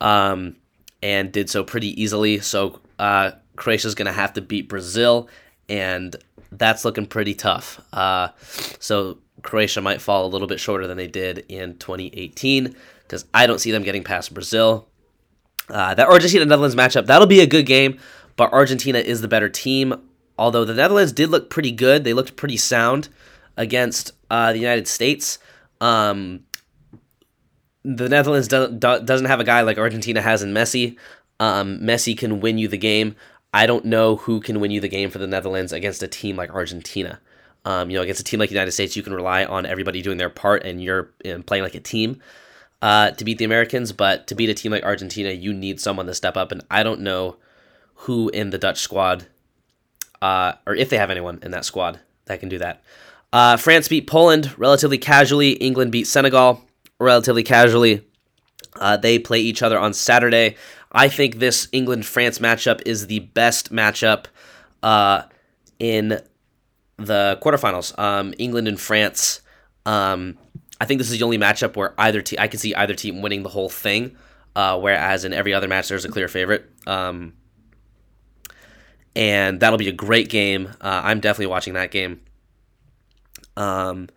um, 0.00 0.56
and 1.02 1.32
did 1.32 1.48
so 1.48 1.62
pretty 1.62 2.00
easily. 2.00 2.40
So 2.40 2.80
uh, 2.98 3.32
Croatia's 3.56 3.94
going 3.94 4.06
to 4.06 4.12
have 4.12 4.32
to 4.34 4.42
beat 4.42 4.68
Brazil, 4.68 5.28
and 5.68 6.16
that's 6.52 6.84
looking 6.84 7.06
pretty 7.06 7.34
tough. 7.34 7.80
Uh, 7.92 8.28
so 8.78 9.18
Croatia 9.42 9.80
might 9.80 10.00
fall 10.00 10.26
a 10.26 10.28
little 10.28 10.48
bit 10.48 10.60
shorter 10.60 10.86
than 10.86 10.96
they 10.96 11.06
did 11.06 11.44
in 11.48 11.76
2018 11.78 12.74
because 13.02 13.24
I 13.32 13.46
don't 13.46 13.60
see 13.60 13.70
them 13.70 13.82
getting 13.82 14.02
past 14.02 14.34
Brazil. 14.34 14.88
Uh, 15.68 15.94
that 15.94 16.08
Argentina 16.08 16.44
Netherlands 16.44 16.76
matchup, 16.76 17.06
that'll 17.06 17.26
be 17.26 17.40
a 17.40 17.46
good 17.46 17.66
game, 17.66 17.98
but 18.36 18.52
Argentina 18.52 18.98
is 18.98 19.20
the 19.20 19.28
better 19.28 19.48
team. 19.48 19.94
Although 20.38 20.64
the 20.64 20.74
Netherlands 20.74 21.12
did 21.12 21.30
look 21.30 21.50
pretty 21.50 21.72
good, 21.72 22.04
they 22.04 22.12
looked 22.12 22.36
pretty 22.36 22.56
sound 22.56 23.08
against 23.56 24.12
uh, 24.30 24.52
the 24.52 24.58
United 24.58 24.86
States. 24.86 25.38
Um, 25.80 26.44
the 27.84 28.08
Netherlands 28.08 28.48
doesn't 28.48 28.80
doesn't 28.80 29.26
have 29.26 29.40
a 29.40 29.44
guy 29.44 29.62
like 29.62 29.78
Argentina 29.78 30.20
has 30.20 30.42
in 30.42 30.52
Messi. 30.52 30.96
Um, 31.40 31.78
Messi 31.80 32.16
can 32.16 32.40
win 32.40 32.58
you 32.58 32.68
the 32.68 32.78
game. 32.78 33.16
I 33.54 33.66
don't 33.66 33.84
know 33.86 34.16
who 34.16 34.40
can 34.40 34.60
win 34.60 34.70
you 34.70 34.80
the 34.80 34.88
game 34.88 35.10
for 35.10 35.18
the 35.18 35.26
Netherlands 35.26 35.72
against 35.72 36.02
a 36.02 36.08
team 36.08 36.36
like 36.36 36.50
Argentina. 36.50 37.20
Um, 37.64 37.90
you 37.90 37.96
know, 37.96 38.02
against 38.02 38.20
a 38.20 38.24
team 38.24 38.38
like 38.38 38.50
the 38.50 38.54
United 38.54 38.72
States, 38.72 38.96
you 38.96 39.02
can 39.02 39.14
rely 39.14 39.44
on 39.44 39.66
everybody 39.66 40.02
doing 40.02 40.18
their 40.18 40.30
part 40.30 40.64
and 40.64 40.82
you're 40.82 41.10
playing 41.46 41.64
like 41.64 41.74
a 41.74 41.80
team 41.80 42.20
uh, 42.82 43.10
to 43.12 43.24
beat 43.24 43.38
the 43.38 43.44
Americans. 43.44 43.92
But 43.92 44.26
to 44.28 44.34
beat 44.34 44.50
a 44.50 44.54
team 44.54 44.72
like 44.72 44.84
Argentina, 44.84 45.30
you 45.30 45.52
need 45.52 45.80
someone 45.80 46.06
to 46.06 46.14
step 46.14 46.36
up. 46.36 46.52
And 46.52 46.64
I 46.70 46.82
don't 46.82 47.00
know 47.00 47.36
who 48.00 48.28
in 48.30 48.50
the 48.50 48.58
Dutch 48.58 48.80
squad, 48.80 49.26
uh, 50.20 50.52
or 50.66 50.74
if 50.74 50.90
they 50.90 50.98
have 50.98 51.10
anyone 51.10 51.38
in 51.42 51.50
that 51.52 51.64
squad 51.64 52.00
that 52.26 52.40
can 52.40 52.48
do 52.48 52.58
that. 52.58 52.82
Uh, 53.32 53.56
France 53.56 53.88
beat 53.88 54.06
Poland 54.06 54.56
relatively 54.58 54.98
casually. 54.98 55.52
England 55.52 55.92
beat 55.92 56.06
Senegal 56.06 56.62
relatively 56.98 57.42
casually. 57.42 58.06
Uh, 58.76 58.96
they 58.96 59.18
play 59.18 59.40
each 59.40 59.62
other 59.62 59.78
on 59.78 59.92
Saturday. 59.92 60.56
I 60.92 61.08
think 61.08 61.38
this 61.38 61.68
England 61.72 62.06
France 62.06 62.38
matchup 62.38 62.82
is 62.86 63.06
the 63.06 63.20
best 63.20 63.72
matchup 63.72 64.26
uh, 64.82 65.22
in 65.78 66.20
the 66.96 67.38
quarterfinals. 67.42 67.98
Um, 67.98 68.34
England 68.38 68.68
and 68.68 68.80
France. 68.80 69.40
Um, 69.84 70.38
I 70.80 70.84
think 70.84 70.98
this 70.98 71.10
is 71.10 71.18
the 71.18 71.24
only 71.24 71.38
matchup 71.38 71.76
where 71.76 71.94
either 71.98 72.22
team 72.22 72.38
I 72.40 72.48
can 72.48 72.60
see 72.60 72.74
either 72.74 72.94
team 72.94 73.22
winning 73.22 73.42
the 73.42 73.48
whole 73.48 73.68
thing. 73.68 74.16
Uh, 74.54 74.78
whereas 74.78 75.24
in 75.24 75.34
every 75.34 75.52
other 75.52 75.68
match, 75.68 75.88
there's 75.88 76.06
a 76.06 76.08
clear 76.08 76.28
favorite. 76.28 76.70
Um, 76.86 77.34
and 79.14 79.60
that'll 79.60 79.78
be 79.78 79.88
a 79.88 79.92
great 79.92 80.28
game. 80.28 80.68
Uh, 80.80 81.02
I'm 81.04 81.20
definitely 81.20 81.46
watching 81.46 81.74
that 81.74 81.90
game. 81.90 82.20
Um, 83.56 84.08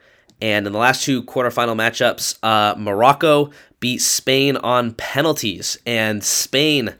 and 0.41 0.65
in 0.65 0.73
the 0.73 0.79
last 0.79 1.03
two 1.03 1.23
quarterfinal 1.23 1.75
matchups, 1.75 2.37
uh, 2.43 2.75
Morocco 2.77 3.51
beat 3.79 3.99
Spain 3.99 4.57
on 4.57 4.93
penalties. 4.93 5.77
And 5.85 6.23
Spain, 6.23 6.95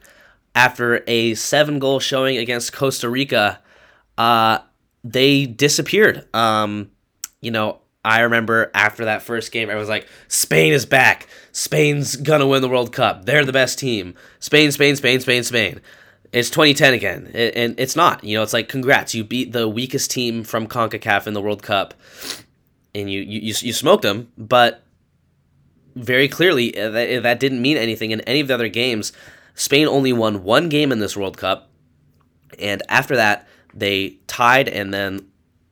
after 0.56 1.04
a 1.08 1.34
seven 1.36 1.80
goal 1.80 2.00
showing 2.00 2.38
against 2.38 2.74
Costa 2.74 3.10
Rica, 3.10 3.62
uh, 4.18 4.60
they 5.04 5.46
disappeared. 5.46 6.28
Um, 6.34 6.92
you 7.42 7.52
know, 7.52 7.79
I 8.04 8.22
remember 8.22 8.72
after 8.74 9.06
that 9.06 9.22
first 9.22 9.52
game, 9.52 9.70
I 9.70 9.76
was 9.76 9.90
like, 9.90 10.08
Spain 10.28 10.74
is 10.74 10.86
back. 10.86 11.28
Spain's 11.52 12.16
to 12.16 12.48
win 12.48 12.62
the 12.62 12.70
World 12.70 12.94
Cup. 12.94 13.26
They're 13.26 13.46
the 13.46 13.52
best 13.52 13.78
team. 13.78 14.16
Spain, 14.40 14.72
Spain, 14.72 14.96
Spain, 14.96 15.20
Spain, 15.20 15.44
Spain. 15.44 15.82
It's 16.32 16.50
2010 16.50 16.94
again. 16.94 17.28
And 17.34 17.80
it's 17.80 17.96
not. 17.96 18.24
You 18.24 18.38
know, 18.38 18.44
it's 18.44 18.54
like, 18.54 18.70
congrats. 18.70 19.14
You 19.14 19.24
beat 19.24 19.52
the 19.52 19.68
weakest 19.68 20.12
team 20.12 20.44
from 20.44 20.68
CONCACAF 20.68 21.28
in 21.28 21.34
the 21.34 21.42
World 21.42 21.62
Cup 21.62 21.94
and 22.94 23.12
you 23.12 23.22
you 23.22 23.40
you 23.40 23.54
you 23.60 23.74
smoked 23.74 24.04
them, 24.04 24.32
but 24.38 24.84
very 25.96 26.28
clearly 26.28 26.78
uh, 26.80 26.90
that, 26.90 27.18
uh, 27.18 27.22
that 27.22 27.40
didn't 27.40 27.62
mean 27.62 27.78
anything 27.78 28.12
in 28.12 28.22
any 28.22 28.40
of 28.40 28.48
the 28.48 28.54
other 28.54 28.68
games. 28.68 29.12
Spain 29.56 29.88
only 29.88 30.14
won 30.14 30.44
one 30.44 30.70
game 30.70 30.92
in 30.92 31.00
this 31.00 31.18
World 31.18 31.38
Cup, 31.38 31.70
and 32.58 32.82
after 32.90 33.16
that 33.16 33.48
they 33.74 34.18
tied 34.28 34.68
and 34.68 34.94
then 34.94 35.28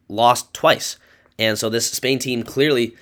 lost 0.08 0.54
twice. 0.54 0.98
And 1.40 1.58
so 1.58 1.70
this 1.70 1.90
Spain 1.92 2.20
team 2.20 2.44
clearly, 2.44 2.96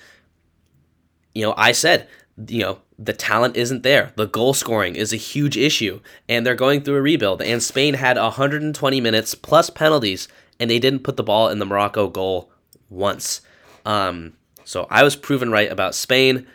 you 1.34 1.42
know, 1.42 1.54
I 1.56 1.72
said, 1.72 2.08
you 2.48 2.62
know, 2.62 2.78
the 2.98 3.12
talent 3.12 3.56
isn't 3.56 3.82
there. 3.82 4.12
The 4.16 4.26
goal 4.26 4.54
scoring 4.54 4.96
is 4.96 5.12
a 5.12 5.16
huge 5.16 5.56
issue, 5.56 6.00
and 6.28 6.46
they're 6.46 6.54
going 6.54 6.82
through 6.82 6.96
a 6.96 7.02
rebuild. 7.02 7.42
And 7.42 7.62
Spain 7.62 7.94
had 7.94 8.16
120 8.16 9.00
minutes 9.00 9.34
plus 9.34 9.70
penalties, 9.70 10.28
and 10.58 10.70
they 10.70 10.78
didn't 10.78 11.00
put 11.04 11.16
the 11.16 11.22
ball 11.22 11.48
in 11.48 11.58
the 11.58 11.66
Morocco 11.66 12.08
goal 12.08 12.50
once. 12.88 13.40
Um, 13.84 14.34
so 14.64 14.86
I 14.90 15.02
was 15.02 15.16
proven 15.16 15.50
right 15.50 15.70
about 15.70 15.94
Spain. 15.94 16.46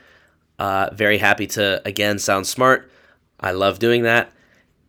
Uh, 0.59 0.89
very 0.93 1.17
happy 1.17 1.47
to 1.47 1.81
again 1.85 2.19
sound 2.19 2.45
smart. 2.47 2.91
I 3.39 3.51
love 3.51 3.79
doing 3.79 4.03
that. 4.03 4.31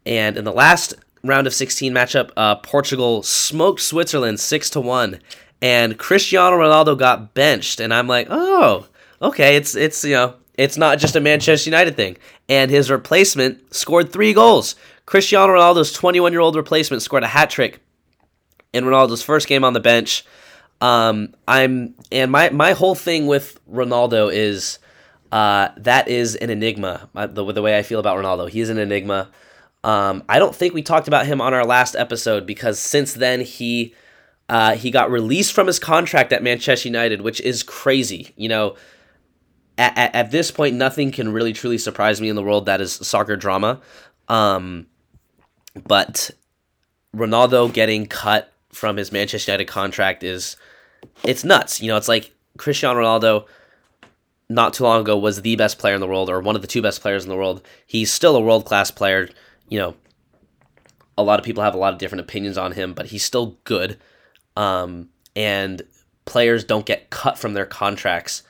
And 0.05 0.37
in 0.37 0.45
the 0.45 0.53
last 0.53 0.95
round 1.25 1.47
of 1.47 1.55
16 1.55 1.93
matchup, 1.93 2.31
uh, 2.37 2.57
Portugal 2.57 3.23
smoked 3.23 3.81
Switzerland 3.81 4.41
six 4.41 4.69
to 4.71 4.81
one, 4.81 5.21
and 5.63 5.97
Cristiano 5.97 6.59
Ronaldo 6.59 6.99
got 6.99 7.33
benched. 7.33 7.81
And 7.81 7.95
I'm 7.95 8.09
like, 8.09 8.27
oh, 8.29 8.87
okay, 9.23 9.57
it's 9.57 9.75
it's 9.77 10.05
you 10.05 10.15
know 10.15 10.35
it's 10.59 10.77
not 10.77 10.99
just 10.99 11.17
a 11.17 11.21
Manchester 11.21 11.71
United 11.71 11.97
thing. 11.97 12.19
And 12.49 12.71
his 12.71 12.91
replacement 12.91 13.75
scored 13.75 14.13
three 14.13 14.35
goals. 14.35 14.75
Cristiano 15.07 15.55
Ronaldo's 15.55 15.93
21 15.93 16.33
year 16.33 16.41
old 16.41 16.57
replacement 16.57 17.03
scored 17.03 17.23
a 17.23 17.29
hat 17.29 17.49
trick 17.49 17.81
in 18.73 18.85
Ronaldo's 18.85 19.23
first 19.23 19.47
game 19.47 19.65
on 19.65 19.73
the 19.73 19.81
bench. 19.81 20.27
Um, 20.81 21.35
I'm 21.47 21.95
and 22.11 22.33
my 22.33 22.51
my 22.51 22.73
whole 22.73 22.97
thing 22.97 23.29
with 23.29 23.59
Ronaldo 23.73 24.33
is 24.33 24.81
uh, 25.31 25.69
that 25.77 26.09
is 26.09 26.35
an 26.35 26.51
enigma. 26.51 27.09
Uh, 27.15 27.29
the 27.29 27.53
the 27.53 27.63
way 27.63 27.79
I 27.79 27.83
feel 27.83 28.01
about 28.01 28.19
Ronaldo, 28.19 28.51
he 28.51 28.61
is 28.61 28.69
an 28.69 28.79
enigma. 28.79 29.31
Um, 29.85 30.23
I 30.29 30.39
don't 30.39 30.55
think 30.55 30.75
we 30.75 30.83
talked 30.83 31.09
about 31.09 31.27
him 31.27 31.41
on 31.41 31.55
our 31.55 31.65
last 31.65 31.97
episode 31.97 32.47
because 32.47 32.79
since 32.79 33.15
then 33.15 33.41
he 33.41 33.95
uh, 34.53 34.77
he 34.77 34.91
got 34.91 35.11
released 35.11 35.55
from 35.55 35.67
his 35.67 35.79
contract 35.79 36.31
at 36.31 36.43
Manchester 36.43 36.87
United, 36.87 37.23
which 37.23 37.41
is 37.41 37.63
crazy. 37.63 38.35
You 38.37 38.51
know, 38.51 38.77
at, 39.79 39.97
at, 39.97 40.15
at 40.15 40.31
this 40.31 40.51
point, 40.51 40.77
nothing 40.77 41.11
can 41.11 41.33
really 41.33 41.55
truly 41.55 41.79
surprise 41.79 42.21
me 42.21 42.29
in 42.29 42.37
the 42.37 42.43
world 42.43 42.67
that 42.67 42.83
is 42.83 42.93
soccer 42.93 43.35
drama. 43.35 43.81
Um, 44.29 44.89
but 45.89 46.31
Ronaldo 47.17 47.73
getting 47.73 48.05
cut 48.05 48.53
from 48.73 48.99
his 48.99 49.11
Manchester 49.11 49.53
United 49.53 49.69
contract 49.69 50.23
is 50.23 50.59
it's 51.25 51.45
nuts. 51.45 51.81
You 51.81 51.89
know, 51.89 51.97
it's 51.97 52.09
like 52.09 52.35
Cristiano 52.59 53.01
Ronaldo 53.01 53.47
not 54.51 54.75
too 54.75 54.85
long 54.85 55.01
ago 55.01 55.17
was 55.17 55.41
the 55.41 55.57
best 55.57 55.79
player 55.79 55.95
in 55.95 56.01
the 56.03 56.07
world 56.07 56.29
or 56.29 56.41
one 56.41 56.57
of 56.57 56.61
the 56.61 56.69
two 56.69 56.83
best 56.83 57.01
players 57.01 57.25
in 57.25 57.31
the 57.31 57.37
world. 57.37 57.67
He's 57.87 58.13
still 58.13 58.37
a 58.37 58.41
world 58.41 58.67
class 58.67 58.91
player. 58.91 59.31
You 59.71 59.79
know, 59.79 59.97
a 61.17 61.23
lot 61.23 61.39
of 61.39 61.45
people 61.47 61.63
have 61.63 61.75
a 61.75 61.79
lot 61.79 61.95
of 61.95 61.99
different 61.99 62.21
opinions 62.21 62.59
on 62.59 62.73
him, 62.73 62.93
but 62.93 63.07
he's 63.07 63.25
still 63.25 63.57
good. 63.65 63.97
Um, 64.57 65.09
and 65.35 65.83
players 66.25 66.65
don't 66.65 66.87
get 66.87 67.11
cut 67.11 67.39
from 67.39 67.55
their 67.55 67.67
contracts 67.67 68.43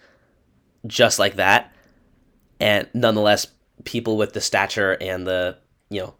just 0.87 1.19
like 1.19 1.37
that. 1.37 1.73
And 2.61 2.89
nonetheless, 2.95 3.47
people 3.85 4.17
with 4.17 4.33
the 4.33 4.41
stature 4.41 4.97
and 5.01 5.27
the, 5.27 5.59
you 5.91 6.01
know, 6.01 6.15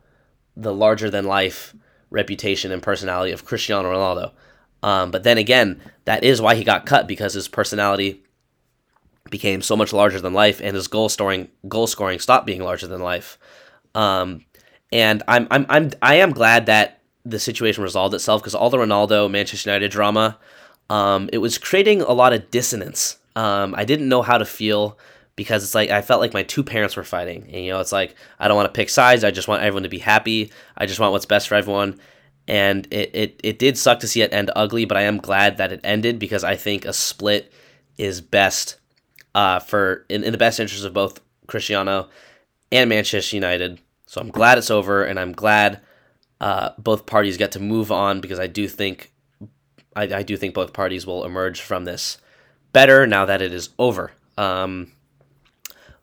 the 0.57 0.75
larger 0.75 1.11
than 1.11 1.25
life 1.25 1.75
reputation 2.11 2.73
and 2.73 2.83
personality 2.83 3.33
of 3.33 3.45
Cristiano 3.45 3.93
Ronaldo. 3.93 4.33
Um, 4.83 5.11
but 5.11 5.23
then 5.23 5.39
again, 5.39 5.81
that 6.05 6.25
is 6.25 6.41
why 6.41 6.55
he 6.55 6.65
got 6.65 6.87
cut 6.87 7.07
because 7.07 7.35
his 7.35 7.49
personality 7.49 8.25
became 9.31 9.63
so 9.63 9.77
much 9.77 9.93
larger 9.93 10.21
than 10.21 10.33
life, 10.33 10.61
and 10.63 10.75
his 10.75 10.89
goal 10.89 11.09
scoring 11.09 11.49
goal 11.69 11.87
scoring 11.87 12.19
stopped 12.19 12.47
being 12.47 12.63
larger 12.63 12.87
than 12.87 13.01
life. 13.01 13.39
Um, 13.95 14.45
and 14.91 15.23
I'm 15.29 15.47
I'm 15.51 15.67
I'm 15.69 15.91
I 16.03 16.17
am 16.17 16.33
glad 16.33 16.67
that 16.67 17.02
the 17.25 17.39
situation 17.39 17.83
resolved 17.83 18.15
itself 18.15 18.43
because 18.43 18.55
all 18.55 18.71
the 18.71 18.79
Ronaldo 18.79 19.31
Manchester 19.31 19.71
United 19.71 19.91
drama, 19.91 20.39
um, 20.91 21.29
it 21.33 21.39
was 21.39 21.59
creating 21.59 22.03
a 22.03 22.13
lot 22.13 22.33
of 22.33 22.51
dissonance. 22.51 23.19
Um, 23.37 23.75
I 23.77 23.85
didn't 23.85 24.09
know 24.09 24.23
how 24.23 24.39
to 24.39 24.45
feel 24.45 24.99
because 25.37 25.65
it's 25.65 25.75
like 25.75 25.91
I 25.91 26.03
felt 26.03 26.21
like 26.21 26.35
my 26.35 26.43
two 26.43 26.63
parents 26.63 26.97
were 26.97 27.05
fighting, 27.05 27.45
and 27.53 27.65
you 27.65 27.73
know 27.73 27.81
it's 27.81 27.93
like 27.93 28.15
I 28.39 28.49
don't 28.49 28.57
want 28.57 28.73
to 28.73 28.77
pick 28.77 28.89
sides. 28.89 29.25
I 29.25 29.31
just 29.31 29.49
want 29.49 29.63
everyone 29.63 29.85
to 29.85 29.89
be 29.89 29.99
happy. 29.99 30.53
I 30.77 30.87
just 30.87 31.01
want 31.01 31.13
what's 31.13 31.27
best 31.27 31.49
for 31.49 31.55
everyone. 31.55 31.99
And 32.49 32.89
it, 32.91 33.15
it, 33.15 33.41
it 33.45 33.59
did 33.61 33.79
suck 33.79 34.01
to 34.01 34.09
see 34.09 34.21
it 34.21 34.33
end 34.33 34.51
ugly, 34.57 34.85
but 34.85 34.97
I 34.97 35.03
am 35.03 35.19
glad 35.19 35.59
that 35.59 35.71
it 35.71 35.81
ended 35.85 36.19
because 36.19 36.43
I 36.43 36.57
think 36.57 36.85
a 36.85 36.93
split 36.93 37.53
is 37.97 38.21
best 38.21 38.81
uh, 39.35 39.61
for 39.61 40.05
in, 40.09 40.25
in 40.25 40.33
the 40.33 40.39
best 40.39 40.59
interest 40.59 40.85
of 40.85 40.93
both 40.93 41.21
Cristiano 41.47 42.09
and 42.73 42.89
Manchester 42.89 43.37
United. 43.37 43.81
So 44.07 44.21
I'm 44.21 44.31
glad 44.31 44.59
it's 44.59 44.71
over, 44.71 45.05
and 45.05 45.19
I'm 45.21 45.33
glad 45.33 45.81
uh, 46.43 46.73
both 46.77 47.07
parties 47.07 47.37
get 47.37 47.53
to 47.53 47.61
move 47.61 47.93
on 47.93 48.21
because 48.21 48.41
I 48.41 48.49
do 48.49 48.67
think 48.67 49.13
I, 49.95 50.03
I, 50.03 50.23
do 50.25 50.37
think 50.37 50.55
both 50.55 50.73
parties 50.73 51.07
will 51.07 51.25
emerge 51.25 51.61
from 51.61 51.85
this 51.85 52.19
better 52.73 53.07
now 53.07 53.25
that 53.27 53.41
it 53.41 53.53
is 53.55 53.71
over. 53.79 54.11
Um, 54.37 54.91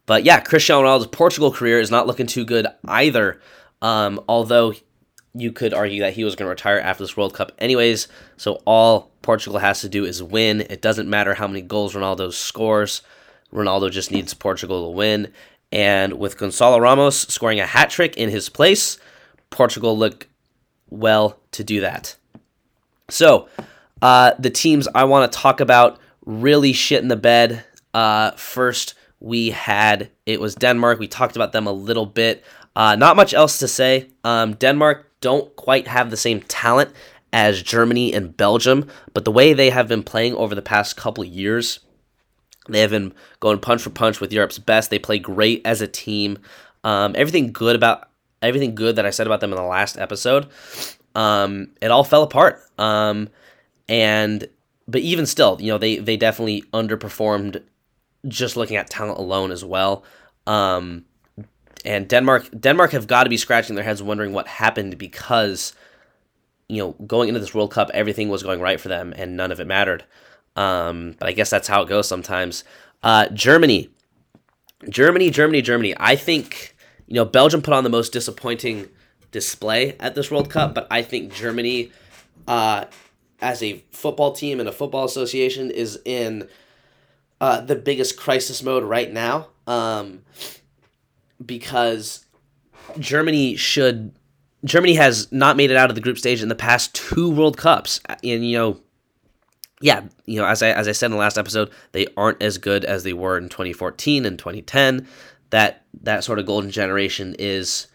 but 0.05 0.23
yeah, 0.23 0.39
Cristiano 0.39 0.83
Ronaldo's 0.83 1.07
Portugal 1.07 1.51
career 1.51 1.81
is 1.81 1.91
not 1.91 2.07
looking 2.07 2.25
too 2.25 2.45
good 2.45 2.67
either. 2.87 3.41
Um, 3.81 4.23
although 4.29 4.73
you 5.33 5.51
could 5.51 5.73
argue 5.73 5.99
that 6.03 6.13
he 6.13 6.23
was 6.23 6.37
going 6.37 6.45
to 6.45 6.51
retire 6.51 6.79
after 6.79 7.03
this 7.03 7.17
World 7.17 7.33
Cup 7.33 7.51
anyways. 7.59 8.07
So 8.37 8.61
all 8.65 9.11
Portugal 9.21 9.59
has 9.59 9.81
to 9.81 9.89
do 9.89 10.05
is 10.05 10.23
win. 10.23 10.61
It 10.61 10.81
doesn't 10.81 11.09
matter 11.09 11.33
how 11.33 11.47
many 11.47 11.61
goals 11.61 11.95
Ronaldo 11.95 12.31
scores. 12.31 13.01
Ronaldo 13.51 13.91
just 13.91 14.09
needs 14.09 14.33
Portugal 14.33 14.85
to 14.85 14.95
win. 14.95 15.33
And 15.69 16.13
with 16.13 16.37
Gonzalo 16.37 16.79
Ramos 16.79 17.19
scoring 17.27 17.59
a 17.59 17.65
hat 17.65 17.89
trick 17.89 18.15
in 18.15 18.29
his 18.29 18.47
place, 18.47 18.97
Portugal 19.49 19.97
look 19.97 20.28
well 20.89 21.39
to 21.51 21.63
do 21.63 21.81
that. 21.81 22.15
So, 23.09 23.47
uh, 24.01 24.33
the 24.39 24.49
teams 24.49 24.87
I 24.93 25.03
want 25.05 25.31
to 25.31 25.37
talk 25.37 25.59
about 25.59 25.99
really 26.25 26.73
shit 26.73 27.01
in 27.01 27.07
the 27.07 27.15
bed. 27.15 27.63
Uh, 27.93 28.31
first, 28.31 28.93
we 29.19 29.49
had 29.49 30.09
it 30.25 30.39
was 30.39 30.55
Denmark. 30.55 30.99
We 30.99 31.07
talked 31.07 31.35
about 31.35 31.51
them 31.51 31.67
a 31.67 31.71
little 31.71 32.05
bit. 32.05 32.43
Uh, 32.75 32.95
not 32.95 33.15
much 33.15 33.33
else 33.33 33.59
to 33.59 33.67
say. 33.67 34.09
Um, 34.23 34.53
Denmark 34.53 35.11
don't 35.21 35.53
quite 35.55 35.87
have 35.87 36.11
the 36.11 36.17
same 36.17 36.41
talent 36.41 36.91
as 37.33 37.61
Germany 37.61 38.13
and 38.13 38.35
Belgium, 38.35 38.87
but 39.13 39.25
the 39.25 39.31
way 39.31 39.53
they 39.53 39.69
have 39.69 39.87
been 39.87 40.03
playing 40.03 40.35
over 40.35 40.55
the 40.55 40.61
past 40.61 40.95
couple 40.95 41.23
years 41.23 41.79
they 42.69 42.81
have 42.81 42.91
been 42.91 43.13
going 43.39 43.59
punch 43.59 43.81
for 43.81 43.89
punch 43.89 44.19
with 44.19 44.31
Europe's 44.31 44.59
best. 44.59 44.89
They 44.89 44.99
play 44.99 45.19
great 45.19 45.61
as 45.65 45.81
a 45.81 45.87
team. 45.87 46.39
Um, 46.83 47.13
everything 47.17 47.51
good 47.51 47.75
about 47.75 48.08
everything 48.41 48.75
good 48.75 48.95
that 48.95 49.05
I 49.05 49.09
said 49.09 49.27
about 49.27 49.41
them 49.41 49.51
in 49.51 49.57
the 49.57 49.63
last 49.63 49.97
episode, 49.97 50.47
um, 51.15 51.71
it 51.81 51.91
all 51.91 52.03
fell 52.03 52.23
apart. 52.23 52.61
Um, 52.77 53.29
and 53.87 54.47
but 54.87 55.01
even 55.01 55.25
still, 55.25 55.57
you 55.59 55.67
know, 55.67 55.77
they 55.77 55.97
they 55.97 56.17
definitely 56.17 56.63
underperformed 56.73 57.63
just 58.27 58.57
looking 58.57 58.77
at 58.77 58.89
talent 58.89 59.19
alone 59.19 59.51
as 59.51 59.63
well. 59.63 60.03
Um, 60.47 61.05
and 61.85 62.07
Denmark 62.07 62.49
Denmark 62.59 62.91
have 62.91 63.07
got 63.07 63.23
to 63.23 63.29
be 63.29 63.37
scratching 63.37 63.75
their 63.75 63.83
heads 63.83 64.03
wondering 64.03 64.33
what 64.33 64.47
happened 64.47 64.97
because 64.97 65.73
you 66.67 66.77
know 66.77 66.91
going 67.05 67.29
into 67.29 67.39
this 67.39 67.53
World 67.53 67.71
Cup 67.71 67.89
everything 67.93 68.29
was 68.29 68.43
going 68.43 68.59
right 68.59 68.79
for 68.79 68.89
them 68.89 69.13
and 69.15 69.37
none 69.37 69.51
of 69.51 69.59
it 69.59 69.67
mattered. 69.67 70.05
Um, 70.55 71.15
but 71.19 71.29
I 71.29 71.31
guess 71.31 71.49
that's 71.49 71.67
how 71.67 71.81
it 71.83 71.89
goes 71.89 72.07
sometimes. 72.07 72.63
Uh, 73.01 73.29
Germany, 73.29 73.89
Germany, 74.89 75.29
Germany, 75.29 75.61
Germany. 75.61 75.95
I 75.97 76.15
think 76.15 76.75
you 77.09 77.15
know 77.15 77.25
Belgium 77.25 77.61
put 77.61 77.73
on 77.73 77.83
the 77.83 77.89
most 77.89 78.13
disappointing 78.13 78.87
display 79.31 79.97
at 79.99 80.15
this 80.15 80.29
World 80.29 80.49
Cup, 80.49 80.75
but 80.75 80.87
I 80.91 81.01
think 81.01 81.33
Germany, 81.33 81.91
uh, 82.47 82.85
as 83.41 83.61
a 83.63 83.83
football 83.91 84.31
team 84.31 84.59
and 84.59 84.69
a 84.69 84.71
football 84.71 85.05
association, 85.05 85.71
is 85.71 85.99
in 86.05 86.47
uh, 87.41 87.61
the 87.61 87.75
biggest 87.75 88.15
crisis 88.15 88.61
mode 88.61 88.83
right 88.83 89.11
now. 89.11 89.47
Um, 89.65 90.21
because 91.43 92.25
Germany 92.99 93.55
should 93.55 94.13
Germany 94.63 94.93
has 94.95 95.31
not 95.31 95.57
made 95.57 95.71
it 95.71 95.77
out 95.77 95.89
of 95.89 95.95
the 95.95 96.01
group 96.01 96.19
stage 96.19 96.43
in 96.43 96.49
the 96.49 96.55
past 96.55 96.93
two 96.93 97.31
World 97.31 97.57
Cups, 97.57 98.01
and 98.23 98.45
you 98.45 98.55
know 98.55 98.79
yeah, 99.81 100.03
you 100.25 100.39
know, 100.39 100.45
as 100.45 100.61
I 100.61 100.69
as 100.71 100.87
I 100.87 100.91
said 100.91 101.07
in 101.07 101.11
the 101.13 101.17
last 101.17 101.37
episode, 101.37 101.69
they 101.93 102.07
aren't 102.17 102.41
as 102.43 102.57
good 102.57 102.83
as 102.85 103.03
they 103.03 103.13
were 103.13 103.37
in 103.37 103.49
2014 103.49 104.25
and 104.25 104.37
2010. 104.37 105.07
That 105.51 105.85
that 106.01 106.23
sort 106.23 106.39
of 106.39 106.45
golden 106.45 106.71
generation 106.71 107.35
is 107.39 107.87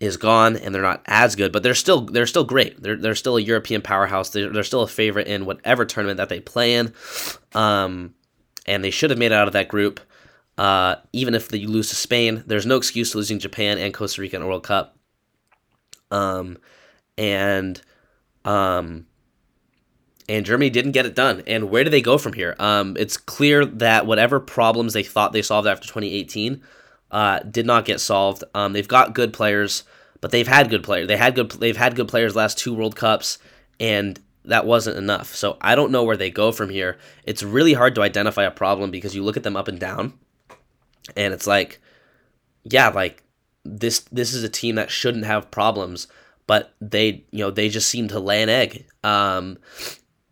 is 0.00 0.16
gone, 0.16 0.56
and 0.56 0.74
they're 0.74 0.82
not 0.82 1.02
as 1.06 1.34
good, 1.34 1.52
but 1.52 1.62
they're 1.62 1.74
still 1.74 2.02
they're 2.02 2.26
still 2.26 2.44
great. 2.44 2.80
They're 2.82 2.96
they're 2.96 3.14
still 3.14 3.36
a 3.36 3.40
European 3.40 3.82
powerhouse. 3.82 4.30
They're, 4.30 4.50
they're 4.50 4.62
still 4.62 4.82
a 4.82 4.88
favorite 4.88 5.26
in 5.26 5.44
whatever 5.44 5.84
tournament 5.84 6.18
that 6.18 6.28
they 6.28 6.40
play 6.40 6.74
in, 6.74 6.92
um, 7.54 8.14
and 8.66 8.84
they 8.84 8.90
should 8.90 9.10
have 9.10 9.18
made 9.18 9.32
it 9.32 9.34
out 9.34 9.48
of 9.48 9.54
that 9.54 9.68
group. 9.68 10.00
Uh, 10.56 10.96
even 11.12 11.34
if 11.34 11.48
they 11.48 11.64
lose 11.66 11.88
to 11.88 11.96
Spain, 11.96 12.42
there's 12.46 12.66
no 12.66 12.76
excuse 12.76 13.12
to 13.12 13.18
losing 13.18 13.38
Japan 13.38 13.78
and 13.78 13.94
Costa 13.94 14.20
Rica 14.20 14.36
in 14.36 14.46
World 14.46 14.64
Cup. 14.64 14.96
Um, 16.10 16.58
and 17.16 17.80
um, 18.44 19.06
and 20.28 20.44
Germany 20.44 20.70
didn't 20.70 20.92
get 20.92 21.06
it 21.06 21.14
done. 21.14 21.42
And 21.46 21.70
where 21.70 21.84
do 21.84 21.90
they 21.90 22.02
go 22.02 22.18
from 22.18 22.34
here? 22.34 22.54
Um, 22.58 22.96
it's 22.98 23.16
clear 23.16 23.64
that 23.64 24.06
whatever 24.06 24.40
problems 24.40 24.92
they 24.92 25.02
thought 25.02 25.32
they 25.32 25.42
solved 25.42 25.66
after 25.66 25.86
2018 25.86 26.62
uh, 27.10 27.40
did 27.40 27.66
not 27.66 27.84
get 27.84 28.00
solved. 28.00 28.44
Um, 28.54 28.72
they've 28.72 28.88
got 28.88 29.14
good 29.14 29.32
players, 29.32 29.84
but 30.20 30.30
they've 30.30 30.48
had 30.48 30.70
good 30.70 30.82
players. 30.82 31.08
They 31.08 31.16
had 31.16 31.34
good. 31.34 31.50
They've 31.52 31.76
had 31.76 31.96
good 31.96 32.08
players 32.08 32.36
last 32.36 32.58
two 32.58 32.74
World 32.74 32.96
Cups, 32.96 33.38
and 33.80 34.20
that 34.44 34.66
wasn't 34.66 34.98
enough. 34.98 35.34
So 35.34 35.56
I 35.60 35.74
don't 35.74 35.92
know 35.92 36.04
where 36.04 36.16
they 36.16 36.30
go 36.30 36.52
from 36.52 36.70
here. 36.70 36.98
It's 37.24 37.42
really 37.42 37.74
hard 37.74 37.94
to 37.96 38.02
identify 38.02 38.44
a 38.44 38.50
problem 38.50 38.90
because 38.90 39.14
you 39.14 39.22
look 39.22 39.36
at 39.36 39.42
them 39.42 39.56
up 39.56 39.68
and 39.68 39.78
down, 39.78 40.14
and 41.16 41.32
it's 41.32 41.46
like, 41.46 41.80
yeah, 42.64 42.88
like 42.88 43.22
this. 43.64 44.00
This 44.12 44.34
is 44.34 44.42
a 44.44 44.48
team 44.48 44.74
that 44.76 44.90
shouldn't 44.90 45.24
have 45.24 45.50
problems 45.50 46.08
but 46.48 46.74
they 46.80 47.24
you 47.30 47.44
know 47.44 47.52
they 47.52 47.68
just 47.68 47.88
seem 47.88 48.08
to 48.08 48.18
lay 48.18 48.42
an 48.42 48.48
egg 48.48 48.86
um, 49.04 49.58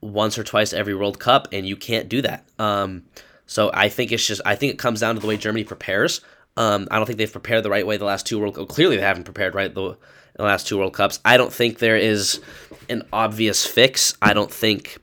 once 0.01 0.37
or 0.37 0.43
twice 0.43 0.73
every 0.73 0.95
World 0.95 1.21
Cup, 1.21 1.47
and 1.53 1.69
you 1.69 1.77
can't 1.77 2.09
do 2.09 2.23
that. 2.23 2.45
Um, 2.59 3.05
so 3.47 3.71
I 3.73 3.89
think 3.89 4.11
it's 4.11 4.27
just 4.27 4.41
I 4.45 4.57
think 4.57 4.73
it 4.73 4.79
comes 4.79 5.01
down 5.01 5.15
to 5.15 5.21
the 5.21 5.27
way 5.29 5.37
Germany 5.37 5.63
prepares. 5.63 6.23
Um, 6.57 6.89
I 6.91 6.97
don't 6.97 7.07
think 7.07 7.19
they've 7.19 7.31
prepared 7.31 7.63
the 7.63 7.71
right 7.71 7.87
way 7.87 7.97
the 7.97 8.05
last 8.05 8.27
two 8.27 8.39
World 8.39 8.55
Cups. 8.55 8.75
Clearly, 8.75 8.97
they 8.97 9.03
haven't 9.03 9.25
prepared 9.25 9.55
right 9.55 9.73
the, 9.75 9.97
the 10.37 10.43
last 10.43 10.67
two 10.67 10.79
World 10.79 10.95
Cups. 10.95 11.21
I 11.25 11.37
don't 11.37 11.53
think 11.53 11.79
there 11.79 11.97
is 11.97 12.41
an 12.89 13.03
obvious 13.13 13.67
fix. 13.67 14.17
I 14.23 14.33
don't 14.33 14.51
think 14.51 14.99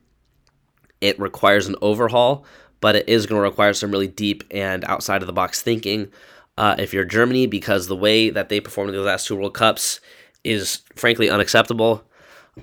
it 1.01 1.19
requires 1.19 1.67
an 1.67 1.75
overhaul, 1.81 2.45
but 2.81 2.95
it 2.95 3.07
is 3.07 3.25
going 3.25 3.39
to 3.39 3.43
require 3.43 3.73
some 3.73 3.91
really 3.91 4.07
deep 4.07 4.43
and 4.51 4.83
outside 4.85 5.21
of 5.21 5.27
the 5.27 5.33
box 5.33 5.61
thinking. 5.61 6.11
Uh, 6.57 6.75
if 6.77 6.93
you're 6.93 7.05
Germany, 7.05 7.47
because 7.47 7.87
the 7.87 7.95
way 7.95 8.29
that 8.29 8.49
they 8.49 8.59
performed 8.59 8.89
in 8.89 8.95
the 8.95 9.01
last 9.01 9.27
two 9.27 9.35
World 9.35 9.53
Cups 9.53 9.99
is 10.43 10.81
frankly 10.95 11.29
unacceptable 11.29 12.03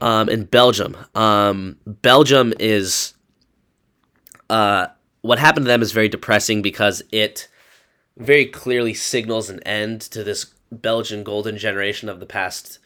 um, 0.00 0.28
in 0.28 0.44
Belgium. 0.44 0.96
Um, 1.14 1.76
Belgium 1.86 2.52
is 2.58 3.14
uh, 4.48 4.88
what 5.22 5.38
happened 5.38 5.66
to 5.66 5.68
them 5.68 5.82
is 5.82 5.92
very 5.92 6.08
depressing 6.08 6.62
because 6.62 7.02
it 7.10 7.48
very 8.16 8.46
clearly 8.46 8.94
signals 8.94 9.50
an 9.50 9.60
end 9.64 10.00
to 10.02 10.22
this 10.24 10.46
Belgian 10.72 11.24
golden 11.24 11.58
generation 11.58 12.08
of 12.08 12.20
the 12.20 12.26
past 12.26 12.78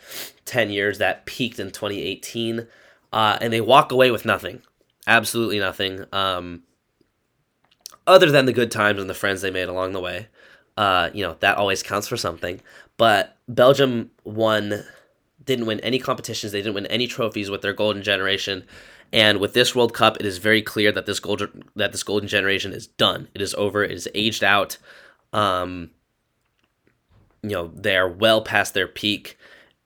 10 0.47 0.71
years 0.71 0.99
that 0.99 1.27
peaked 1.27 1.59
in 1.59 1.71
2018. 1.71 2.67
Uh, 3.13 3.39
and 3.41 3.53
they 3.53 3.61
walk 3.61 3.93
away 3.93 4.11
with 4.11 4.25
nothing. 4.25 4.63
Absolutely 5.07 5.59
nothing. 5.59 6.05
Um, 6.13 6.63
other 8.07 8.31
than 8.31 8.47
the 8.47 8.53
good 8.53 8.71
times 8.71 9.01
and 9.01 9.09
the 9.09 9.15
friends 9.15 9.41
they 9.41 9.51
made 9.51 9.69
along 9.69 9.93
the 9.93 10.01
way. 10.01 10.29
Uh, 10.77 11.11
you 11.13 11.23
know, 11.23 11.37
that 11.41 11.57
always 11.57 11.83
counts 11.83 12.09
for 12.09 12.17
something. 12.17 12.61
But 12.97 13.37
Belgium 13.49 14.11
won, 14.25 14.85
didn't 15.45 15.67
win 15.67 15.81
any 15.81 15.99
competitions. 15.99 16.53
They 16.53 16.61
didn't 16.61 16.75
win 16.75 16.87
any 16.87 17.07
trophies 17.07 17.51
with 17.51 17.63
their 17.63 17.73
golden 17.73 18.03
generation. 18.03 18.65
And 19.13 19.39
with 19.39 19.55
this 19.55 19.75
World 19.75 19.95
Cup, 19.95 20.17
it 20.19 20.27
is 20.27 20.39
very 20.39 20.63
clear 20.63 20.91
that 20.91 21.07
this 21.07 21.21
golden 21.21 21.65
that 21.77 21.93
this 21.93 22.03
golden 22.03 22.29
generation 22.29 22.73
is 22.73 22.89
done. 22.89 23.29
It 23.35 23.41
is 23.41 23.55
over. 23.55 23.85
It 23.85 23.93
is 23.93 24.09
aged 24.15 24.43
out. 24.43 24.79
Um, 25.35 25.91
you 27.43 27.51
know, 27.51 27.69
they 27.75 27.97
are 27.97 28.09
well 28.09 28.41
past 28.41 28.73
their 28.73 28.89
peak, 28.89 29.37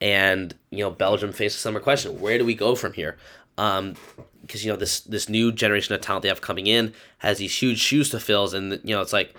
and 0.00 0.54
you 0.70 0.78
know, 0.78 0.90
Belgium 0.90 1.32
faces 1.32 1.60
summer 1.60 1.80
question: 1.80 2.20
Where 2.20 2.38
do 2.38 2.44
we 2.44 2.54
go 2.54 2.76
from 2.76 2.92
here? 2.92 3.16
Um, 3.56 3.96
because 4.42 4.64
you 4.64 4.70
know 4.70 4.76
this 4.76 5.00
this 5.00 5.28
new 5.28 5.50
generation 5.50 5.94
of 5.94 6.00
talent 6.00 6.22
they 6.22 6.28
have 6.28 6.40
coming 6.40 6.66
in 6.66 6.94
has 7.18 7.38
these 7.38 7.60
huge 7.60 7.80
shoes 7.80 8.10
to 8.10 8.20
fill, 8.20 8.54
and 8.54 8.80
you 8.84 8.94
know 8.94 9.00
it's 9.00 9.12
like, 9.12 9.34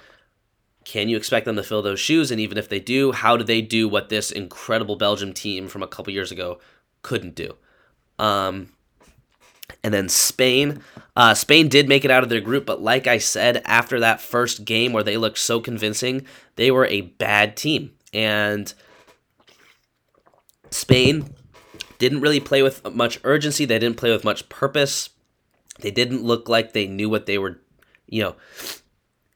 can 0.83 1.07
you 1.07 1.17
expect 1.17 1.45
them 1.45 1.55
to 1.55 1.63
fill 1.63 1.81
those 1.81 1.99
shoes? 1.99 2.31
And 2.31 2.39
even 2.41 2.57
if 2.57 2.67
they 2.67 2.79
do, 2.79 3.11
how 3.11 3.37
do 3.37 3.43
they 3.43 3.61
do 3.61 3.87
what 3.87 4.09
this 4.09 4.31
incredible 4.31 4.95
Belgium 4.95 5.33
team 5.33 5.67
from 5.67 5.83
a 5.83 5.87
couple 5.87 6.11
years 6.11 6.31
ago 6.31 6.59
couldn't 7.01 7.35
do? 7.35 7.55
Um, 8.17 8.73
and 9.83 9.93
then 9.93 10.09
Spain. 10.09 10.81
Uh, 11.15 11.33
Spain 11.33 11.67
did 11.67 11.89
make 11.89 12.05
it 12.05 12.11
out 12.11 12.23
of 12.23 12.29
their 12.29 12.41
group, 12.41 12.65
but 12.65 12.81
like 12.81 13.07
I 13.07 13.17
said, 13.17 13.61
after 13.65 13.99
that 13.99 14.21
first 14.21 14.65
game 14.65 14.93
where 14.93 15.03
they 15.03 15.17
looked 15.17 15.39
so 15.39 15.59
convincing, 15.59 16.25
they 16.55 16.71
were 16.71 16.85
a 16.85 17.01
bad 17.01 17.57
team. 17.57 17.91
And 18.13 18.73
Spain 20.71 21.33
didn't 21.97 22.21
really 22.21 22.39
play 22.39 22.61
with 22.61 22.83
much 22.93 23.19
urgency. 23.23 23.65
They 23.65 23.79
didn't 23.79 23.97
play 23.97 24.11
with 24.11 24.23
much 24.23 24.47
purpose. 24.49 25.09
They 25.81 25.91
didn't 25.91 26.23
look 26.23 26.49
like 26.49 26.73
they 26.73 26.87
knew 26.87 27.09
what 27.09 27.25
they 27.25 27.37
were, 27.37 27.59
you 28.07 28.23
know, 28.23 28.35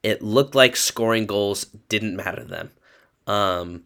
it 0.02 0.22
looked 0.22 0.56
like 0.56 0.76
scoring 0.76 1.26
goals 1.26 1.66
didn't 1.88 2.16
matter 2.16 2.44
to 2.44 2.48
them. 2.48 2.72
Um, 3.26 3.84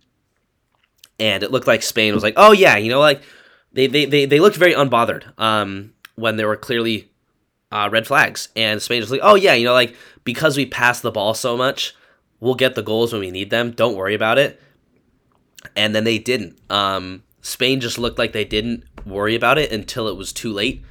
and 1.20 1.44
it 1.44 1.52
looked 1.52 1.68
like 1.68 1.84
Spain 1.84 2.14
was 2.14 2.24
like, 2.24 2.34
oh, 2.38 2.52
yeah, 2.52 2.78
you 2.78 2.90
know, 2.90 3.00
like 3.00 3.22
they, 3.74 3.88
they, 3.88 4.06
they, 4.06 4.26
they 4.26 4.40
looked 4.40 4.58
very 4.58 4.74
unbothered. 4.74 5.38
Um, 5.40 5.94
when 6.18 6.36
there 6.36 6.48
were 6.48 6.58
clearly 6.58 7.10
uh, 7.72 7.88
red 7.92 8.06
flags. 8.06 8.50
And 8.56 8.82
Spain 8.82 9.00
was 9.00 9.12
like, 9.12 9.22
oh, 9.24 9.36
yeah, 9.36 9.54
you 9.54 9.66
know, 9.66 9.74
like 9.74 9.96
because 10.24 10.58
we 10.58 10.66
pass 10.66 11.00
the 11.00 11.12
ball 11.12 11.34
so 11.34 11.56
much, 11.56 11.96
we'll 12.40 12.56
get 12.56 12.76
the 12.76 12.84
goals 12.84 13.14
when 13.14 13.22
we 13.22 13.32
need 13.32 13.50
them. 13.50 13.72
Don't 13.72 13.96
worry 13.96 14.16
about 14.16 14.38
it. 14.38 14.62
And 15.76 15.96
then 15.96 16.04
they 16.04 16.20
didn't. 16.20 16.60
Um, 16.70 17.24
Spain 17.42 17.80
just 17.80 17.98
looked 17.98 18.18
like 18.20 18.34
they 18.34 18.46
didn't 18.46 18.84
worry 19.06 19.36
about 19.36 19.58
it 19.58 19.72
until 19.72 20.08
it 20.08 20.18
was 20.18 20.34
too 20.34 20.52
late. 20.52 20.84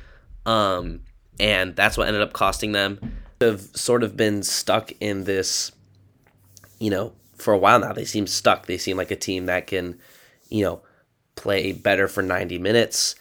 Um, 0.47 1.01
and 1.39 1.75
that's 1.77 1.99
what 1.99 2.07
ended 2.07 2.23
up 2.23 2.33
costing 2.33 2.73
them. 2.73 2.99
Have 3.41 3.61
sort 3.61 4.03
of 4.03 4.17
been 4.17 4.43
stuck 4.43 4.93
in 5.01 5.25
this, 5.25 5.73
you 6.79 6.91
know, 6.91 7.13
for 7.35 7.53
a 7.53 7.59
while 7.59 7.81
now. 7.81 7.93
They 7.93 8.05
seem 8.05 8.27
stuck. 8.27 8.67
They 8.67 8.79
seem 8.79 8.97
like 8.97 9.11
a 9.11 9.17
team 9.17 9.47
that 9.47 9.67
can, 9.67 9.99
you 10.49 10.63
know, 10.63 10.83
play 11.35 11.73
better 11.73 12.09
for 12.09 12.23
90 12.23 12.59
minutes 12.59 13.17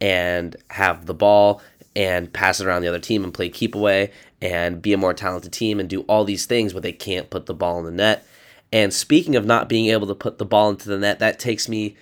and 0.00 0.56
have 0.70 1.06
the 1.06 1.14
ball 1.14 1.60
and 1.96 2.32
pass 2.32 2.60
it 2.60 2.66
around 2.66 2.82
the 2.82 2.88
other 2.88 3.00
team 3.00 3.24
and 3.24 3.34
play 3.34 3.48
keep 3.48 3.74
away 3.74 4.12
and 4.40 4.80
be 4.80 4.92
a 4.92 4.98
more 4.98 5.14
talented 5.14 5.52
team 5.52 5.80
and 5.80 5.88
do 5.88 6.02
all 6.02 6.24
these 6.24 6.46
things, 6.46 6.72
but 6.72 6.82
they 6.82 6.92
can't 6.92 7.30
put 7.30 7.46
the 7.46 7.54
ball 7.54 7.78
in 7.80 7.84
the 7.84 7.90
net. 7.90 8.26
And 8.72 8.92
speaking 8.92 9.34
of 9.34 9.46
not 9.46 9.68
being 9.68 9.86
able 9.86 10.06
to 10.06 10.14
put 10.14 10.38
the 10.38 10.44
ball 10.44 10.70
into 10.70 10.88
the 10.88 10.98
net, 10.98 11.18
that 11.18 11.38
takes 11.38 11.68
me 11.68 11.96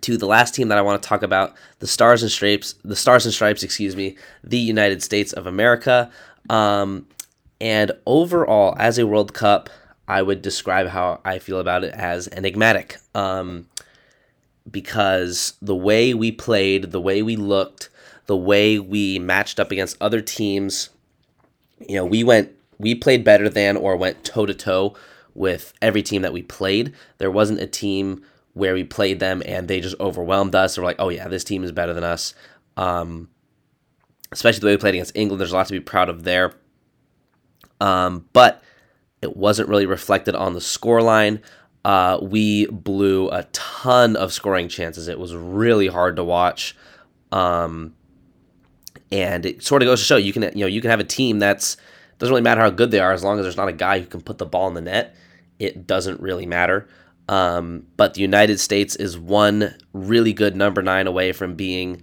to 0.00 0.16
the 0.16 0.26
last 0.26 0.54
team 0.54 0.68
that 0.68 0.78
I 0.78 0.82
want 0.82 1.02
to 1.02 1.08
talk 1.08 1.22
about, 1.22 1.54
the 1.78 1.86
Stars 1.86 2.22
and 2.22 2.30
Stripes, 2.30 2.74
the 2.84 2.96
Stars 2.96 3.26
and 3.26 3.34
Stripes, 3.34 3.62
excuse 3.62 3.94
me, 3.94 4.16
the 4.42 4.58
United 4.58 5.02
States 5.02 5.32
of 5.32 5.46
America. 5.46 6.10
Um, 6.48 7.06
and 7.60 7.92
overall, 8.06 8.74
as 8.78 8.98
a 8.98 9.06
World 9.06 9.34
Cup, 9.34 9.68
I 10.08 10.22
would 10.22 10.42
describe 10.42 10.88
how 10.88 11.20
I 11.24 11.38
feel 11.38 11.60
about 11.60 11.84
it 11.84 11.92
as 11.92 12.28
enigmatic. 12.28 12.96
Um, 13.14 13.68
because 14.68 15.54
the 15.62 15.76
way 15.76 16.14
we 16.14 16.32
played, 16.32 16.90
the 16.90 17.00
way 17.00 17.22
we 17.22 17.36
looked, 17.36 17.88
the 18.26 18.36
way 18.36 18.78
we 18.78 19.18
matched 19.18 19.60
up 19.60 19.70
against 19.70 19.96
other 20.00 20.20
teams, 20.20 20.90
you 21.88 21.96
know, 21.96 22.04
we 22.04 22.24
went 22.24 22.52
we 22.78 22.94
played 22.94 23.24
better 23.24 23.48
than 23.48 23.76
or 23.76 23.96
went 23.96 24.24
toe 24.24 24.46
to 24.46 24.54
toe 24.54 24.94
with 25.34 25.74
every 25.82 26.02
team 26.02 26.22
that 26.22 26.32
we 26.32 26.42
played. 26.42 26.94
There 27.18 27.30
wasn't 27.30 27.60
a 27.60 27.66
team 27.66 28.22
where 28.54 28.74
we 28.74 28.84
played 28.84 29.20
them 29.20 29.42
and 29.46 29.68
they 29.68 29.80
just 29.80 29.98
overwhelmed 30.00 30.54
us. 30.54 30.78
Or 30.78 30.82
like, 30.82 30.96
oh 30.98 31.10
yeah, 31.10 31.28
this 31.28 31.44
team 31.44 31.62
is 31.62 31.72
better 31.72 31.92
than 31.92 32.04
us. 32.04 32.34
Um, 32.76 33.28
especially 34.32 34.60
the 34.60 34.66
way 34.66 34.72
we 34.72 34.80
played 34.80 34.94
against 34.94 35.16
England. 35.16 35.40
There's 35.40 35.52
a 35.52 35.56
lot 35.56 35.66
to 35.66 35.72
be 35.72 35.80
proud 35.80 36.08
of 36.08 36.24
there. 36.24 36.54
Um, 37.80 38.26
but 38.32 38.62
it 39.22 39.36
wasn't 39.36 39.68
really 39.68 39.86
reflected 39.86 40.34
on 40.34 40.54
the 40.54 40.60
scoreline 40.60 41.42
uh, 41.84 42.18
we 42.20 42.66
blew 42.66 43.30
a 43.30 43.44
ton 43.52 44.16
of 44.16 44.32
scoring 44.32 44.68
chances. 44.68 45.08
It 45.08 45.18
was 45.18 45.34
really 45.34 45.86
hard 45.86 46.16
to 46.16 46.24
watch. 46.24 46.76
Um, 47.32 47.94
and 49.12 49.46
it 49.46 49.62
sort 49.62 49.82
of 49.82 49.86
goes 49.86 50.00
to 50.00 50.06
show 50.06 50.16
you 50.16 50.32
can 50.32 50.42
you 50.42 50.60
know 50.60 50.66
you 50.66 50.80
can 50.80 50.90
have 50.90 51.00
a 51.00 51.04
team 51.04 51.38
that's 51.38 51.76
doesn't 52.18 52.32
really 52.32 52.42
matter 52.42 52.60
how 52.60 52.70
good 52.70 52.90
they 52.90 53.00
are 53.00 53.12
as 53.12 53.24
long 53.24 53.38
as 53.38 53.44
there's 53.44 53.56
not 53.56 53.68
a 53.68 53.72
guy 53.72 53.98
who 53.98 54.06
can 54.06 54.20
put 54.20 54.38
the 54.38 54.46
ball 54.46 54.68
in 54.68 54.74
the 54.74 54.80
net. 54.80 55.16
It 55.58 55.86
doesn't 55.86 56.20
really 56.20 56.46
matter. 56.46 56.86
Um, 57.28 57.86
but 57.96 58.14
the 58.14 58.20
United 58.20 58.60
States 58.60 58.96
is 58.96 59.16
one 59.18 59.74
really 59.92 60.32
good 60.32 60.56
number 60.56 60.82
nine 60.82 61.06
away 61.06 61.32
from 61.32 61.54
being 61.54 62.02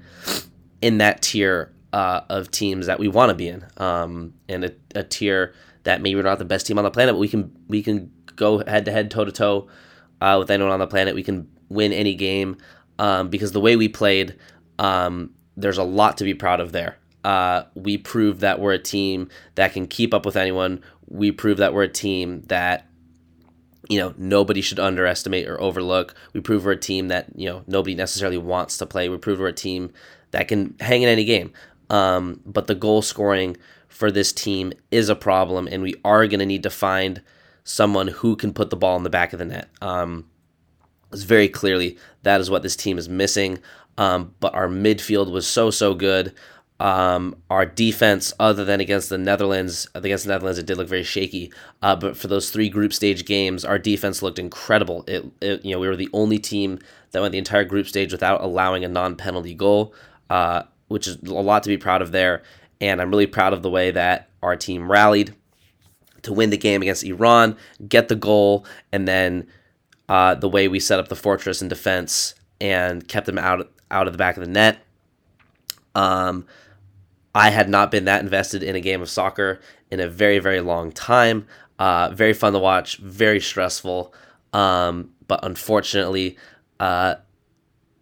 in 0.81 0.99
that 0.99 1.21
tier 1.21 1.73
uh, 1.93 2.21
of 2.29 2.49
teams 2.49 2.87
that 2.87 2.99
we 2.99 3.07
want 3.07 3.29
to 3.29 3.35
be 3.35 3.49
in, 3.49 3.65
um, 3.77 4.33
and 4.47 4.65
a, 4.65 4.71
a 4.95 5.03
tier 5.03 5.53
that 5.83 6.01
maybe 6.01 6.15
we're 6.15 6.23
not 6.23 6.39
the 6.39 6.45
best 6.45 6.65
team 6.65 6.77
on 6.77 6.83
the 6.83 6.91
planet, 6.91 7.13
but 7.13 7.19
we 7.19 7.27
can 7.27 7.51
we 7.67 7.83
can 7.83 8.11
go 8.37 8.59
head 8.65 8.85
to 8.85 8.91
head, 8.91 9.11
toe 9.11 9.25
to 9.25 9.31
toe 9.31 9.67
with 10.21 10.49
anyone 10.49 10.71
on 10.71 10.79
the 10.79 10.87
planet. 10.87 11.15
We 11.15 11.23
can 11.23 11.49
win 11.69 11.91
any 11.91 12.15
game 12.15 12.57
um, 12.99 13.29
because 13.29 13.51
the 13.51 13.59
way 13.59 13.75
we 13.75 13.87
played, 13.87 14.35
um, 14.79 15.33
there's 15.55 15.77
a 15.77 15.83
lot 15.83 16.17
to 16.17 16.23
be 16.23 16.33
proud 16.33 16.59
of 16.59 16.71
there. 16.71 16.97
Uh, 17.23 17.63
we 17.75 17.97
proved 17.97 18.41
that 18.41 18.59
we're 18.59 18.73
a 18.73 18.79
team 18.79 19.29
that 19.55 19.73
can 19.73 19.87
keep 19.87 20.13
up 20.13 20.25
with 20.25 20.37
anyone. 20.37 20.81
We 21.07 21.31
proved 21.31 21.59
that 21.59 21.73
we're 21.73 21.83
a 21.83 21.89
team 21.89 22.43
that 22.47 22.87
you 23.89 23.99
know 23.99 24.13
nobody 24.17 24.61
should 24.61 24.79
underestimate 24.79 25.47
or 25.47 25.59
overlook. 25.61 26.15
We 26.33 26.41
proved 26.41 26.65
we're 26.65 26.73
a 26.73 26.77
team 26.77 27.09
that 27.09 27.27
you 27.35 27.49
know 27.49 27.63
nobody 27.67 27.95
necessarily 27.95 28.37
wants 28.37 28.77
to 28.77 28.85
play. 28.85 29.09
We 29.09 29.17
proved 29.17 29.41
we're 29.41 29.47
a 29.47 29.53
team 29.53 29.91
that 30.31 30.47
can 30.47 30.75
hang 30.79 31.01
in 31.01 31.09
any 31.09 31.25
game. 31.25 31.51
Um, 31.89 32.41
but 32.45 32.67
the 32.67 32.75
goal 32.75 33.01
scoring 33.01 33.57
for 33.87 34.11
this 34.11 34.31
team 34.31 34.73
is 34.91 35.09
a 35.09 35.15
problem, 35.15 35.67
and 35.67 35.81
we 35.81 35.95
are 36.03 36.27
going 36.27 36.39
to 36.39 36.45
need 36.45 36.63
to 36.63 36.69
find 36.69 37.21
someone 37.67 38.07
who 38.07 38.37
can 38.37 38.53
put 38.53 38.69
the 38.69 38.77
ball 38.77 38.95
in 38.95 39.03
the 39.03 39.09
back 39.09 39.33
of 39.33 39.39
the 39.39 39.45
net. 39.45 39.69
Um, 39.81 40.29
it's 41.11 41.23
very 41.23 41.49
clearly 41.49 41.97
that 42.23 42.39
is 42.39 42.49
what 42.49 42.63
this 42.63 42.77
team 42.77 42.97
is 42.97 43.09
missing. 43.09 43.59
Um, 43.97 44.33
but 44.39 44.53
our 44.55 44.69
midfield 44.69 45.31
was 45.31 45.45
so 45.45 45.69
so 45.69 45.93
good. 45.93 46.33
Um, 46.79 47.35
our 47.49 47.65
defense, 47.65 48.33
other 48.39 48.63
than 48.63 48.79
against 48.79 49.09
the 49.09 49.17
Netherlands, 49.17 49.87
against 49.95 50.25
the 50.25 50.31
Netherlands, 50.31 50.59
it 50.59 50.65
did 50.65 50.77
look 50.77 50.87
very 50.87 51.03
shaky. 51.03 51.51
Uh, 51.81 51.95
but 51.95 52.15
for 52.15 52.27
those 52.27 52.51
three 52.51 52.69
group 52.69 52.93
stage 52.93 53.25
games, 53.25 53.65
our 53.65 53.79
defense 53.79 54.21
looked 54.21 54.39
incredible. 54.39 55.03
It, 55.07 55.25
it, 55.41 55.65
you 55.65 55.73
know, 55.73 55.79
we 55.79 55.87
were 55.87 55.95
the 55.95 56.09
only 56.13 56.37
team 56.39 56.79
that 57.11 57.21
went 57.21 57.31
the 57.31 57.39
entire 57.39 57.65
group 57.65 57.87
stage 57.87 58.11
without 58.11 58.41
allowing 58.41 58.85
a 58.85 58.87
non-penalty 58.87 59.55
goal, 59.55 59.93
uh, 60.29 60.63
which 60.87 61.07
is 61.07 61.17
a 61.23 61.33
lot 61.33 61.63
to 61.63 61.69
be 61.69 61.77
proud 61.77 62.01
of 62.01 62.11
there. 62.11 62.43
And 62.79 63.01
I'm 63.01 63.09
really 63.09 63.27
proud 63.27 63.53
of 63.53 63.63
the 63.63 63.71
way 63.71 63.89
that 63.91 64.29
our 64.43 64.55
team 64.55 64.89
rallied 64.89 65.33
to 66.27 66.33
win 66.33 66.49
the 66.49 66.57
game 66.57 66.81
against 66.81 67.05
Iran, 67.05 67.55
get 67.87 68.09
the 68.09 68.15
goal, 68.15 68.65
and 68.91 69.07
then 69.07 69.47
uh, 70.09 70.35
the 70.35 70.49
way 70.49 70.67
we 70.67 70.77
set 70.77 70.99
up 70.99 71.07
the 71.07 71.15
fortress 71.15 71.61
in 71.61 71.69
defense 71.69 72.35
and 72.59 73.07
kept 73.07 73.25
them 73.25 73.37
out 73.37 73.71
out 73.89 74.07
of 74.07 74.13
the 74.13 74.17
back 74.17 74.35
of 74.35 74.43
the 74.43 74.49
net. 74.49 74.79
Um, 75.95 76.45
I 77.33 77.49
had 77.49 77.69
not 77.69 77.91
been 77.91 78.05
that 78.05 78.21
invested 78.21 78.61
in 78.61 78.75
a 78.75 78.81
game 78.81 79.01
of 79.01 79.09
soccer 79.09 79.61
in 79.89 80.01
a 80.01 80.09
very 80.09 80.39
very 80.39 80.59
long 80.59 80.91
time. 80.91 81.47
Uh, 81.79 82.09
very 82.09 82.33
fun 82.33 82.51
to 82.51 82.59
watch, 82.59 82.97
very 82.97 83.39
stressful, 83.39 84.13
um, 84.51 85.11
but 85.29 85.39
unfortunately, 85.43 86.37
uh, 86.81 87.15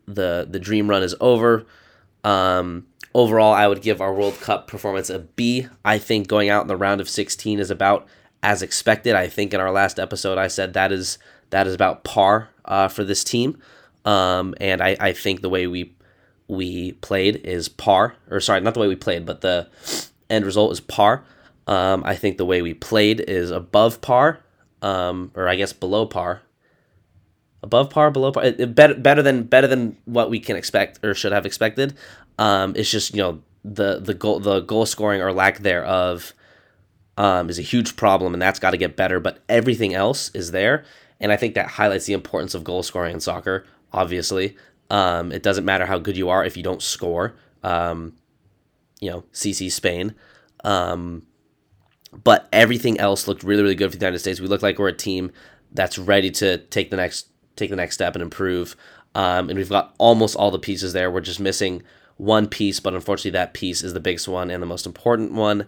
the 0.07 0.47
the 0.49 0.59
dream 0.59 0.89
run 0.89 1.03
is 1.03 1.13
over. 1.21 1.67
Um, 2.23 2.87
overall, 3.15 3.53
I 3.53 3.67
would 3.67 3.81
give 3.81 4.01
our 4.01 4.13
World 4.13 4.39
Cup 4.41 4.67
performance 4.67 5.09
a 5.09 5.19
B. 5.19 5.67
I 5.83 5.97
think 5.97 6.27
going 6.27 6.49
out 6.49 6.61
in 6.61 6.67
the 6.67 6.77
round 6.77 7.01
of 7.01 7.09
16 7.09 7.59
is 7.59 7.71
about 7.71 8.05
as 8.43 8.61
expected. 8.61 9.15
I 9.15 9.27
think 9.27 9.53
in 9.53 9.59
our 9.59 9.71
last 9.71 9.97
episode 9.97 10.37
I 10.37 10.47
said 10.47 10.73
that 10.73 10.91
is 10.91 11.17
that 11.49 11.65
is 11.65 11.73
about 11.73 12.03
par 12.03 12.49
uh, 12.65 12.89
for 12.89 13.03
this 13.03 13.23
team, 13.23 13.59
um, 14.03 14.53
and 14.59 14.81
I, 14.81 14.97
I 14.99 15.13
think 15.13 15.41
the 15.41 15.49
way 15.49 15.65
we 15.65 15.95
we 16.47 16.91
played 16.91 17.37
is 17.37 17.69
par. 17.69 18.15
Or 18.29 18.39
sorry, 18.39 18.61
not 18.61 18.75
the 18.75 18.81
way 18.81 18.87
we 18.87 18.95
played, 18.95 19.25
but 19.25 19.41
the 19.41 19.67
end 20.29 20.45
result 20.45 20.73
is 20.73 20.79
par. 20.79 21.23
Um, 21.67 22.03
I 22.05 22.15
think 22.15 22.37
the 22.37 22.45
way 22.45 22.61
we 22.61 22.73
played 22.75 23.21
is 23.21 23.49
above 23.49 24.01
par, 24.01 24.41
um, 24.81 25.31
or 25.33 25.47
I 25.47 25.55
guess 25.55 25.73
below 25.73 26.05
par. 26.05 26.41
Above 27.63 27.89
par, 27.89 28.11
below 28.11 28.31
par, 28.31 28.43
it, 28.43 28.59
it 28.59 28.75
better 28.75 28.93
better 28.93 29.23
than 29.23 29.43
better 29.43 29.65
than 29.67 29.97
what 30.05 30.29
we 30.29 30.39
can 30.39 30.55
expect 30.55 31.03
or 31.03 31.15
should 31.15 31.31
have 31.31 31.47
expected. 31.47 31.95
Um, 32.37 32.73
it's 32.75 32.89
just 32.89 33.13
you 33.15 33.21
know 33.21 33.41
the 33.63 33.99
the 33.99 34.13
goal 34.13 34.39
the 34.39 34.61
goal 34.61 34.85
scoring 34.85 35.21
or 35.21 35.31
lack 35.31 35.59
thereof 35.59 36.33
um, 37.17 37.49
is 37.49 37.59
a 37.59 37.63
huge 37.63 37.95
problem, 37.95 38.33
and 38.33 38.41
that's 38.41 38.59
got 38.59 38.71
to 38.71 38.77
get 38.77 38.95
better. 38.95 39.19
But 39.19 39.39
everything 39.49 39.93
else 39.93 40.29
is 40.33 40.51
there, 40.51 40.85
and 41.19 41.31
I 41.31 41.37
think 41.37 41.55
that 41.55 41.67
highlights 41.67 42.05
the 42.05 42.13
importance 42.13 42.53
of 42.53 42.63
goal 42.63 42.83
scoring 42.83 43.13
in 43.13 43.19
soccer. 43.19 43.65
Obviously, 43.93 44.57
um, 44.89 45.31
it 45.31 45.43
doesn't 45.43 45.65
matter 45.65 45.85
how 45.85 45.97
good 45.97 46.17
you 46.17 46.29
are 46.29 46.43
if 46.43 46.57
you 46.57 46.63
don't 46.63 46.81
score. 46.81 47.35
Um, 47.63 48.13
you 48.99 49.09
know, 49.09 49.23
CC 49.33 49.71
Spain. 49.71 50.15
Um, 50.63 51.25
but 52.23 52.47
everything 52.51 52.99
else 52.99 53.27
looked 53.27 53.43
really, 53.43 53.61
really 53.63 53.75
good 53.75 53.91
for 53.91 53.97
the 53.97 54.05
United 54.05 54.19
States. 54.19 54.39
We 54.39 54.47
look 54.47 54.61
like 54.61 54.79
we're 54.79 54.87
a 54.87 54.93
team 54.93 55.31
that's 55.71 55.97
ready 55.97 56.31
to 56.31 56.57
take 56.57 56.89
the 56.89 56.97
next 56.97 57.27
take 57.55 57.69
the 57.69 57.75
next 57.75 57.95
step 57.95 58.15
and 58.15 58.21
improve. 58.21 58.75
Um, 59.13 59.49
and 59.49 59.57
we've 59.57 59.69
got 59.69 59.95
almost 59.97 60.35
all 60.35 60.51
the 60.51 60.59
pieces 60.59 60.93
there. 60.93 61.09
We're 61.09 61.21
just 61.21 61.39
missing 61.39 61.83
one 62.17 62.47
piece, 62.47 62.79
but 62.79 62.93
unfortunately, 62.93 63.31
that 63.31 63.53
piece 63.53 63.83
is 63.83 63.93
the 63.93 63.99
biggest 63.99 64.27
one 64.27 64.49
and 64.49 64.61
the 64.61 64.67
most 64.67 64.85
important 64.85 65.33
one. 65.33 65.67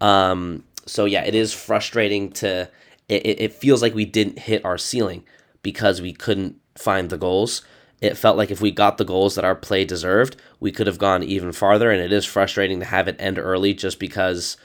Um, 0.00 0.64
so 0.86 1.04
yeah, 1.04 1.24
it 1.24 1.34
is 1.34 1.52
frustrating 1.52 2.30
to. 2.32 2.68
It, 3.08 3.40
it 3.40 3.52
feels 3.52 3.82
like 3.82 3.94
we 3.94 4.04
didn't 4.04 4.38
hit 4.38 4.64
our 4.64 4.78
ceiling 4.78 5.24
because 5.62 6.00
we 6.00 6.12
couldn't 6.12 6.56
find 6.76 7.10
the 7.10 7.18
goals. 7.18 7.62
It 8.00 8.16
felt 8.16 8.36
like 8.36 8.50
if 8.50 8.60
we 8.60 8.70
got 8.70 8.96
the 8.98 9.04
goals 9.04 9.34
that 9.34 9.44
our 9.44 9.54
play 9.54 9.84
deserved, 9.84 10.36
we 10.60 10.72
could 10.72 10.86
have 10.86 10.98
gone 10.98 11.22
even 11.22 11.52
farther. 11.52 11.90
And 11.90 12.00
it 12.00 12.12
is 12.12 12.24
frustrating 12.24 12.80
to 12.80 12.86
have 12.86 13.06
it 13.06 13.16
end 13.18 13.38
early 13.38 13.74
just 13.74 13.98
because 14.00 14.56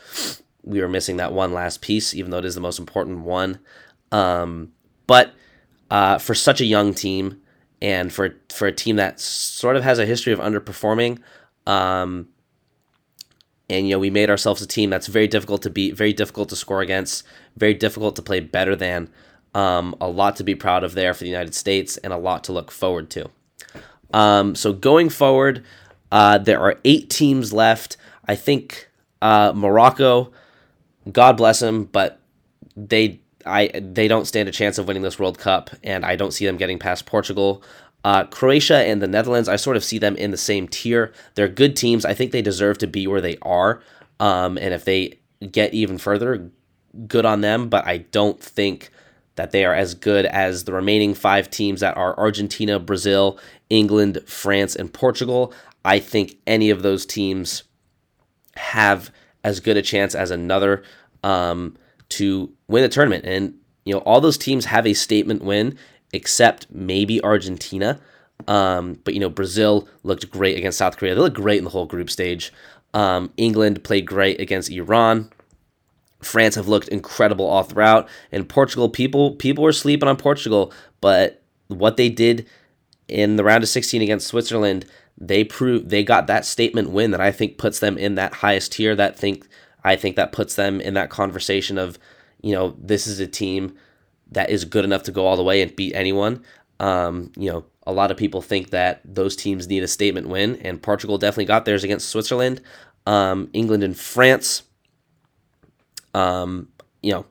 we 0.64 0.82
were 0.82 0.88
missing 0.88 1.18
that 1.18 1.34
one 1.34 1.54
last 1.54 1.82
piece, 1.82 2.14
even 2.14 2.32
though 2.32 2.40
it 2.40 2.46
is 2.46 2.56
the 2.56 2.62
most 2.62 2.80
important 2.80 3.22
one. 3.22 3.60
Um, 4.12 4.72
but 5.06 5.34
uh, 5.92 6.18
for 6.18 6.34
such 6.34 6.62
a 6.62 6.66
young 6.66 6.94
team, 6.94 7.42
and 7.82 8.12
for 8.12 8.36
for 8.50 8.68
a 8.68 8.72
team 8.72 8.96
that 8.96 9.20
sort 9.20 9.76
of 9.76 9.84
has 9.84 10.00
a 10.00 10.06
history 10.06 10.34
of 10.34 10.40
underperforming, 10.40 11.20
um, 11.66 12.28
and 13.70 13.88
you 13.88 13.96
know 13.96 14.00
we 14.00 14.10
made 14.10 14.30
ourselves 14.30 14.62
a 14.62 14.68
team 14.68 14.90
that's 14.90 15.08
very 15.08 15.28
difficult 15.28 15.62
to 15.64 15.70
beat, 15.70 15.96
very 15.96 16.14
difficult 16.14 16.50
to 16.50 16.56
score 16.56 16.82
against, 16.82 17.24
very 17.56 17.74
difficult 17.74 18.16
to 18.16 18.22
play 18.22 18.40
better 18.40 18.76
than. 18.76 19.10
Um, 19.54 19.96
a 20.00 20.08
lot 20.08 20.36
to 20.36 20.44
be 20.44 20.54
proud 20.54 20.84
of 20.84 20.94
there 20.94 21.14
for 21.14 21.24
the 21.24 21.30
United 21.30 21.56
States, 21.56 21.98
and 21.98 22.14
a 22.14 22.18
lot 22.18 22.44
to 22.46 22.54
look 22.54 22.70
forward 22.72 23.10
to. 23.12 23.30
Um, 24.14 24.56
so 24.56 24.72
going 24.74 25.10
forward, 25.10 25.64
uh, 26.12 26.38
there 26.38 26.60
are 26.60 26.80
eight 26.86 27.10
teams 27.10 27.54
left. 27.54 27.98
I 28.28 28.36
think 28.36 28.90
uh, 29.22 29.54
Morocco, 29.56 30.32
God 31.12 31.38
bless 31.38 31.60
them, 31.60 31.86
but 31.86 32.20
they 32.76 33.22
I 33.48 33.70
they 33.74 34.08
don't 34.08 34.26
stand 34.26 34.50
a 34.50 34.52
chance 34.52 34.78
of 34.78 34.88
winning 34.88 35.04
this 35.04 35.20
World 35.20 35.40
Cup, 35.40 35.70
and 35.84 36.06
I 36.06 36.16
don't 36.16 36.32
see 36.32 36.46
them 36.46 36.58
getting 36.58 36.80
past 36.80 37.06
Portugal. 37.06 37.64
Uh, 38.04 38.26
Croatia 38.26 38.78
and 38.78 39.02
the 39.02 39.08
Netherlands, 39.08 39.50
I 39.50 39.56
sort 39.56 39.76
of 39.76 39.84
see 39.84 39.98
them 39.98 40.16
in 40.16 40.32
the 40.32 40.38
same 40.38 40.68
tier. 40.68 41.12
They're 41.36 41.48
good 41.48 41.76
teams. 41.76 42.06
I 42.06 42.14
think 42.14 42.32
they 42.32 42.42
deserve 42.42 42.78
to 42.80 42.88
be 42.88 43.08
where 43.08 43.22
they 43.22 43.38
are. 43.42 43.82
Um, 44.20 44.58
and 44.58 44.74
if 44.74 44.86
they 44.86 45.20
get 45.52 45.74
even 45.74 45.98
further, 45.98 46.50
good 47.08 47.26
on 47.26 47.42
them. 47.42 47.70
But 47.70 47.86
I 47.86 47.98
don't 47.98 48.42
think 48.42 48.92
that 49.36 49.52
they 49.52 49.66
are 49.66 49.74
as 49.74 49.94
good 49.94 50.26
as 50.26 50.64
the 50.64 50.74
remaining 50.74 51.14
five 51.14 51.50
teams 51.50 51.80
that 51.82 51.98
are 51.98 52.18
Argentina, 52.18 52.80
Brazil, 52.80 53.40
England, 53.70 54.20
France, 54.26 54.76
and 54.76 54.94
Portugal. 54.94 55.54
I 55.84 56.00
think 56.00 56.38
any 56.46 56.70
of 56.70 56.84
those 56.84 57.06
teams 57.06 57.64
have 58.56 59.12
as 59.44 59.60
good 59.60 59.78
a 59.78 59.82
chance 59.82 60.16
as 60.16 60.32
another. 60.32 60.84
Um, 61.24 61.78
to 62.10 62.52
win 62.68 62.84
the 62.84 62.90
tournament. 62.90 63.26
And, 63.26 63.56
you 63.86 63.94
know, 63.94 64.00
all 64.00 64.22
those 64.22 64.38
teams 64.38 64.66
have 64.66 64.86
a 64.86 64.94
statement 64.94 65.44
win, 65.44 65.78
except 66.14 66.68
maybe 66.70 67.24
Argentina. 67.24 68.00
Um, 68.48 69.00
but, 69.04 69.14
you 69.14 69.20
know, 69.20 69.30
Brazil 69.30 69.88
looked 70.04 70.30
great 70.30 70.58
against 70.58 70.78
South 70.78 70.98
Korea. 70.98 71.16
They 71.16 71.22
looked 71.22 71.36
great 71.36 71.58
in 71.58 71.64
the 71.64 71.70
whole 71.72 71.86
group 71.86 72.10
stage. 72.10 72.54
Um, 72.94 73.32
England 73.38 73.84
played 73.84 74.06
great 74.06 74.40
against 74.40 74.72
Iran. 74.72 75.30
France 76.22 76.56
have 76.56 76.68
looked 76.68 76.88
incredible 76.88 77.46
all 77.46 77.64
throughout. 77.64 78.08
And 78.32 78.48
Portugal, 78.48 78.90
people 78.90 79.36
people 79.36 79.64
were 79.64 79.72
sleeping 79.72 80.10
on 80.10 80.18
Portugal, 80.18 80.74
but 81.02 81.44
what 81.68 81.98
they 81.98 82.10
did 82.10 82.48
in 83.08 83.36
the 83.36 83.44
round 83.44 83.64
of 83.64 83.70
16 83.70 84.02
against 84.02 84.28
Switzerland, 84.28 84.86
they 85.18 85.44
proved 85.44 85.90
they 85.90 86.04
got 86.04 86.28
that 86.28 86.46
statement 86.46 86.90
win 86.90 87.12
that 87.12 87.22
I 87.22 87.32
think 87.32 87.58
puts 87.58 87.80
them 87.80 87.98
in 87.98 88.16
that 88.16 88.36
highest 88.36 88.74
tier 88.74 88.96
that 88.96 89.18
think 89.18 89.48
I 89.84 89.96
think 89.96 90.16
that 90.16 90.32
puts 90.32 90.56
them 90.56 90.82
in 90.82 90.94
that 90.96 91.10
conversation 91.10 91.78
of, 91.78 91.98
you 92.42 92.54
know, 92.54 92.76
this 92.80 93.08
is 93.08 93.20
a 93.20 93.28
team 93.28 93.76
that 94.32 94.50
is 94.50 94.66
good 94.66 94.86
enough 94.86 95.04
to 95.04 95.12
go 95.12 95.26
all 95.26 95.38
the 95.38 95.44
way 95.44 95.62
and 95.62 95.76
beat 95.76 95.96
anyone. 95.96 96.44
Um, 96.80 97.32
you 97.38 97.52
know, 97.52 97.66
a 97.86 97.92
lot 97.92 98.12
of 98.12 98.18
people 98.18 98.42
think 98.42 98.72
that 98.72 99.02
those 99.06 99.36
teams 99.36 99.68
need 99.68 99.84
a 99.84 99.88
statement 99.88 100.28
win, 100.28 100.58
and 100.58 100.82
Portugal 100.82 101.18
definitely 101.18 101.46
got 101.46 101.66
theirs 101.66 101.84
against 101.84 102.10
Switzerland. 102.10 102.62
Um, 103.06 103.50
England 103.54 103.84
and 103.84 103.98
France, 103.98 104.64
um, 106.14 106.68
you 107.02 107.14
know, 107.14 107.26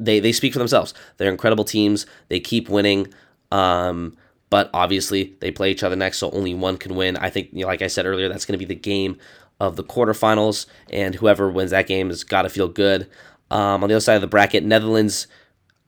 they 0.00 0.18
they 0.18 0.32
speak 0.32 0.52
for 0.52 0.58
themselves. 0.58 0.92
They're 1.16 1.30
incredible 1.30 1.64
teams. 1.64 2.06
They 2.28 2.40
keep 2.40 2.68
winning. 2.68 3.14
Um, 3.52 4.16
but 4.50 4.70
obviously 4.72 5.36
they 5.40 5.50
play 5.50 5.70
each 5.70 5.82
other 5.82 5.96
next, 5.96 6.18
so 6.18 6.30
only 6.30 6.54
one 6.54 6.76
can 6.76 6.94
win. 6.94 7.16
I 7.16 7.30
think, 7.30 7.50
you 7.52 7.62
know, 7.62 7.66
like 7.66 7.82
I 7.82 7.88
said 7.88 8.06
earlier, 8.06 8.28
that's 8.28 8.44
going 8.44 8.58
to 8.58 8.64
be 8.64 8.74
the 8.74 8.80
game 8.80 9.18
of 9.60 9.76
the 9.76 9.84
quarterfinals, 9.84 10.66
and 10.90 11.14
whoever 11.14 11.50
wins 11.50 11.70
that 11.70 11.86
game 11.86 12.08
has 12.08 12.24
got 12.24 12.42
to 12.42 12.48
feel 12.48 12.68
good. 12.68 13.08
Um, 13.50 13.82
on 13.82 13.88
the 13.88 13.94
other 13.94 14.00
side 14.00 14.16
of 14.16 14.20
the 14.20 14.26
bracket, 14.26 14.64
Netherlands 14.64 15.26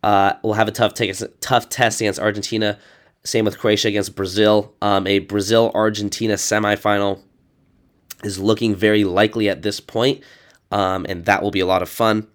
uh, 0.03 0.35
will 0.43 0.55
have 0.55 0.69
a 0.69 0.73
tough, 0.73 0.95
t- 0.95 1.13
tough 1.41 1.69
test 1.69 2.01
against 2.01 2.21
Argentina. 2.21 2.79
Same 3.25 3.45
with 3.45 3.59
Croatia 3.59 3.89
against 3.89 4.15
Brazil. 4.15 4.75
Um, 4.81 5.07
a 5.07 5.19
Brazil 5.19 5.71
Argentina 5.75 6.35
semifinal 6.35 7.21
is 8.25 8.39
looking 8.39 8.75
very 8.75 9.05
likely 9.05 9.49
at 9.49 9.63
this 9.63 9.81
point, 9.81 10.23
um, 10.71 11.05
and 11.09 11.25
that 11.27 11.43
will 11.43 11.51
be 11.51 11.61
a 11.61 11.67
lot 11.67 11.83
of 11.83 11.89
fun. 11.89 12.27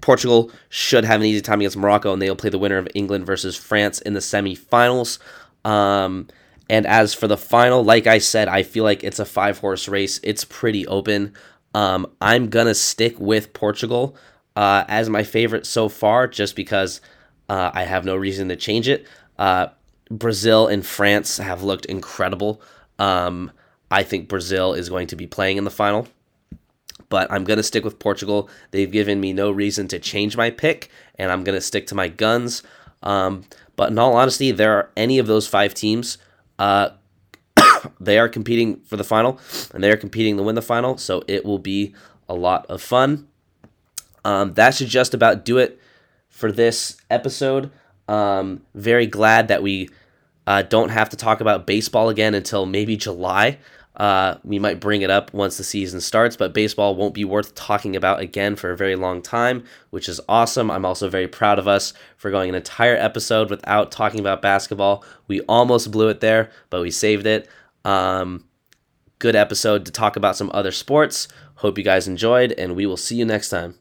Portugal 0.00 0.52
should 0.68 1.04
have 1.04 1.20
an 1.20 1.26
easy 1.26 1.40
time 1.40 1.60
against 1.60 1.76
Morocco, 1.76 2.12
and 2.12 2.20
they'll 2.20 2.36
play 2.36 2.50
the 2.50 2.58
winner 2.58 2.78
of 2.78 2.88
England 2.94 3.26
versus 3.26 3.56
France 3.56 4.00
in 4.00 4.12
the 4.12 4.20
semifinals. 4.20 5.18
Um, 5.64 6.28
and 6.68 6.86
as 6.86 7.14
for 7.14 7.28
the 7.28 7.36
final, 7.36 7.84
like 7.84 8.06
I 8.06 8.18
said, 8.18 8.48
I 8.48 8.62
feel 8.62 8.84
like 8.84 9.04
it's 9.04 9.18
a 9.18 9.24
five 9.24 9.58
horse 9.58 9.88
race. 9.88 10.18
It's 10.22 10.44
pretty 10.44 10.86
open. 10.86 11.34
Um, 11.74 12.06
I'm 12.20 12.48
going 12.48 12.66
to 12.66 12.74
stick 12.74 13.18
with 13.18 13.52
Portugal 13.52 14.16
uh, 14.56 14.84
as 14.88 15.08
my 15.08 15.22
favorite 15.22 15.66
so 15.66 15.88
far 15.88 16.26
just 16.26 16.56
because 16.56 17.00
uh, 17.48 17.70
I 17.72 17.84
have 17.84 18.04
no 18.04 18.16
reason 18.16 18.48
to 18.48 18.56
change 18.56 18.88
it. 18.88 19.06
Uh, 19.38 19.68
Brazil 20.10 20.66
and 20.66 20.84
France 20.84 21.36
have 21.36 21.62
looked 21.62 21.86
incredible. 21.86 22.60
Um, 22.98 23.52
I 23.90 24.02
think 24.02 24.28
Brazil 24.28 24.72
is 24.72 24.88
going 24.88 25.06
to 25.08 25.16
be 25.16 25.26
playing 25.26 25.58
in 25.58 25.64
the 25.64 25.70
final, 25.70 26.08
but 27.08 27.30
I'm 27.30 27.44
going 27.44 27.58
to 27.58 27.62
stick 27.62 27.84
with 27.84 27.98
Portugal. 27.98 28.48
They've 28.72 28.90
given 28.90 29.20
me 29.20 29.32
no 29.32 29.50
reason 29.50 29.86
to 29.88 29.98
change 29.98 30.36
my 30.36 30.50
pick, 30.50 30.90
and 31.16 31.30
I'm 31.30 31.44
going 31.44 31.56
to 31.56 31.60
stick 31.60 31.86
to 31.88 31.94
my 31.94 32.08
guns. 32.08 32.62
Um, 33.02 33.44
but 33.76 33.90
in 33.90 33.98
all 33.98 34.16
honesty, 34.16 34.50
there 34.50 34.72
are 34.72 34.90
any 34.96 35.18
of 35.18 35.26
those 35.26 35.46
five 35.46 35.74
teams 35.74 36.18
uh, 36.58 36.90
they 38.00 38.18
are 38.18 38.28
competing 38.28 38.80
for 38.80 38.96
the 38.96 39.04
final, 39.04 39.38
and 39.72 39.82
they 39.82 39.90
are 39.90 39.96
competing 39.96 40.36
to 40.36 40.42
win 40.42 40.54
the 40.54 40.62
final. 40.62 40.96
So 40.98 41.22
it 41.26 41.44
will 41.44 41.58
be 41.58 41.94
a 42.28 42.34
lot 42.34 42.66
of 42.66 42.82
fun. 42.82 43.28
Um, 44.24 44.54
that 44.54 44.74
should 44.74 44.88
just 44.88 45.14
about 45.14 45.44
do 45.44 45.58
it 45.58 45.80
for 46.28 46.50
this 46.50 46.96
episode. 47.10 47.70
Um, 48.08 48.62
very 48.74 49.06
glad 49.06 49.48
that 49.48 49.62
we 49.62 49.88
uh, 50.46 50.62
don't 50.62 50.90
have 50.90 51.08
to 51.10 51.16
talk 51.16 51.40
about 51.40 51.66
baseball 51.66 52.08
again 52.08 52.34
until 52.34 52.66
maybe 52.66 52.96
July. 52.96 53.58
Uh, 53.96 54.36
we 54.44 54.58
might 54.58 54.78
bring 54.78 55.02
it 55.02 55.10
up 55.10 55.32
once 55.32 55.56
the 55.56 55.64
season 55.64 56.00
starts, 56.00 56.36
but 56.36 56.52
baseball 56.52 56.94
won't 56.94 57.14
be 57.14 57.24
worth 57.24 57.54
talking 57.54 57.96
about 57.96 58.20
again 58.20 58.54
for 58.54 58.70
a 58.70 58.76
very 58.76 58.94
long 58.94 59.22
time, 59.22 59.64
which 59.90 60.08
is 60.08 60.20
awesome. 60.28 60.70
I'm 60.70 60.84
also 60.84 61.08
very 61.08 61.28
proud 61.28 61.58
of 61.58 61.66
us 61.66 61.94
for 62.16 62.30
going 62.30 62.50
an 62.50 62.54
entire 62.54 62.96
episode 62.96 63.48
without 63.48 63.90
talking 63.90 64.20
about 64.20 64.42
basketball. 64.42 65.02
We 65.28 65.40
almost 65.42 65.90
blew 65.90 66.08
it 66.08 66.20
there, 66.20 66.50
but 66.68 66.82
we 66.82 66.90
saved 66.90 67.26
it. 67.26 67.48
Um, 67.84 68.44
good 69.18 69.36
episode 69.36 69.86
to 69.86 69.92
talk 69.92 70.16
about 70.16 70.36
some 70.36 70.50
other 70.52 70.72
sports. 70.72 71.28
Hope 71.56 71.78
you 71.78 71.84
guys 71.84 72.06
enjoyed, 72.06 72.52
and 72.52 72.76
we 72.76 72.84
will 72.84 72.98
see 72.98 73.16
you 73.16 73.24
next 73.24 73.48
time. 73.48 73.76